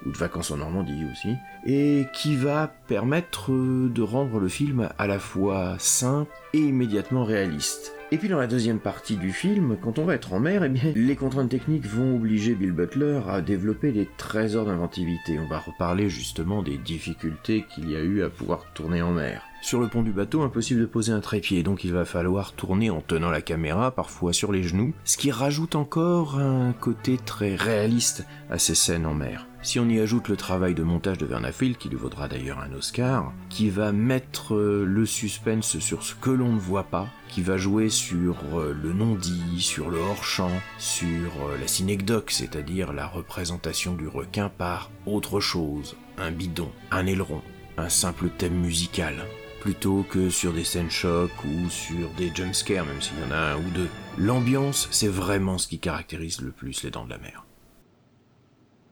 ou 0.06 0.12
de 0.12 0.18
vacances 0.18 0.52
en 0.52 0.58
Normandie 0.58 1.06
aussi, 1.12 1.36
et 1.66 2.06
qui 2.14 2.36
va 2.36 2.74
permettre 2.88 3.52
de 3.52 4.02
rendre 4.02 4.40
le 4.40 4.48
film 4.48 4.90
à 4.98 5.08
la 5.08 5.20
fois 5.20 5.76
simple 5.80 6.32
et 6.54 6.60
immédiatement 6.60 7.24
réaliste. 7.24 7.94
Et 8.12 8.18
puis 8.18 8.30
dans 8.30 8.38
la 8.38 8.48
deuxième 8.48 8.80
partie 8.80 9.18
du 9.18 9.32
film, 9.32 9.78
quand 9.82 9.98
on 9.98 10.06
va 10.06 10.14
être 10.14 10.34
en 10.34 10.40
mer, 10.40 10.64
eh 10.64 10.70
bien, 10.70 10.92
les 10.96 11.16
contraintes 11.16 11.50
techniques 11.50 11.88
vont 11.88 12.16
obliger 12.16 12.54
Bill 12.54 12.72
Butler 12.72 13.22
à 13.28 13.42
développer 13.42 13.92
des 13.92 14.08
trésors 14.18 14.66
d'inventivité. 14.66 15.40
On 15.40 15.48
va 15.48 15.60
reparler 15.60 16.10
justement 16.10 16.62
des 16.62 16.78
difficultés 16.78 17.66
qu'il 17.74 17.90
y 17.90 17.96
a 17.96 18.02
eu 18.02 18.22
à 18.22 18.30
pouvoir 18.30 18.66
tourner 18.74 19.02
en 19.02 19.14
mer. 19.14 19.42
Sur 19.64 19.80
le 19.80 19.88
pont 19.88 20.02
du 20.02 20.12
bateau, 20.12 20.42
impossible 20.42 20.82
de 20.82 20.86
poser 20.86 21.14
un 21.14 21.22
trépied, 21.22 21.64
donc 21.64 21.86
il 21.86 21.94
va 21.94 22.04
falloir 22.04 22.52
tourner 22.52 22.90
en 22.90 23.00
tenant 23.00 23.30
la 23.32 23.42
caméra, 23.42 23.92
parfois 23.92 24.34
sur 24.34 24.52
les 24.52 24.62
genoux, 24.62 24.94
ce 25.06 25.16
qui 25.16 25.32
rajoute 25.32 25.76
encore 25.76 26.38
un 26.38 26.74
côté 26.74 27.18
très 27.18 27.56
réaliste 27.56 28.26
à 28.50 28.60
ces 28.60 28.76
scènes 28.76 29.06
en 29.06 29.14
mer. 29.14 29.48
Si 29.62 29.80
on 29.80 29.88
y 29.88 30.02
ajoute 30.02 30.28
le 30.28 30.36
travail 30.36 30.74
de 30.74 30.84
montage 30.84 31.18
de 31.18 31.26
Vernafield, 31.26 31.78
qui 31.78 31.88
lui 31.88 31.96
vaudra 31.96 32.28
d'ailleurs 32.28 32.60
un 32.60 32.74
Oscar, 32.74 33.32
qui 33.48 33.70
va 33.70 33.94
mettre 33.94 34.58
le 34.58 35.06
suspense 35.06 35.80
sur 35.80 36.04
ce 36.04 36.14
que 36.14 36.30
l'on 36.30 36.52
ne 36.52 36.60
voit 36.60 36.84
pas, 36.84 37.08
qui 37.30 37.42
va 37.42 37.56
jouer 37.56 37.88
sur 37.88 38.36
le 38.60 38.92
non-dit, 38.92 39.62
sur 39.62 39.90
le 39.90 39.98
hors-champ, 39.98 40.52
sur 40.78 41.32
la 41.58 41.68
synecdoque, 41.70 42.32
c'est-à-dire 42.32 42.92
la 42.92 43.08
représentation 43.08 43.94
du 43.94 44.10
requin 44.10 44.50
par 44.50 44.92
autre 45.06 45.40
chose, 45.40 45.96
un 46.18 46.32
bidon, 46.32 46.70
un 46.92 47.08
aileron, 47.08 47.42
un 47.78 47.88
simple 47.88 48.28
thème 48.28 48.60
musical 48.60 49.16
plutôt 49.64 50.04
que 50.04 50.30
sur 50.30 50.52
des 50.52 50.66
scènes 50.66 50.92
chocs 50.92 51.32
ou 51.46 51.70
sur 51.70 52.10
des 52.18 52.36
jumpscares, 52.36 52.86
même 52.86 53.02
s'il 53.02 53.18
y 53.18 53.24
en 53.24 53.32
a 53.32 53.54
un 53.54 53.56
ou 53.56 53.70
deux. 53.70 53.88
L'ambiance, 54.18 54.90
c'est 54.92 55.08
vraiment 55.08 55.58
ce 55.58 55.70
qui 55.70 55.80
caractérise 55.80 56.42
le 56.42 56.52
plus 56.52 56.84
les 56.84 56.92
dents 56.92 57.06
de 57.06 57.12
la 57.12 57.18
mer. 57.18 57.46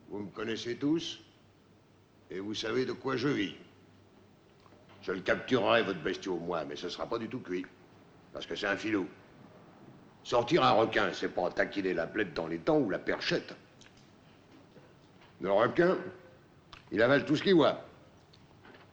Vous 0.10 0.20
me 0.20 0.30
connaissez 0.30 0.78
tous 0.78 1.20
et 2.30 2.40
vous 2.40 2.54
savez 2.54 2.86
de 2.86 2.94
quoi 2.94 3.18
je 3.18 3.28
vis. 3.28 3.56
Je 5.02 5.12
le 5.12 5.20
capturerai, 5.20 5.84
votre 5.84 6.00
bestiau, 6.00 6.38
moi, 6.38 6.64
mais 6.64 6.78
ce 6.78 6.88
sera 6.88 7.06
pas 7.06 7.18
du 7.18 7.28
tout 7.28 7.42
cuit. 7.42 7.66
Parce 8.32 8.46
que 8.46 8.56
c'est 8.56 8.68
un 8.68 8.78
filou. 8.78 9.08
Sortir 10.24 10.64
un 10.64 10.72
requin, 10.72 11.12
c'est 11.12 11.36
pas 11.36 11.50
taquiner 11.50 11.94
la 11.94 12.08
plaide 12.08 12.32
dans 12.32 12.48
les 12.48 12.60
dents 12.60 12.80
ou 12.80 12.90
la 12.90 13.00
perchette. 13.00 13.54
Le 15.42 15.52
requin, 15.52 15.98
il 16.94 17.02
avale 17.02 17.26
tout 17.26 17.36
ce 17.36 17.44
qu'il 17.44 17.56
voit. 17.56 17.84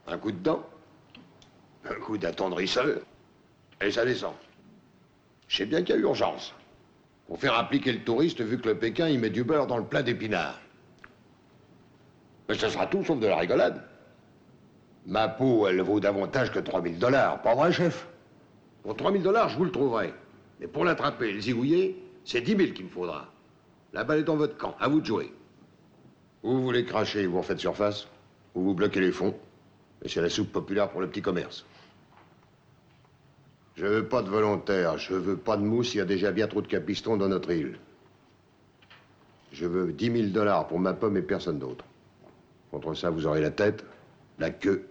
Un 0.09 0.19
coup 0.19 0.33
de 0.33 0.39
dent, 0.39 0.69
un 1.91 2.01
coup 2.01 2.19
d'attendrisseur, 2.19 2.87
et 3.81 3.91
ça 3.91 4.05
descend. 4.05 4.35
Je 5.49 5.59
sais 5.59 5.67
bien 5.67 5.83
qu'il 5.83 5.95
y 5.95 5.99
a 5.99 6.01
urgence. 6.01 6.55
Pour 7.27 7.39
faire 7.39 7.55
appliquer 7.55 7.93
le 7.93 8.01
touriste, 8.01 8.41
vu 8.41 8.59
que 8.59 8.69
le 8.69 8.79
Pékin, 8.79 9.09
il 9.09 9.21
met 9.21 9.31
du 9.31 9.45
beurre 9.45 9.67
dans 9.67 9.79
le 9.79 9.85
plat 9.85 10.03
d'épinards. 10.03 10.59
Mais 12.49 12.57
ça 12.57 12.71
sera 12.71 12.87
tout 12.87 13.05
sauf 13.05 13.19
de 13.21 13.27
la 13.27 13.37
rigolade. 13.37 13.85
Ma 15.07 15.29
peau, 15.29 15.67
elle 15.67 15.81
vaut 15.81 16.01
davantage 16.01 16.53
que 16.53 16.59
3000 16.59 16.99
dollars, 16.99 17.43
pas 17.43 17.55
vrai, 17.55 17.73
chef? 17.73 18.09
Pour 18.83 18.97
3000 18.97 19.23
dollars, 19.23 19.49
je 19.51 19.59
vous 19.59 19.65
le 19.65 19.71
trouverai. 19.71 20.13
Mais 20.61 20.67
pour 20.67 20.85
l'attraper 20.85 21.29
et 21.29 21.33
le 21.33 21.41
zigouiller, 21.41 22.03
c'est 22.25 22.41
10 22.41 22.57
000 22.57 22.73
qu'il 22.73 22.87
me 22.87 22.91
faudra. 22.91 23.31
La 23.93 24.05
balle 24.05 24.21
est 24.21 24.25
dans 24.25 24.37
votre 24.37 24.57
camp, 24.57 24.77
à 24.81 24.89
vous 24.89 25.01
de 25.01 25.07
jouer. 25.07 25.33
Ou 26.43 26.53
vous 26.53 26.63
voulez 26.63 26.85
cracher, 26.85 27.27
vous 27.27 27.39
refaites 27.39 27.59
surface, 27.59 28.09
ou 28.55 28.63
vous 28.63 28.75
bloquez 28.75 29.01
les 29.01 29.13
fonds? 29.13 29.35
Et 30.03 30.09
c'est 30.09 30.21
la 30.21 30.31
soupe 30.31 30.53
populaire 30.53 30.91
pour 30.91 31.01
le 31.01 31.09
petit 31.09 31.23
commerce. 31.23 31.65
Je 33.79 33.87
veux 33.87 34.09
pas 34.09 34.23
de 34.23 34.29
volontaires, 34.29 34.99
je 34.99 35.15
veux 35.15 35.37
pas 35.37 35.57
de 35.57 35.63
mousse, 35.63 35.95
il 35.95 35.99
y 35.99 36.01
a 36.01 36.05
déjà 36.05 36.33
bien 36.33 36.49
trop 36.49 36.61
de 36.61 36.67
capistons 36.67 37.17
dans 37.17 37.29
notre 37.29 37.53
île. 37.53 37.79
Je 39.53 39.67
veux 39.67 39.93
10 39.93 40.13
000 40.13 40.29
dollars 40.31 40.67
pour 40.67 40.81
ma 40.81 40.95
pomme 40.95 41.17
et 41.17 41.23
personne 41.23 41.61
d'autre. 41.61 41.85
Contre 42.73 42.95
ça, 42.95 43.11
vous 43.11 43.27
aurez 43.27 43.41
la 43.41 43.53
tête, 43.53 43.85
la 44.41 44.51
queue 44.51 44.89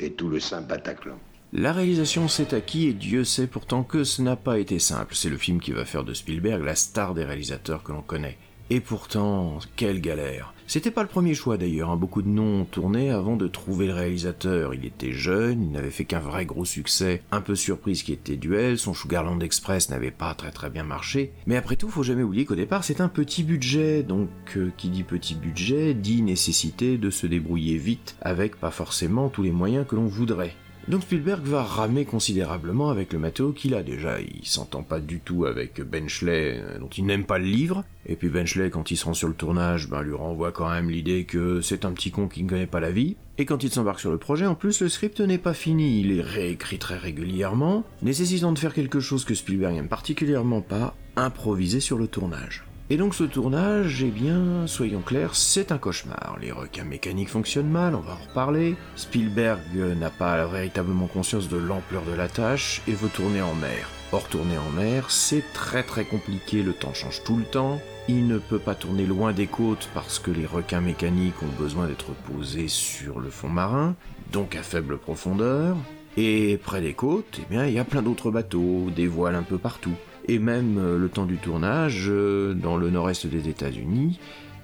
et 0.00 0.12
tout 0.12 0.28
le 0.28 0.38
saint 0.38 0.60
Bataclan. 0.60 1.18
La 1.54 1.72
réalisation 1.72 2.28
s'est 2.28 2.54
acquis 2.54 2.88
et 2.88 2.92
Dieu 2.92 3.24
sait 3.24 3.46
pourtant 3.46 3.84
que 3.84 4.04
ce 4.04 4.20
n'a 4.20 4.36
pas 4.36 4.58
été 4.58 4.78
simple. 4.78 5.14
C'est 5.14 5.30
le 5.30 5.38
film 5.38 5.58
qui 5.58 5.72
va 5.72 5.86
faire 5.86 6.04
de 6.04 6.12
Spielberg 6.12 6.62
la 6.62 6.74
star 6.74 7.14
des 7.14 7.24
réalisateurs 7.24 7.82
que 7.82 7.92
l'on 7.92 8.02
connaît. 8.02 8.36
Et 8.74 8.80
pourtant, 8.80 9.58
quelle 9.76 10.00
galère. 10.00 10.54
C'était 10.66 10.90
pas 10.90 11.02
le 11.02 11.08
premier 11.10 11.34
choix 11.34 11.58
d'ailleurs, 11.58 11.90
hein. 11.90 11.98
beaucoup 11.98 12.22
de 12.22 12.28
noms 12.28 12.62
ont 12.62 12.64
tourné 12.64 13.10
avant 13.10 13.36
de 13.36 13.46
trouver 13.46 13.86
le 13.86 13.92
réalisateur. 13.92 14.72
Il 14.72 14.86
était 14.86 15.12
jeune, 15.12 15.62
il 15.62 15.72
n'avait 15.72 15.90
fait 15.90 16.06
qu'un 16.06 16.20
vrai 16.20 16.46
gros 16.46 16.64
succès, 16.64 17.20
un 17.32 17.42
peu 17.42 17.54
surprise 17.54 18.02
qui 18.02 18.14
était 18.14 18.36
Duel, 18.36 18.78
son 18.78 18.94
Sugarland 18.94 19.40
Express 19.40 19.90
n'avait 19.90 20.10
pas 20.10 20.32
très 20.32 20.52
très 20.52 20.70
bien 20.70 20.84
marché. 20.84 21.32
Mais 21.44 21.56
après 21.56 21.76
tout, 21.76 21.90
faut 21.90 22.02
jamais 22.02 22.22
oublier 22.22 22.46
qu'au 22.46 22.54
départ 22.54 22.82
c'est 22.82 23.02
un 23.02 23.08
petit 23.08 23.44
budget, 23.44 24.02
donc 24.02 24.30
euh, 24.56 24.72
qui 24.78 24.88
dit 24.88 25.02
petit 25.02 25.34
budget 25.34 25.92
dit 25.92 26.22
nécessité 26.22 26.96
de 26.96 27.10
se 27.10 27.26
débrouiller 27.26 27.76
vite 27.76 28.16
avec 28.22 28.56
pas 28.56 28.70
forcément 28.70 29.28
tous 29.28 29.42
les 29.42 29.52
moyens 29.52 29.86
que 29.86 29.96
l'on 29.96 30.06
voudrait. 30.06 30.54
Donc 30.88 31.02
Spielberg 31.02 31.44
va 31.44 31.62
ramer 31.62 32.04
considérablement 32.04 32.90
avec 32.90 33.12
le 33.12 33.20
matos 33.20 33.54
qu'il 33.54 33.74
a 33.74 33.84
déjà. 33.84 34.20
Il 34.20 34.44
s'entend 34.44 34.82
pas 34.82 34.98
du 34.98 35.20
tout 35.20 35.44
avec 35.44 35.80
Benchley, 35.80 36.60
euh, 36.60 36.78
dont 36.80 36.88
il 36.88 37.06
n'aime 37.06 37.24
pas 37.24 37.38
le 37.38 37.44
livre. 37.44 37.84
Et 38.06 38.16
puis 38.16 38.28
Benchley, 38.28 38.68
quand 38.70 38.90
il 38.90 38.96
se 38.96 39.04
rend 39.04 39.14
sur 39.14 39.28
le 39.28 39.34
tournage, 39.34 39.88
ben, 39.88 40.02
lui 40.02 40.14
renvoie 40.14 40.50
quand 40.50 40.68
même 40.68 40.90
l'idée 40.90 41.24
que 41.24 41.60
c'est 41.60 41.84
un 41.84 41.92
petit 41.92 42.10
con 42.10 42.26
qui 42.26 42.42
ne 42.42 42.48
connaît 42.48 42.66
pas 42.66 42.80
la 42.80 42.90
vie. 42.90 43.16
Et 43.38 43.46
quand 43.46 43.62
il 43.62 43.70
s'embarque 43.70 44.00
sur 44.00 44.10
le 44.10 44.18
projet, 44.18 44.46
en 44.46 44.56
plus, 44.56 44.82
le 44.82 44.88
script 44.88 45.20
n'est 45.20 45.38
pas 45.38 45.54
fini. 45.54 46.00
Il 46.00 46.12
est 46.18 46.22
réécrit 46.22 46.78
très 46.78 46.98
régulièrement, 46.98 47.84
nécessitant 48.02 48.52
de 48.52 48.58
faire 48.58 48.74
quelque 48.74 49.00
chose 49.00 49.24
que 49.24 49.34
Spielberg 49.34 49.74
n'aime 49.74 49.88
particulièrement 49.88 50.62
pas, 50.62 50.96
improviser 51.16 51.80
sur 51.80 51.96
le 51.96 52.08
tournage. 52.08 52.64
Et 52.90 52.96
donc 52.96 53.14
ce 53.14 53.24
tournage, 53.24 54.02
eh 54.02 54.10
bien, 54.10 54.66
soyons 54.66 55.00
clairs, 55.00 55.34
c'est 55.34 55.72
un 55.72 55.78
cauchemar. 55.78 56.36
Les 56.40 56.52
requins 56.52 56.84
mécaniques 56.84 57.30
fonctionnent 57.30 57.70
mal, 57.70 57.94
on 57.94 58.00
va 58.00 58.12
en 58.12 58.28
reparler. 58.28 58.76
Spielberg 58.96 59.60
n'a 59.98 60.10
pas 60.10 60.44
véritablement 60.46 61.06
conscience 61.06 61.48
de 61.48 61.56
l'ampleur 61.56 62.02
de 62.02 62.12
la 62.12 62.28
tâche 62.28 62.82
et 62.86 62.92
veut 62.92 63.08
tourner 63.08 63.40
en 63.40 63.54
mer. 63.54 63.88
Or 64.10 64.28
tourner 64.28 64.58
en 64.58 64.70
mer, 64.70 65.10
c'est 65.10 65.44
très 65.54 65.82
très 65.82 66.04
compliqué, 66.04 66.62
le 66.62 66.74
temps 66.74 66.92
change 66.92 67.22
tout 67.24 67.36
le 67.36 67.44
temps. 67.44 67.80
Il 68.08 68.26
ne 68.26 68.36
peut 68.36 68.58
pas 68.58 68.74
tourner 68.74 69.06
loin 69.06 69.32
des 69.32 69.46
côtes 69.46 69.88
parce 69.94 70.18
que 70.18 70.30
les 70.30 70.44
requins 70.44 70.82
mécaniques 70.82 71.42
ont 71.42 71.62
besoin 71.62 71.86
d'être 71.86 72.12
posés 72.26 72.68
sur 72.68 73.20
le 73.20 73.30
fond 73.30 73.48
marin, 73.48 73.94
donc 74.32 74.54
à 74.54 74.62
faible 74.62 74.98
profondeur. 74.98 75.76
Et 76.18 76.58
près 76.62 76.82
des 76.82 76.92
côtes, 76.92 77.38
eh 77.40 77.46
bien, 77.48 77.64
il 77.64 77.72
y 77.72 77.78
a 77.78 77.84
plein 77.84 78.02
d'autres 78.02 78.30
bateaux, 78.30 78.90
des 78.94 79.06
voiles 79.06 79.36
un 79.36 79.44
peu 79.44 79.56
partout 79.56 79.94
et 80.28 80.38
même 80.38 80.78
euh, 80.78 80.98
le 80.98 81.08
temps 81.08 81.26
du 81.26 81.36
tournage, 81.36 82.06
euh, 82.08 82.54
dans 82.54 82.76
le 82.76 82.90
nord-est 82.90 83.26
des 83.26 83.48
États-Unis, 83.48 84.18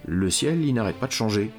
le 0.06 0.30
ciel 0.30 0.64
il 0.64 0.74
n'arrête 0.74 0.96
pas 0.96 1.06
de 1.06 1.12
changer. 1.12 1.50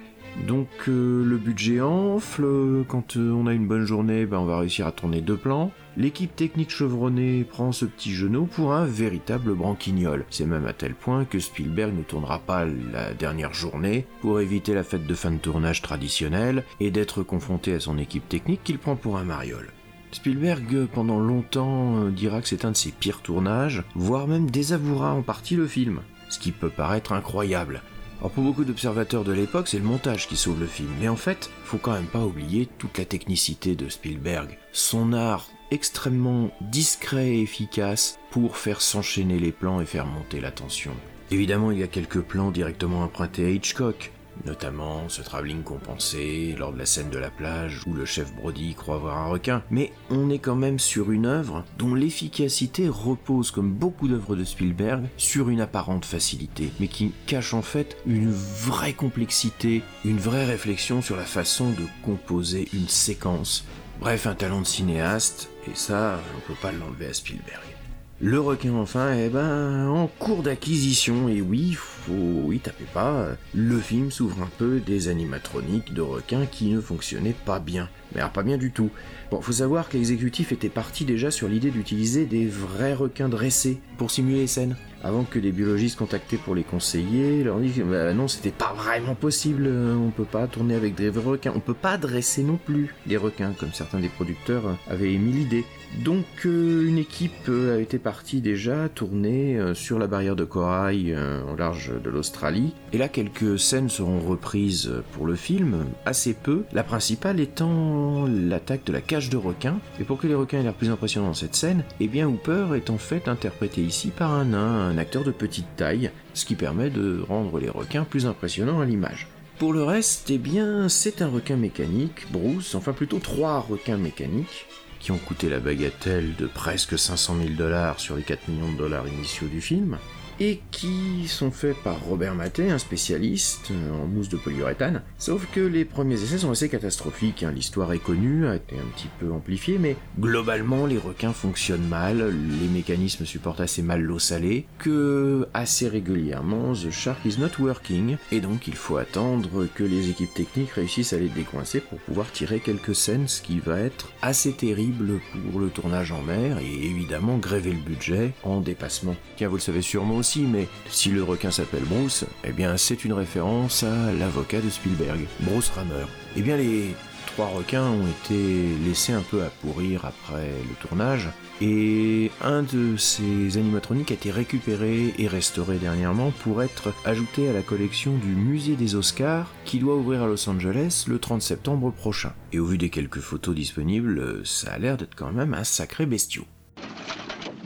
Donc 0.47 0.67
euh, 0.87 1.23
le 1.25 1.37
budget 1.37 1.81
enfle, 1.81 2.45
quand 2.87 3.17
on 3.17 3.47
a 3.47 3.53
une 3.53 3.67
bonne 3.67 3.85
journée, 3.85 4.25
ben, 4.25 4.37
on 4.39 4.45
va 4.45 4.59
réussir 4.59 4.87
à 4.87 4.91
tourner 4.91 5.21
deux 5.21 5.35
plans. 5.35 5.71
L'équipe 5.97 6.33
technique 6.33 6.69
chevronnée 6.69 7.43
prend 7.43 7.71
ce 7.71 7.85
petit 7.85 8.13
genou 8.13 8.45
pour 8.45 8.73
un 8.73 8.85
véritable 8.85 9.53
branquignol. 9.53 10.25
C'est 10.29 10.45
même 10.45 10.65
à 10.65 10.73
tel 10.73 10.93
point 10.93 11.25
que 11.25 11.39
Spielberg 11.39 11.93
ne 11.97 12.03
tournera 12.03 12.39
pas 12.39 12.65
la 12.93 13.13
dernière 13.13 13.53
journée 13.53 14.05
pour 14.21 14.39
éviter 14.39 14.73
la 14.73 14.83
fête 14.83 15.05
de 15.05 15.13
fin 15.13 15.31
de 15.31 15.37
tournage 15.37 15.81
traditionnelle 15.81 16.63
et 16.79 16.91
d'être 16.91 17.23
confronté 17.23 17.73
à 17.73 17.79
son 17.79 17.97
équipe 17.97 18.29
technique 18.29 18.63
qu'il 18.63 18.77
prend 18.77 18.95
pour 18.95 19.17
un 19.17 19.25
mariole. 19.25 19.73
Spielberg, 20.11 20.87
pendant 20.87 21.19
longtemps, 21.19 21.97
euh, 21.97 22.09
dira 22.09 22.41
que 22.41 22.47
c'est 22.47 22.65
un 22.65 22.71
de 22.71 22.77
ses 22.77 22.91
pires 22.91 23.21
tournages, 23.21 23.83
voire 23.95 24.27
même 24.27 24.49
désavouera 24.49 25.13
en 25.13 25.21
partie 25.21 25.55
le 25.55 25.67
film, 25.67 26.01
ce 26.29 26.39
qui 26.39 26.51
peut 26.51 26.69
paraître 26.69 27.13
incroyable. 27.13 27.81
Alors 28.19 28.31
pour 28.31 28.43
beaucoup 28.43 28.65
d'observateurs 28.65 29.23
de 29.23 29.31
l'époque, 29.31 29.69
c'est 29.69 29.77
le 29.77 29.85
montage 29.85 30.27
qui 30.27 30.35
sauve 30.35 30.59
le 30.59 30.65
film, 30.65 30.89
mais 30.99 31.07
en 31.07 31.15
fait, 31.15 31.49
faut 31.63 31.77
quand 31.77 31.93
même 31.93 32.05
pas 32.05 32.25
oublier 32.25 32.67
toute 32.77 32.97
la 32.97 33.05
technicité 33.05 33.75
de 33.75 33.87
Spielberg, 33.87 34.57
son 34.73 35.13
art 35.13 35.47
extrêmement 35.71 36.51
discret 36.59 37.29
et 37.29 37.41
efficace 37.41 38.19
pour 38.31 38.57
faire 38.57 38.81
s'enchaîner 38.81 39.39
les 39.39 39.51
plans 39.51 39.79
et 39.79 39.85
faire 39.85 40.05
monter 40.05 40.41
la 40.41 40.51
tension. 40.51 40.91
Évidemment, 41.31 41.71
il 41.71 41.79
y 41.79 41.83
a 41.83 41.87
quelques 41.87 42.21
plans 42.21 42.51
directement 42.51 43.03
empruntés 43.03 43.45
à 43.45 43.49
Hitchcock, 43.51 44.11
notamment 44.45 45.09
ce 45.09 45.21
travelling 45.21 45.63
compensé 45.63 46.55
lors 46.57 46.73
de 46.73 46.77
la 46.77 46.85
scène 46.85 47.09
de 47.09 47.17
la 47.17 47.29
plage 47.29 47.81
où 47.87 47.93
le 47.93 48.05
chef 48.05 48.33
Brody 48.35 48.73
croit 48.73 48.97
voir 48.97 49.17
un 49.17 49.27
requin, 49.27 49.63
mais 49.69 49.91
on 50.09 50.29
est 50.29 50.39
quand 50.39 50.55
même 50.55 50.79
sur 50.79 51.11
une 51.11 51.25
œuvre 51.25 51.63
dont 51.77 51.93
l'efficacité 51.95 52.87
repose, 52.87 53.51
comme 53.51 53.71
beaucoup 53.71 54.07
d'œuvres 54.07 54.35
de 54.35 54.43
Spielberg, 54.43 55.05
sur 55.17 55.49
une 55.49 55.61
apparente 55.61 56.05
facilité, 56.05 56.71
mais 56.79 56.87
qui 56.87 57.13
cache 57.27 57.53
en 57.53 57.61
fait 57.61 57.97
une 58.05 58.31
vraie 58.31 58.93
complexité, 58.93 59.81
une 60.05 60.19
vraie 60.19 60.45
réflexion 60.45 61.01
sur 61.01 61.15
la 61.15 61.23
façon 61.23 61.69
de 61.71 61.85
composer 62.03 62.67
une 62.73 62.87
séquence. 62.87 63.65
Bref, 63.99 64.27
un 64.27 64.35
talent 64.35 64.61
de 64.61 64.67
cinéaste, 64.67 65.49
et 65.67 65.75
ça, 65.75 66.19
on 66.37 66.47
peut 66.47 66.59
pas 66.61 66.71
l'enlever 66.71 67.07
à 67.07 67.13
Spielberg. 67.13 67.78
Le 68.21 68.37
requin 68.37 68.73
enfin, 68.73 69.13
eh 69.17 69.29
ben, 69.29 69.87
en 69.87 70.07
cours 70.07 70.43
d'acquisition, 70.43 71.29
et 71.29 71.39
oui, 71.39 71.71
faut 71.71 72.11
oui 72.43 72.59
taper 72.59 72.83
pas, 72.93 73.27
le 73.55 73.79
film 73.79 74.11
s'ouvre 74.11 74.41
un 74.41 74.49
peu 74.57 74.81
des 74.81 75.07
animatroniques 75.07 75.93
de 75.93 76.01
requins 76.01 76.45
qui 76.45 76.65
ne 76.65 76.81
fonctionnaient 76.81 77.35
pas 77.45 77.59
bien. 77.59 77.87
Mais 78.13 78.19
alors 78.19 78.33
pas 78.33 78.43
bien 78.43 78.57
du 78.57 78.71
tout. 78.71 78.89
Bon, 79.31 79.39
faut 79.39 79.53
savoir 79.53 79.87
que 79.87 79.95
l'exécutif 79.95 80.51
était 80.51 80.67
parti 80.67 81.05
déjà 81.05 81.31
sur 81.31 81.47
l'idée 81.47 81.71
d'utiliser 81.71 82.25
des 82.25 82.45
vrais 82.45 82.93
requins 82.93 83.29
dressés 83.29 83.79
pour 83.97 84.11
simuler 84.11 84.39
les 84.39 84.47
scènes. 84.47 84.75
Avant 85.01 85.23
que 85.23 85.39
des 85.39 85.53
biologistes 85.53 85.97
contactés 85.97 86.35
pour 86.35 86.55
les 86.55 86.63
conseiller 86.63 87.41
leur 87.45 87.57
disent 87.59 87.81
bah 87.85 88.13
non, 88.13 88.27
c'était 88.27 88.51
pas 88.51 88.73
vraiment 88.73 89.15
possible, 89.15 89.65
on 89.67 90.09
peut 90.09 90.25
pas 90.25 90.47
tourner 90.47 90.75
avec 90.75 90.93
des 90.93 91.09
vrais 91.09 91.31
requins, 91.31 91.53
on 91.55 91.61
peut 91.61 91.73
pas 91.73 91.97
dresser 91.97 92.43
non 92.43 92.57
plus 92.57 92.93
des 93.05 93.15
requins, 93.15 93.53
comme 93.57 93.71
certains 93.71 94.01
des 94.01 94.09
producteurs 94.09 94.77
avaient 94.89 95.13
émis 95.13 95.31
l'idée. 95.31 95.63
Donc 95.97 96.25
euh, 96.45 96.87
une 96.87 96.97
équipe 96.97 97.49
euh, 97.49 97.77
a 97.77 97.81
été 97.81 97.97
partie 97.97 98.41
déjà 98.41 98.87
tourner 98.89 99.57
euh, 99.57 99.73
sur 99.73 99.99
la 99.99 100.07
barrière 100.07 100.35
de 100.35 100.45
corail 100.45 101.15
au 101.51 101.55
large 101.55 101.91
de 102.01 102.09
l'Australie. 102.09 102.73
Et 102.93 102.97
là 102.97 103.09
quelques 103.09 103.59
scènes 103.59 103.89
seront 103.89 104.19
reprises 104.19 104.91
pour 105.11 105.25
le 105.25 105.35
film, 105.35 105.85
assez 106.05 106.33
peu, 106.33 106.63
la 106.71 106.83
principale 106.83 107.39
étant 107.39 108.27
l'attaque 108.27 108.85
de 108.85 108.93
la 108.93 109.01
cage 109.01 109.29
de 109.29 109.37
requins. 109.37 109.79
Et 109.99 110.03
pour 110.03 110.19
que 110.19 110.27
les 110.27 110.35
requins 110.35 110.59
aient 110.59 110.63
l'air 110.63 110.73
plus 110.73 110.89
impressionnants 110.89 111.27
dans 111.27 111.33
cette 111.33 111.55
scène, 111.55 111.83
eh 111.99 112.07
bien 112.07 112.27
Hooper 112.27 112.75
est 112.75 112.89
en 112.89 112.97
fait 112.97 113.27
interprété 113.27 113.81
ici 113.81 114.09
par 114.09 114.31
un 114.31 114.45
nain, 114.45 114.89
un 114.89 114.97
acteur 114.97 115.23
de 115.23 115.31
petite 115.31 115.75
taille, 115.75 116.11
ce 116.33 116.45
qui 116.45 116.55
permet 116.55 116.89
de 116.89 117.21
rendre 117.27 117.59
les 117.59 117.69
requins 117.69 118.03
plus 118.03 118.25
impressionnants 118.25 118.79
à 118.79 118.85
l'image. 118.85 119.27
Pour 119.59 119.73
le 119.73 119.83
reste, 119.83 120.29
eh 120.29 120.37
bien, 120.37 120.87
c'est 120.87 121.21
un 121.21 121.27
requin 121.27 121.57
mécanique, 121.57 122.31
Bruce, 122.31 122.75
enfin 122.75 122.93
plutôt 122.93 123.19
trois 123.19 123.59
requins 123.59 123.97
mécaniques, 123.97 124.65
qui 124.99 125.11
ont 125.11 125.17
coûté 125.17 125.49
la 125.49 125.59
bagatelle 125.59 126.35
de 126.35 126.45
presque 126.45 126.97
500 126.97 127.37
000 127.41 127.49
dollars 127.55 127.99
sur 127.99 128.15
les 128.15 128.23
4 128.23 128.47
millions 128.49 128.71
de 128.71 128.77
dollars 128.77 129.07
initiaux 129.07 129.47
du 129.47 129.61
film, 129.61 129.97
et 130.39 130.61
qui 130.71 131.27
sont 131.27 131.51
faits 131.51 131.77
par 131.83 131.99
Robert 132.05 132.35
Maté, 132.35 132.69
un 132.69 132.77
spécialiste 132.77 133.71
en 133.71 134.07
mousse 134.07 134.29
de 134.29 134.37
polyuréthane. 134.37 135.01
Sauf 135.17 135.47
que 135.53 135.59
les 135.59 135.85
premiers 135.85 136.21
essais 136.21 136.37
sont 136.37 136.51
assez 136.51 136.69
catastrophiques, 136.69 137.43
hein. 137.43 137.51
l'histoire 137.51 137.91
est 137.93 137.99
connue, 137.99 138.47
a 138.47 138.55
été 138.55 138.75
un 138.75 138.89
petit 138.95 139.09
peu 139.19 139.31
amplifiée, 139.31 139.77
mais 139.77 139.97
globalement 140.19 140.85
les 140.85 140.97
requins 140.97 141.33
fonctionnent 141.33 141.87
mal, 141.87 142.33
les 142.61 142.67
mécanismes 142.67 143.25
supportent 143.25 143.61
assez 143.61 143.81
mal 143.81 144.01
l'eau 144.01 144.19
salée, 144.19 144.65
que 144.77 145.47
assez 145.53 145.87
régulièrement 145.87 146.73
The 146.73 146.89
Shark 146.89 147.19
is 147.25 147.37
not 147.39 147.59
working, 147.59 148.17
et 148.31 148.39
donc 148.39 148.67
il 148.67 148.75
faut 148.75 148.97
attendre 148.97 149.67
que 149.75 149.83
les 149.83 150.09
équipes 150.09 150.33
techniques 150.33 150.71
réussissent 150.71 151.13
à 151.13 151.19
les 151.19 151.29
décoincer 151.29 151.81
pour 151.81 151.99
pouvoir 151.99 152.31
tirer 152.31 152.59
quelques 152.59 152.95
scènes, 152.95 153.27
ce 153.27 153.41
qui 153.41 153.59
va 153.59 153.79
être 153.79 154.09
assez 154.21 154.53
terrible 154.53 155.19
pour 155.51 155.59
le 155.59 155.69
tournage 155.69 156.11
en 156.11 156.21
mer, 156.21 156.59
et 156.59 156.85
évidemment 156.85 157.37
gréver 157.37 157.71
le 157.71 157.83
budget 157.83 158.31
en 158.43 158.61
dépassement. 158.61 159.15
Tiens, 159.35 159.49
vous 159.49 159.55
le 159.55 159.61
savez 159.61 159.81
sûrement 159.81 160.17
mais 160.37 160.67
si 160.89 161.09
le 161.09 161.23
requin 161.23 161.49
s'appelle 161.49 161.83
Bruce, 161.85 162.25
eh 162.43 162.51
bien 162.51 162.77
c'est 162.77 163.03
une 163.03 163.13
référence 163.13 163.83
à 163.83 164.13
l'avocat 164.13 164.61
de 164.61 164.69
Spielberg, 164.69 165.21
Bruce 165.39 165.69
Rammer. 165.69 166.05
Eh 166.37 166.41
bien 166.41 166.55
les 166.55 166.95
trois 167.25 167.47
requins 167.47 167.89
ont 167.89 168.05
été 168.05 168.75
laissés 168.85 169.13
un 169.13 169.21
peu 169.21 169.43
à 169.43 169.49
pourrir 169.49 170.05
après 170.05 170.51
le 170.67 170.87
tournage, 170.87 171.29
et 171.61 172.31
un 172.41 172.61
de 172.63 172.95
ces 172.95 173.57
animatroniques 173.57 174.11
a 174.11 174.13
été 174.13 174.29
récupéré 174.29 175.13
et 175.17 175.27
restauré 175.27 175.77
dernièrement 175.77 176.31
pour 176.43 176.61
être 176.61 176.93
ajouté 177.05 177.49
à 177.49 177.53
la 177.53 177.61
collection 177.61 178.15
du 178.17 178.27
musée 178.27 178.75
des 178.75 178.95
Oscars 178.95 179.51
qui 179.65 179.79
doit 179.79 179.95
ouvrir 179.95 180.23
à 180.23 180.27
Los 180.27 180.47
Angeles 180.47 181.05
le 181.07 181.17
30 181.17 181.41
septembre 181.41 181.91
prochain. 181.91 182.33
Et 182.53 182.59
au 182.59 182.65
vu 182.65 182.77
des 182.77 182.89
quelques 182.89 183.19
photos 183.19 183.55
disponibles, 183.55 184.45
ça 184.45 184.73
a 184.73 184.77
l'air 184.77 184.97
d'être 184.97 185.15
quand 185.15 185.31
même 185.31 185.53
un 185.53 185.63
sacré 185.63 186.05
bestiau. 186.05 186.45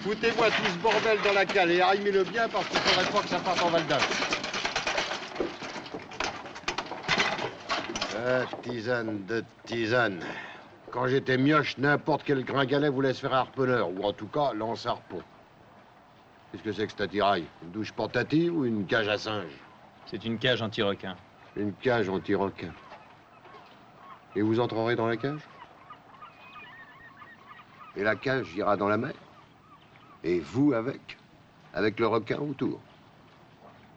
Foutez-moi 0.03 0.47
tout 0.47 0.65
ce 0.65 0.77
bordel 0.79 1.17
dans 1.23 1.31
la 1.31 1.45
cale 1.45 1.71
et 1.71 1.79
arrimez-le 1.79 2.25
bien 2.25 2.49
parce 2.49 2.67
qu'il 2.67 2.77
faudrait 2.79 3.09
pas 3.09 3.21
que 3.21 3.27
ça 3.29 3.39
parte 3.39 3.63
en 3.63 3.69
Val 3.69 3.83
Ah, 8.17 8.43
tisane 8.61 9.25
de 9.25 9.45
tisane. 9.65 10.19
Quand 10.91 11.07
j'étais 11.07 11.37
mioche, 11.37 11.77
n'importe 11.77 12.23
quel 12.25 12.43
gringalet 12.43 12.89
voulait 12.89 13.13
se 13.13 13.21
faire 13.21 13.33
harponneur, 13.33 13.89
ou 13.89 14.03
en 14.03 14.11
tout 14.11 14.27
cas 14.27 14.51
lance 14.53 14.85
harpon. 14.85 15.21
Qu'est-ce 16.51 16.63
que 16.63 16.73
c'est 16.73 16.85
que 16.85 16.91
cet 16.91 17.01
attirail? 17.01 17.45
Une 17.63 17.71
douche 17.71 17.93
portative 17.93 18.55
ou 18.55 18.65
une 18.65 18.85
cage 18.85 19.07
à 19.07 19.17
singe? 19.17 19.53
C'est 20.05 20.25
une 20.25 20.37
cage 20.37 20.61
anti-requin. 20.61 21.15
Une 21.55 21.73
cage 21.73 22.09
anti-requin. 22.09 22.73
Et 24.35 24.41
vous 24.41 24.59
entrerez 24.59 24.97
dans 24.97 25.07
la 25.07 25.15
cage? 25.15 25.39
Et 27.95 28.03
la 28.03 28.15
cage 28.15 28.53
ira 28.53 28.75
dans 28.75 28.89
la 28.89 28.97
mer? 28.97 29.13
Et 30.24 30.39
vous 30.39 30.74
avec 30.74 31.17
Avec 31.74 31.99
le 31.99 32.07
requin 32.07 32.39
autour 32.39 32.80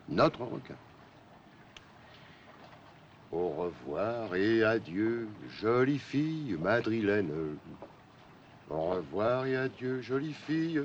Notre 0.08 0.44
requin. 0.44 0.76
Au 3.32 3.48
revoir 3.48 4.34
et 4.34 4.62
adieu, 4.62 5.28
jolie 5.60 5.98
fille 5.98 6.56
madrilène. 6.60 7.58
Au 8.70 8.90
revoir 8.90 9.46
et 9.46 9.56
adieu, 9.56 10.00
jolie 10.00 10.32
fille 10.32 10.82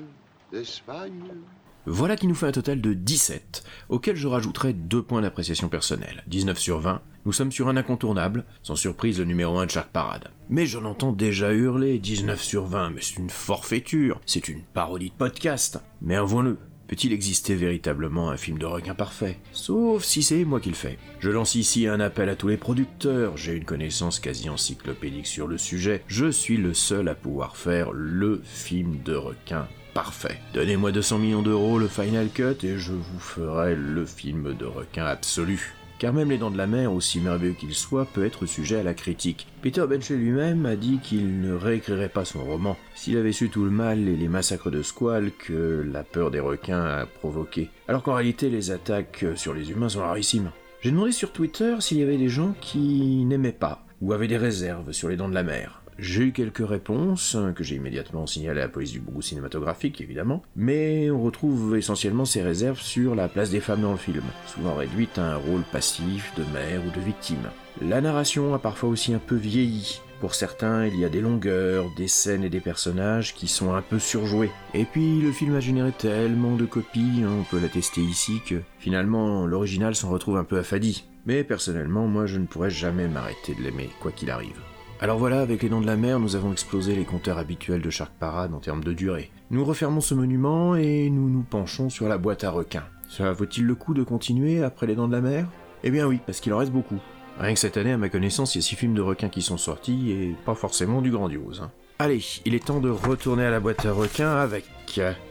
d'Espagne. 0.50 1.42
Voilà 1.86 2.14
qui 2.14 2.28
nous 2.28 2.36
fait 2.36 2.46
un 2.46 2.52
total 2.52 2.80
de 2.80 2.94
17, 2.94 3.64
auquel 3.88 4.14
je 4.14 4.28
rajouterai 4.28 4.72
deux 4.72 5.02
points 5.02 5.20
d'appréciation 5.20 5.68
personnelle. 5.68 6.22
19 6.28 6.56
sur 6.56 6.78
20, 6.78 7.02
nous 7.26 7.32
sommes 7.32 7.50
sur 7.50 7.66
un 7.66 7.76
incontournable, 7.76 8.44
sans 8.62 8.76
surprise 8.76 9.18
le 9.18 9.24
numéro 9.24 9.58
1 9.58 9.66
de 9.66 9.70
chaque 9.72 9.90
parade. 9.90 10.28
Mais 10.48 10.64
j'en 10.64 10.84
entends 10.84 11.10
déjà 11.10 11.52
hurler, 11.52 11.98
19 11.98 12.40
sur 12.40 12.66
20, 12.66 12.90
mais 12.90 13.00
c'est 13.00 13.18
une 13.18 13.30
forfaiture, 13.30 14.20
c'est 14.26 14.48
une 14.48 14.62
parodie 14.62 15.10
de 15.10 15.14
podcast. 15.14 15.80
Mais 16.02 16.14
avouons-le, 16.14 16.56
peut-il 16.86 17.12
exister 17.12 17.56
véritablement 17.56 18.30
un 18.30 18.36
film 18.36 18.58
de 18.58 18.66
requin 18.66 18.94
parfait? 18.94 19.40
Sauf 19.50 20.04
si 20.04 20.22
c'est 20.22 20.44
moi 20.44 20.60
qui 20.60 20.68
le 20.68 20.76
fais. 20.76 20.98
Je 21.18 21.30
lance 21.30 21.56
ici 21.56 21.88
un 21.88 21.98
appel 21.98 22.28
à 22.28 22.36
tous 22.36 22.46
les 22.46 22.56
producteurs, 22.58 23.36
j'ai 23.36 23.54
une 23.54 23.64
connaissance 23.64 24.20
quasi 24.20 24.48
encyclopédique 24.48 25.26
sur 25.26 25.48
le 25.48 25.58
sujet, 25.58 26.04
je 26.06 26.30
suis 26.30 26.58
le 26.58 26.74
seul 26.74 27.08
à 27.08 27.16
pouvoir 27.16 27.56
faire 27.56 27.90
le 27.90 28.40
film 28.44 29.02
de 29.04 29.16
requin 29.16 29.66
parfait. 29.94 30.38
Donnez-moi 30.54 30.92
200 30.92 31.18
millions 31.18 31.42
d'euros, 31.42 31.78
le 31.78 31.88
Final 31.88 32.28
Cut, 32.28 32.64
et 32.64 32.78
je 32.78 32.92
vous 32.92 33.18
ferai 33.18 33.74
le 33.74 34.04
film 34.04 34.54
de 34.54 34.64
requin 34.64 35.04
absolu. 35.04 35.74
Car 36.02 36.12
même 36.12 36.30
Les 36.30 36.38
Dents 36.38 36.50
de 36.50 36.58
la 36.58 36.66
Mer, 36.66 36.92
aussi 36.92 37.20
merveilleux 37.20 37.52
qu'il 37.52 37.74
soit, 37.74 38.06
peut 38.06 38.26
être 38.26 38.44
sujet 38.44 38.80
à 38.80 38.82
la 38.82 38.92
critique. 38.92 39.46
Peter 39.62 39.84
Benchley 39.88 40.16
lui-même 40.16 40.66
a 40.66 40.74
dit 40.74 40.98
qu'il 41.00 41.40
ne 41.40 41.54
réécrirait 41.54 42.08
pas 42.08 42.24
son 42.24 42.42
roman 42.42 42.76
s'il 42.96 43.16
avait 43.16 43.30
su 43.30 43.50
tout 43.50 43.62
le 43.62 43.70
mal 43.70 44.08
et 44.08 44.16
les 44.16 44.26
massacres 44.26 44.72
de 44.72 44.82
squales 44.82 45.30
que 45.30 45.86
la 45.88 46.02
peur 46.02 46.32
des 46.32 46.40
requins 46.40 46.82
a 46.82 47.06
provoqué. 47.06 47.70
Alors 47.86 48.02
qu'en 48.02 48.14
réalité, 48.14 48.50
les 48.50 48.72
attaques 48.72 49.24
sur 49.36 49.54
les 49.54 49.70
humains 49.70 49.90
sont 49.90 50.00
rarissimes. 50.00 50.50
J'ai 50.80 50.90
demandé 50.90 51.12
sur 51.12 51.30
Twitter 51.30 51.76
s'il 51.78 51.98
y 51.98 52.02
avait 52.02 52.18
des 52.18 52.28
gens 52.28 52.56
qui 52.60 53.24
n'aimaient 53.24 53.52
pas 53.52 53.86
ou 54.00 54.12
avaient 54.12 54.26
des 54.26 54.36
réserves 54.36 54.90
sur 54.90 55.08
Les 55.08 55.16
Dents 55.16 55.28
de 55.28 55.34
la 55.34 55.44
Mer. 55.44 55.81
J'ai 55.98 56.24
eu 56.24 56.32
quelques 56.32 56.66
réponses, 56.66 57.34
hein, 57.34 57.52
que 57.52 57.62
j'ai 57.62 57.76
immédiatement 57.76 58.26
signalées 58.26 58.60
à 58.60 58.64
la 58.64 58.68
police 58.68 58.92
du 58.92 59.00
bourreau 59.00 59.20
cinématographique, 59.20 60.00
évidemment, 60.00 60.42
mais 60.56 61.10
on 61.10 61.22
retrouve 61.22 61.76
essentiellement 61.76 62.24
ces 62.24 62.42
réserves 62.42 62.80
sur 62.80 63.14
la 63.14 63.28
place 63.28 63.50
des 63.50 63.60
femmes 63.60 63.82
dans 63.82 63.92
le 63.92 63.98
film, 63.98 64.24
souvent 64.46 64.74
réduite 64.74 65.18
à 65.18 65.34
un 65.34 65.36
rôle 65.36 65.62
passif 65.70 66.32
de 66.36 66.44
mère 66.52 66.82
ou 66.86 66.90
de 66.90 67.04
victime. 67.04 67.50
La 67.80 68.00
narration 68.00 68.54
a 68.54 68.58
parfois 68.58 68.88
aussi 68.88 69.12
un 69.12 69.18
peu 69.18 69.36
vieilli. 69.36 70.00
Pour 70.20 70.34
certains, 70.34 70.86
il 70.86 70.98
y 70.98 71.04
a 71.04 71.08
des 71.08 71.20
longueurs, 71.20 71.86
des 71.96 72.06
scènes 72.06 72.44
et 72.44 72.48
des 72.48 72.60
personnages 72.60 73.34
qui 73.34 73.48
sont 73.48 73.74
un 73.74 73.82
peu 73.82 73.98
surjoués. 73.98 74.52
Et 74.72 74.84
puis, 74.84 75.20
le 75.20 75.32
film 75.32 75.56
a 75.56 75.60
généré 75.60 75.90
tellement 75.90 76.54
de 76.54 76.64
copies, 76.64 77.22
hein, 77.24 77.30
on 77.40 77.42
peut 77.42 77.60
l'attester 77.60 78.00
ici, 78.00 78.40
que 78.48 78.60
finalement, 78.78 79.46
l'original 79.46 79.94
s'en 79.94 80.10
retrouve 80.10 80.36
un 80.36 80.44
peu 80.44 80.58
affadi. 80.58 81.04
Mais 81.26 81.44
personnellement, 81.44 82.06
moi, 82.06 82.26
je 82.26 82.38
ne 82.38 82.46
pourrais 82.46 82.70
jamais 82.70 83.08
m'arrêter 83.08 83.54
de 83.54 83.62
l'aimer, 83.62 83.90
quoi 84.00 84.12
qu'il 84.12 84.30
arrive. 84.30 84.60
Alors 85.02 85.18
voilà, 85.18 85.40
avec 85.40 85.64
les 85.64 85.68
dents 85.68 85.80
de 85.80 85.86
la 85.86 85.96
mer, 85.96 86.20
nous 86.20 86.36
avons 86.36 86.52
explosé 86.52 86.94
les 86.94 87.04
compteurs 87.04 87.36
habituels 87.36 87.82
de 87.82 87.90
Shark 87.90 88.12
Parade 88.20 88.54
en 88.54 88.60
termes 88.60 88.84
de 88.84 88.92
durée. 88.92 89.32
Nous 89.50 89.64
refermons 89.64 90.00
ce 90.00 90.14
monument 90.14 90.76
et 90.76 91.10
nous 91.10 91.28
nous 91.28 91.42
penchons 91.42 91.90
sur 91.90 92.08
la 92.08 92.18
boîte 92.18 92.44
à 92.44 92.52
requins. 92.52 92.84
Cela 93.08 93.32
vaut-il 93.32 93.64
le 93.64 93.74
coup 93.74 93.94
de 93.94 94.04
continuer 94.04 94.62
après 94.62 94.86
les 94.86 94.94
dents 94.94 95.08
de 95.08 95.12
la 95.12 95.20
mer? 95.20 95.48
Eh 95.82 95.90
bien 95.90 96.06
oui, 96.06 96.20
parce 96.24 96.38
qu'il 96.38 96.54
en 96.54 96.58
reste 96.58 96.70
beaucoup. 96.70 97.00
Rien 97.40 97.52
que 97.52 97.58
cette 97.58 97.76
année, 97.78 97.90
à 97.90 97.98
ma 97.98 98.10
connaissance, 98.10 98.54
il 98.54 98.58
y 98.58 98.60
a 98.60 98.62
six 98.62 98.76
films 98.76 98.94
de 98.94 99.00
requins 99.00 99.28
qui 99.28 99.42
sont 99.42 99.56
sortis 99.56 100.12
et 100.12 100.36
pas 100.44 100.54
forcément 100.54 101.02
du 101.02 101.10
grandiose. 101.10 101.62
Hein. 101.64 101.72
Allez, 101.98 102.22
il 102.44 102.54
est 102.54 102.64
temps 102.64 102.78
de 102.78 102.88
retourner 102.90 103.44
à 103.44 103.50
la 103.50 103.58
boîte 103.58 103.84
à 103.84 103.90
requins 103.90 104.36
avec 104.36 104.66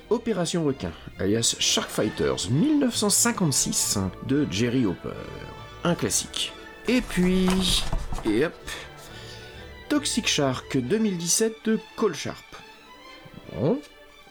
Opération 0.09 0.65
Requin, 0.65 0.91
alias 1.17 1.55
Shark 1.59 1.89
Fighters 1.89 2.49
1956 2.51 3.99
de 4.27 4.45
Jerry 4.51 4.85
Hopper. 4.85 5.15
Un 5.85 5.95
classique. 5.95 6.51
Et 6.89 6.99
puis... 6.99 7.47
Et 8.25 8.45
hop, 8.45 8.53
Toxic 9.91 10.25
Shark 10.25 10.77
2017 10.77 11.65
de 11.65 11.77
Cole 11.97 12.15
Sharp. 12.15 12.55
Bon, 13.53 13.77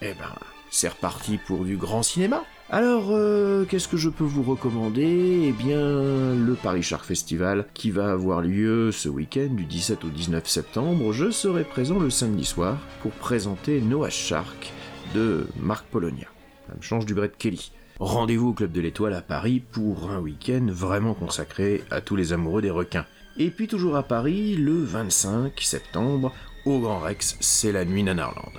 eh 0.01 0.15
ben, 0.15 0.33
c'est 0.71 0.87
reparti 0.87 1.37
pour 1.37 1.65
du 1.65 1.77
grand 1.77 2.01
cinéma. 2.01 2.43
Alors, 2.71 3.09
euh, 3.11 3.63
qu'est-ce 3.65 3.87
que 3.87 3.95
je 3.95 4.09
peux 4.09 4.23
vous 4.23 4.41
recommander? 4.41 5.49
Eh 5.49 5.51
bien, 5.51 6.33
le 6.33 6.55
Paris 6.55 6.81
Shark 6.81 7.05
Festival 7.05 7.67
qui 7.75 7.91
va 7.91 8.11
avoir 8.11 8.41
lieu 8.41 8.91
ce 8.91 9.07
week-end 9.07 9.49
du 9.51 9.65
17 9.65 10.03
au 10.03 10.09
19 10.09 10.49
septembre. 10.49 11.13
Je 11.13 11.29
serai 11.29 11.63
présent 11.63 11.99
le 11.99 12.09
samedi 12.09 12.43
soir 12.43 12.79
pour 13.03 13.11
présenter 13.11 13.81
Noah 13.81 14.09
Shark 14.09 14.73
de 15.13 15.45
Marc 15.59 15.85
Polonia. 15.91 16.25
Ça 16.67 16.73
me 16.75 16.81
change 16.81 17.05
du 17.05 17.13
Brett 17.13 17.37
Kelly. 17.37 17.71
Rendez-vous 17.99 18.47
au 18.47 18.53
Club 18.53 18.71
de 18.71 18.81
l'Étoile 18.81 19.13
à 19.13 19.21
Paris 19.21 19.61
pour 19.71 20.09
un 20.09 20.17
week-end 20.17 20.65
vraiment 20.71 21.13
consacré 21.13 21.83
à 21.91 22.01
tous 22.01 22.15
les 22.15 22.33
amoureux 22.33 22.63
des 22.63 22.71
requins. 22.71 23.05
Et 23.37 23.49
puis 23.49 23.67
toujours 23.67 23.95
à 23.95 24.03
Paris, 24.03 24.55
le 24.55 24.83
25 24.83 25.59
septembre, 25.61 26.33
au 26.65 26.79
Grand 26.79 26.99
Rex, 26.99 27.37
c'est 27.39 27.71
la 27.71 27.85
nuit 27.85 28.03
Nanarland. 28.03 28.51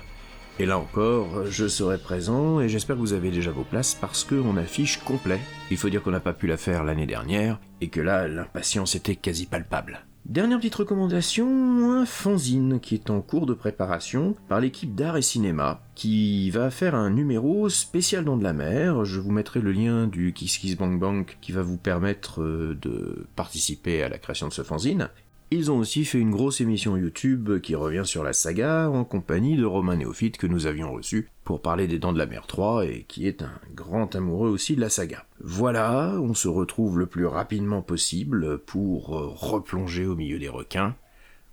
Et 0.58 0.66
là 0.66 0.78
encore, 0.78 1.46
je 1.46 1.66
serai 1.66 1.98
présent 1.98 2.60
et 2.60 2.68
j'espère 2.68 2.96
que 2.96 3.00
vous 3.00 3.14
avez 3.14 3.30
déjà 3.30 3.50
vos 3.50 3.64
places 3.64 3.94
parce 3.94 4.24
qu'on 4.24 4.56
affiche 4.56 4.98
complet. 4.98 5.40
Il 5.70 5.76
faut 5.76 5.88
dire 5.88 6.02
qu'on 6.02 6.10
n'a 6.10 6.20
pas 6.20 6.34
pu 6.34 6.46
la 6.46 6.56
faire 6.56 6.84
l'année 6.84 7.06
dernière 7.06 7.58
et 7.80 7.88
que 7.88 8.00
là, 8.00 8.28
l'impatience 8.28 8.94
était 8.94 9.16
quasi 9.16 9.46
palpable. 9.46 10.04
Dernière 10.24 10.58
petite 10.58 10.76
recommandation, 10.76 11.90
un 11.90 12.06
fanzine 12.06 12.78
qui 12.78 12.94
est 12.94 13.10
en 13.10 13.20
cours 13.20 13.44
de 13.44 13.54
préparation 13.54 14.36
par 14.48 14.60
l'équipe 14.60 14.94
d'art 14.94 15.16
et 15.16 15.22
cinéma, 15.22 15.82
qui 15.96 16.48
va 16.50 16.70
faire 16.70 16.94
un 16.94 17.10
numéro 17.10 17.68
spécial 17.68 18.24
dans 18.24 18.36
de 18.36 18.44
la 18.44 18.52
mer. 18.52 19.04
Je 19.04 19.18
vous 19.18 19.32
mettrai 19.32 19.60
le 19.60 19.72
lien 19.72 20.06
du 20.06 20.32
Kiss 20.32 20.58
Kiss 20.58 20.76
Bang 20.76 20.98
Bang 20.98 21.26
qui 21.40 21.50
va 21.50 21.62
vous 21.62 21.76
permettre 21.76 22.40
euh, 22.40 22.78
de 22.80 23.26
participer 23.34 24.04
à 24.04 24.08
la 24.08 24.18
création 24.18 24.46
de 24.46 24.52
ce 24.52 24.62
fanzine. 24.62 25.10
Ils 25.54 25.70
ont 25.70 25.76
aussi 25.76 26.06
fait 26.06 26.18
une 26.18 26.30
grosse 26.30 26.62
émission 26.62 26.96
YouTube 26.96 27.60
qui 27.60 27.74
revient 27.74 28.06
sur 28.06 28.24
la 28.24 28.32
saga 28.32 28.88
en 28.88 29.04
compagnie 29.04 29.54
de 29.54 29.66
Romain 29.66 29.96
Néophyte 29.96 30.38
que 30.38 30.46
nous 30.46 30.64
avions 30.64 30.90
reçu 30.90 31.28
pour 31.44 31.60
parler 31.60 31.86
des 31.86 31.98
Dents 31.98 32.14
de 32.14 32.18
la 32.18 32.24
Mer 32.24 32.46
3 32.46 32.86
et 32.86 33.04
qui 33.06 33.26
est 33.26 33.42
un 33.42 33.60
grand 33.74 34.16
amoureux 34.16 34.48
aussi 34.48 34.76
de 34.76 34.80
la 34.80 34.88
saga. 34.88 35.26
Voilà, 35.40 36.14
on 36.18 36.32
se 36.32 36.48
retrouve 36.48 36.98
le 36.98 37.04
plus 37.04 37.26
rapidement 37.26 37.82
possible 37.82 38.60
pour 38.60 39.08
replonger 39.08 40.06
au 40.06 40.16
milieu 40.16 40.38
des 40.38 40.48
requins. 40.48 40.96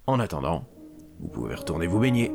En 0.08 0.22
attendant, 0.22 0.66
vous 1.20 1.28
pouvez 1.28 1.56
retourner 1.56 1.88
vous 1.88 2.00
baigner. 2.00 2.32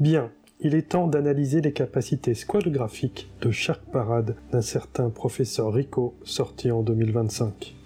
Bien, 0.00 0.32
il 0.58 0.74
est 0.74 0.88
temps 0.90 1.06
d'analyser 1.06 1.60
les 1.60 1.72
capacités 1.72 2.34
squadographiques 2.34 3.30
de 3.40 3.52
Shark 3.52 3.80
Parade 3.92 4.34
d'un 4.50 4.60
certain 4.60 5.08
professeur 5.08 5.72
Rico 5.72 6.14
sorti 6.24 6.72
en 6.72 6.82
2025. 6.82 7.76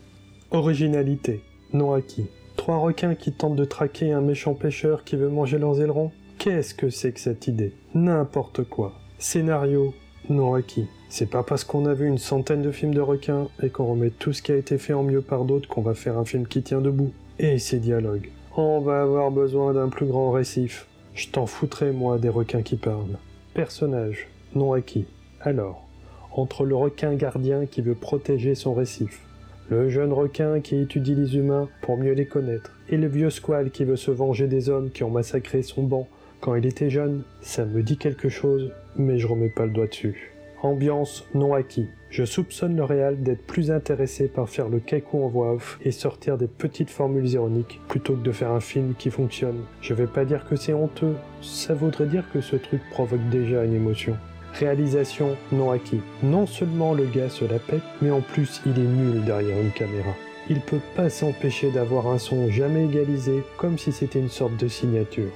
Originalité, 0.50 1.42
non 1.74 1.92
acquis. 1.92 2.26
Trois 2.56 2.78
requins 2.78 3.14
qui 3.14 3.32
tentent 3.32 3.56
de 3.56 3.64
traquer 3.66 4.12
un 4.12 4.22
méchant 4.22 4.54
pêcheur 4.54 5.04
qui 5.04 5.16
veut 5.16 5.28
manger 5.28 5.58
leurs 5.58 5.82
ailerons 5.82 6.10
Qu'est-ce 6.38 6.74
que 6.74 6.88
c'est 6.88 7.12
que 7.12 7.20
cette 7.20 7.46
idée? 7.46 7.74
N'importe 7.94 8.64
quoi. 8.64 8.94
Scénario, 9.18 9.92
non 10.30 10.54
acquis. 10.54 10.86
C'est 11.10 11.28
pas 11.28 11.42
parce 11.42 11.64
qu'on 11.64 11.84
a 11.84 11.92
vu 11.92 12.08
une 12.08 12.16
centaine 12.16 12.62
de 12.62 12.70
films 12.70 12.94
de 12.94 13.02
requins 13.02 13.48
et 13.62 13.68
qu'on 13.68 13.86
remet 13.86 14.10
tout 14.10 14.32
ce 14.32 14.40
qui 14.40 14.52
a 14.52 14.56
été 14.56 14.78
fait 14.78 14.94
en 14.94 15.02
mieux 15.02 15.20
par 15.20 15.44
d'autres 15.44 15.68
qu'on 15.68 15.82
va 15.82 15.94
faire 15.94 16.16
un 16.16 16.24
film 16.24 16.46
qui 16.46 16.62
tient 16.62 16.80
debout. 16.80 17.12
Et 17.38 17.58
ces 17.58 17.80
dialogues. 17.80 18.30
On 18.56 18.80
va 18.80 19.02
avoir 19.02 19.30
besoin 19.30 19.74
d'un 19.74 19.88
plus 19.88 20.06
grand 20.06 20.30
récif. 20.30 20.86
Je 21.18 21.30
t'en 21.30 21.46
foutrais, 21.46 21.90
moi, 21.90 22.16
des 22.16 22.28
requins 22.28 22.62
qui 22.62 22.76
parlent. 22.76 23.18
Personnage, 23.52 24.28
non 24.54 24.72
acquis. 24.72 25.04
Alors, 25.40 25.88
entre 26.30 26.64
le 26.64 26.76
requin 26.76 27.14
gardien 27.14 27.66
qui 27.66 27.82
veut 27.82 27.96
protéger 27.96 28.54
son 28.54 28.72
récif, 28.72 29.22
le 29.68 29.88
jeune 29.88 30.12
requin 30.12 30.60
qui 30.60 30.76
étudie 30.76 31.16
les 31.16 31.34
humains 31.34 31.68
pour 31.82 31.98
mieux 31.98 32.12
les 32.12 32.26
connaître, 32.26 32.78
et 32.88 32.96
le 32.96 33.08
vieux 33.08 33.30
squale 33.30 33.72
qui 33.72 33.82
veut 33.82 33.96
se 33.96 34.12
venger 34.12 34.46
des 34.46 34.68
hommes 34.68 34.92
qui 34.92 35.02
ont 35.02 35.10
massacré 35.10 35.64
son 35.64 35.82
banc 35.82 36.06
quand 36.40 36.54
il 36.54 36.64
était 36.66 36.88
jeune, 36.88 37.24
ça 37.40 37.64
me 37.64 37.82
dit 37.82 37.96
quelque 37.96 38.28
chose, 38.28 38.70
mais 38.94 39.18
je 39.18 39.26
remets 39.26 39.48
pas 39.48 39.66
le 39.66 39.72
doigt 39.72 39.88
dessus. 39.88 40.37
Ambiance 40.62 41.24
non 41.34 41.54
acquis. 41.54 41.88
Je 42.10 42.24
soupçonne 42.24 42.74
le 42.74 42.84
réal 42.84 43.22
d'être 43.22 43.46
plus 43.46 43.70
intéressé 43.70 44.28
par 44.28 44.48
faire 44.48 44.68
le 44.68 44.80
caicou 44.80 45.22
en 45.22 45.28
voix 45.28 45.52
off 45.52 45.78
et 45.84 45.92
sortir 45.92 46.38
des 46.38 46.48
petites 46.48 46.90
formules 46.90 47.28
ironiques 47.28 47.80
plutôt 47.88 48.14
que 48.14 48.22
de 48.22 48.32
faire 48.32 48.50
un 48.50 48.60
film 48.60 48.94
qui 48.98 49.10
fonctionne. 49.10 49.60
Je 49.82 49.94
vais 49.94 50.06
pas 50.06 50.24
dire 50.24 50.46
que 50.48 50.56
c'est 50.56 50.72
honteux, 50.72 51.14
ça 51.42 51.74
voudrait 51.74 52.06
dire 52.06 52.24
que 52.32 52.40
ce 52.40 52.56
truc 52.56 52.80
provoque 52.90 53.28
déjà 53.30 53.64
une 53.64 53.74
émotion. 53.74 54.16
Réalisation 54.54 55.36
non 55.52 55.70
acquis. 55.70 56.00
Non 56.22 56.46
seulement 56.46 56.94
le 56.94 57.04
gars 57.04 57.28
se 57.28 57.44
la 57.44 57.58
pète, 57.58 57.82
mais 58.00 58.10
en 58.10 58.22
plus 58.22 58.62
il 58.66 58.72
est 58.72 58.88
nul 58.88 59.24
derrière 59.24 59.60
une 59.60 59.70
caméra. 59.70 60.14
Il 60.50 60.60
peut 60.60 60.80
pas 60.96 61.10
s'empêcher 61.10 61.70
d'avoir 61.70 62.08
un 62.08 62.18
son 62.18 62.50
jamais 62.50 62.86
égalisé, 62.86 63.44
comme 63.58 63.76
si 63.76 63.92
c'était 63.92 64.18
une 64.18 64.30
sorte 64.30 64.56
de 64.56 64.66
signature. 64.66 65.30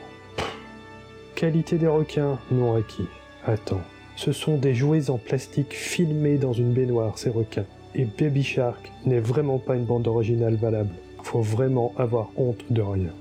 Qualité 1.35 1.77
des 1.77 1.87
requins 1.87 2.39
non 2.51 2.75
acquis. 2.75 3.09
Attends, 3.45 3.83
Ce 4.17 4.33
sont 4.33 4.57
des 4.57 4.75
jouets 4.75 5.11
en 5.11 5.19
plastique 5.19 5.73
filmés 5.73 6.39
dans 6.39 6.53
une 6.53 6.73
baignoire, 6.73 7.19
ces 7.19 7.31
requins. 7.31 7.67
Et 7.95 8.05
Baby 8.05 8.43
Shark 8.43 8.91
n'est 9.05 9.21
vraiment 9.21 9.59
pas 9.59 9.77
une 9.77 9.85
bande 9.85 10.07
originale 10.07 10.55
valable. 10.55 10.95
Faut 11.23 11.41
vraiment 11.41 11.93
avoir 11.97 12.31
honte 12.37 12.65
de 12.71 12.83
rien. 12.83 13.13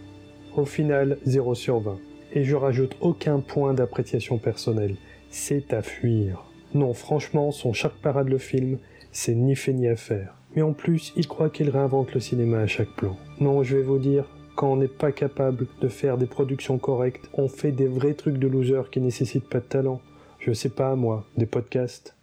Au 0.55 0.65
final, 0.65 1.17
0 1.25 1.55
sur 1.55 1.79
20. 1.79 1.97
Et 2.33 2.43
je 2.43 2.55
rajoute 2.55 2.95
aucun 3.01 3.39
point 3.39 3.73
d'appréciation 3.73 4.37
personnelle. 4.37 4.95
C'est 5.29 5.73
à 5.73 5.81
fuir. 5.81 6.43
Non, 6.73 6.93
franchement, 6.93 7.51
son 7.51 7.73
Shark 7.73 7.95
Parade 8.01 8.29
le 8.29 8.37
film, 8.37 8.77
c'est 9.11 9.35
ni 9.35 9.55
fait 9.55 9.73
ni 9.73 9.87
à 9.87 9.95
faire. 9.95 10.35
Mais 10.55 10.61
en 10.61 10.73
plus, 10.73 11.13
il 11.15 11.27
croit 11.27 11.49
qu'il 11.49 11.69
réinvente 11.69 12.13
le 12.13 12.19
cinéma 12.19 12.59
à 12.59 12.67
chaque 12.67 12.93
plan. 12.95 13.17
Non, 13.39 13.63
je 13.63 13.77
vais 13.77 13.83
vous 13.83 13.97
dire, 13.97 14.25
quand 14.55 14.71
on 14.71 14.77
n'est 14.77 14.87
pas 14.87 15.11
capable 15.11 15.67
de 15.81 15.87
faire 15.87 16.17
des 16.17 16.25
productions 16.25 16.77
correctes, 16.77 17.29
on 17.33 17.47
fait 17.47 17.71
des 17.71 17.87
vrais 17.87 18.13
trucs 18.13 18.37
de 18.37 18.47
loser 18.47 18.81
qui 18.91 18.99
nécessitent 18.99 19.49
pas 19.49 19.59
de 19.59 19.65
talent. 19.65 20.01
Je 20.41 20.53
sais 20.53 20.69
pas, 20.69 20.95
moi, 20.95 21.23
des 21.37 21.45
podcasts. 21.45 22.15